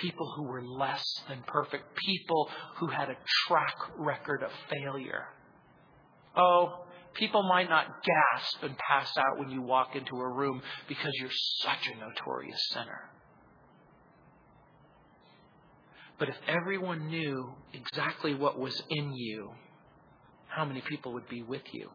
People 0.00 0.32
who 0.36 0.44
were 0.44 0.62
less 0.62 1.04
than 1.28 1.42
perfect. 1.46 1.84
People 1.96 2.48
who 2.76 2.86
had 2.86 3.10
a 3.10 3.16
track 3.46 3.74
record 3.96 4.42
of 4.42 4.50
failure. 4.70 5.24
Oh, 6.36 6.84
people 7.14 7.42
might 7.42 7.68
not 7.68 7.86
gasp 8.04 8.62
and 8.62 8.76
pass 8.78 9.10
out 9.16 9.38
when 9.38 9.50
you 9.50 9.60
walk 9.60 9.96
into 9.96 10.16
a 10.16 10.28
room 10.28 10.62
because 10.88 11.12
you're 11.14 11.30
such 11.62 11.88
a 11.92 11.98
notorious 11.98 12.60
sinner. 12.70 13.10
But 16.18 16.28
if 16.28 16.36
everyone 16.46 17.08
knew 17.08 17.52
exactly 17.72 18.34
what 18.34 18.58
was 18.58 18.80
in 18.90 19.12
you, 19.14 19.52
how 20.48 20.64
many 20.64 20.80
people 20.80 21.12
would 21.14 21.28
be 21.28 21.42
with 21.42 21.62
you? 21.72 21.90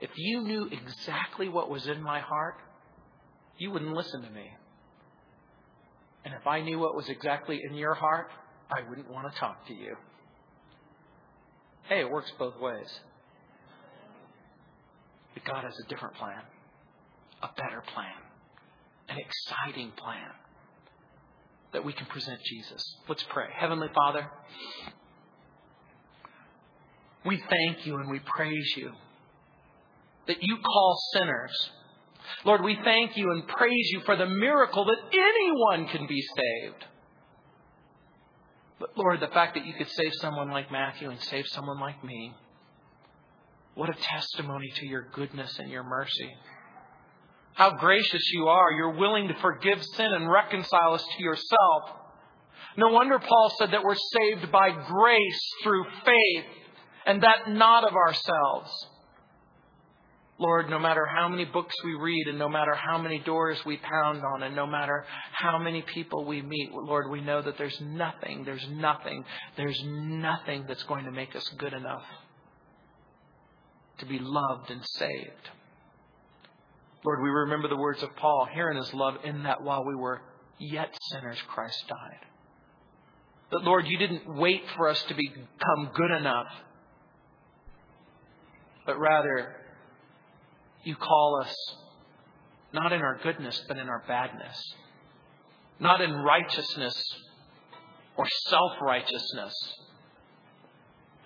If 0.00 0.10
you 0.16 0.42
knew 0.42 0.68
exactly 0.70 1.48
what 1.48 1.70
was 1.70 1.86
in 1.86 2.02
my 2.02 2.20
heart, 2.20 2.56
you 3.58 3.70
wouldn't 3.70 3.92
listen 3.94 4.22
to 4.22 4.30
me. 4.30 4.50
And 6.24 6.34
if 6.34 6.46
I 6.46 6.60
knew 6.60 6.78
what 6.78 6.94
was 6.94 7.08
exactly 7.08 7.60
in 7.68 7.74
your 7.74 7.94
heart, 7.94 8.28
I 8.70 8.88
wouldn't 8.88 9.10
want 9.10 9.32
to 9.32 9.38
talk 9.38 9.66
to 9.68 9.74
you. 9.74 9.96
Hey, 11.88 12.00
it 12.00 12.10
works 12.10 12.30
both 12.38 12.58
ways. 12.60 13.00
But 15.34 15.44
God 15.44 15.64
has 15.64 15.74
a 15.84 15.88
different 15.88 16.14
plan, 16.14 16.42
a 17.42 17.48
better 17.56 17.82
plan, 17.94 18.14
an 19.08 19.16
exciting 19.18 19.92
plan 19.96 20.30
that 21.72 21.84
we 21.84 21.92
can 21.92 22.06
present 22.06 22.40
Jesus. 22.44 22.96
Let's 23.08 23.24
pray. 23.28 23.46
Heavenly 23.54 23.88
Father, 23.94 24.28
we 27.24 27.42
thank 27.48 27.86
you 27.86 27.96
and 27.96 28.10
we 28.10 28.20
praise 28.20 28.74
you 28.76 28.92
that 30.26 30.36
you 30.40 30.56
call 30.58 31.00
sinners 31.14 31.70
Lord, 32.44 32.62
we 32.62 32.78
thank 32.84 33.16
you 33.16 33.30
and 33.32 33.46
praise 33.46 33.90
you 33.92 34.00
for 34.06 34.16
the 34.16 34.26
miracle 34.26 34.84
that 34.84 34.98
anyone 35.12 35.88
can 35.88 36.06
be 36.06 36.22
saved. 36.22 36.84
But 38.78 38.96
Lord, 38.96 39.20
the 39.20 39.28
fact 39.28 39.54
that 39.54 39.66
you 39.66 39.74
could 39.74 39.90
save 39.90 40.12
someone 40.14 40.50
like 40.50 40.72
Matthew 40.72 41.10
and 41.10 41.20
save 41.20 41.46
someone 41.48 41.78
like 41.78 42.02
me, 42.02 42.34
what 43.74 43.90
a 43.90 43.94
testimony 43.94 44.72
to 44.76 44.86
your 44.86 45.06
goodness 45.12 45.58
and 45.58 45.70
your 45.70 45.84
mercy. 45.84 46.30
How 47.54 47.72
gracious 47.72 48.22
you 48.32 48.48
are. 48.48 48.72
You're 48.72 48.96
willing 48.96 49.28
to 49.28 49.34
forgive 49.34 49.82
sin 49.84 50.06
and 50.06 50.30
reconcile 50.30 50.94
us 50.94 51.04
to 51.16 51.22
yourself. 51.22 51.90
No 52.76 52.88
wonder 52.88 53.18
Paul 53.18 53.52
said 53.58 53.72
that 53.72 53.84
we're 53.84 53.94
saved 53.94 54.50
by 54.50 54.70
grace 54.70 55.40
through 55.62 55.84
faith 56.04 56.44
and 57.06 57.22
that 57.22 57.50
not 57.50 57.84
of 57.84 57.94
ourselves. 57.94 58.86
Lord, 60.40 60.70
no 60.70 60.78
matter 60.78 61.04
how 61.04 61.28
many 61.28 61.44
books 61.44 61.74
we 61.84 61.94
read 61.94 62.26
and 62.28 62.38
no 62.38 62.48
matter 62.48 62.74
how 62.74 62.96
many 62.96 63.18
doors 63.18 63.58
we 63.66 63.76
pound 63.76 64.22
on 64.24 64.42
and 64.42 64.56
no 64.56 64.66
matter 64.66 65.04
how 65.32 65.58
many 65.58 65.82
people 65.82 66.24
we 66.24 66.40
meet, 66.40 66.72
Lord, 66.72 67.10
we 67.10 67.20
know 67.20 67.42
that 67.42 67.58
there's 67.58 67.78
nothing, 67.82 68.44
there's 68.44 68.66
nothing, 68.70 69.22
there's 69.58 69.78
nothing 69.84 70.64
that's 70.66 70.82
going 70.84 71.04
to 71.04 71.10
make 71.10 71.36
us 71.36 71.46
good 71.58 71.74
enough 71.74 72.04
to 73.98 74.06
be 74.06 74.18
loved 74.18 74.70
and 74.70 74.80
saved. 74.96 75.50
Lord, 77.04 77.22
we 77.22 77.28
remember 77.28 77.68
the 77.68 77.76
words 77.76 78.02
of 78.02 78.08
Paul, 78.16 78.48
herein 78.50 78.78
is 78.78 78.94
love 78.94 79.16
in 79.22 79.42
that 79.42 79.62
while 79.62 79.84
we 79.84 79.94
were 79.94 80.22
yet 80.58 80.88
sinners, 81.10 81.38
Christ 81.48 81.84
died. 81.86 82.26
But 83.50 83.64
Lord, 83.64 83.86
you 83.86 83.98
didn't 83.98 84.36
wait 84.36 84.62
for 84.74 84.88
us 84.88 85.02
to 85.02 85.14
become 85.14 85.90
good 85.94 86.12
enough, 86.12 86.48
but 88.86 88.98
rather 88.98 89.56
you 90.84 90.96
call 90.96 91.42
us 91.42 91.54
not 92.72 92.92
in 92.92 93.00
our 93.00 93.18
goodness, 93.22 93.60
but 93.68 93.76
in 93.76 93.88
our 93.88 94.02
badness. 94.06 94.74
Not 95.78 96.00
in 96.00 96.12
righteousness 96.12 96.94
or 98.16 98.26
self 98.48 98.72
righteousness, 98.80 99.54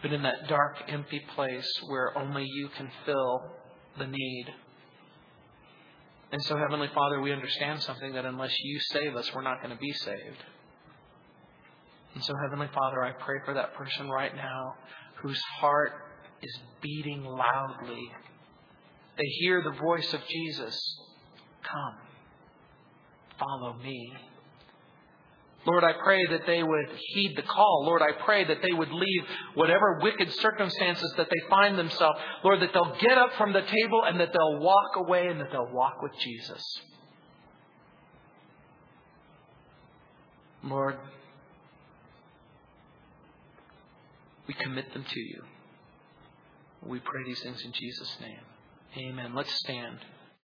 but 0.01 0.13
in 0.13 0.23
that 0.23 0.49
dark, 0.49 0.77
empty 0.89 1.21
place 1.35 1.69
where 1.89 2.17
only 2.17 2.45
you 2.45 2.69
can 2.77 2.89
fill 3.05 3.43
the 3.99 4.07
need. 4.07 4.47
And 6.33 6.43
so, 6.45 6.57
Heavenly 6.57 6.89
Father, 6.95 7.21
we 7.21 7.33
understand 7.33 7.83
something 7.83 8.15
that 8.15 8.25
unless 8.25 8.53
you 8.61 8.81
save 8.91 9.15
us, 9.17 9.33
we're 9.35 9.43
not 9.43 9.63
going 9.63 9.75
to 9.75 9.81
be 9.81 9.93
saved. 9.93 10.45
And 12.15 12.25
so, 12.25 12.33
Heavenly 12.43 12.69
Father, 12.75 13.05
I 13.05 13.13
pray 13.13 13.37
for 13.45 13.55
that 13.55 13.75
person 13.75 14.09
right 14.09 14.35
now 14.35 14.75
whose 15.23 15.41
heart 15.61 15.93
is 16.43 16.59
beating 16.81 17.25
loudly. 17.25 18.11
They 19.17 19.27
hear 19.41 19.63
the 19.63 19.79
voice 19.81 20.13
of 20.13 20.21
Jesus 20.29 20.77
Come, 21.65 21.95
follow 23.39 23.75
me. 23.83 24.13
Lord, 25.67 25.83
I 25.83 25.93
pray 26.05 26.27
that 26.27 26.43
they 26.47 26.63
would 26.63 26.87
heed 27.15 27.37
the 27.37 27.43
call. 27.43 27.85
Lord, 27.87 28.03
I 28.03 28.13
pray 28.25 28.45
that 28.45 28.59
they 28.61 28.73
would 28.73 28.91
leave 28.91 29.23
whatever 29.55 29.99
wicked 30.03 30.31
circumstances 30.35 31.15
that 31.17 31.29
they 31.31 31.49
find 31.49 31.79
themselves. 31.79 32.19
Lord, 32.45 32.61
that 32.61 32.71
they'll 32.75 32.97
get 33.01 33.17
up 33.17 33.31
from 33.39 33.55
the 33.55 33.63
table 33.63 34.03
and 34.05 34.21
that 34.21 34.31
they'll 34.33 34.61
walk 34.61 34.97
away 34.97 35.27
and 35.29 35.41
that 35.41 35.51
they'll 35.51 35.73
walk 35.73 36.03
with 36.03 36.13
Jesus. 36.21 36.63
Lord, 40.63 40.99
we 44.47 44.53
commit 44.55 44.93
them 44.93 45.05
to 45.09 45.21
you. 45.21 45.45
We 46.83 46.99
pray 46.99 47.25
these 47.25 47.41
things 47.43 47.63
in 47.65 47.73
Jesus' 47.73 48.17
name. 48.21 48.54
Amen. 48.97 49.35
Let's 49.35 49.55
stand. 49.55 49.99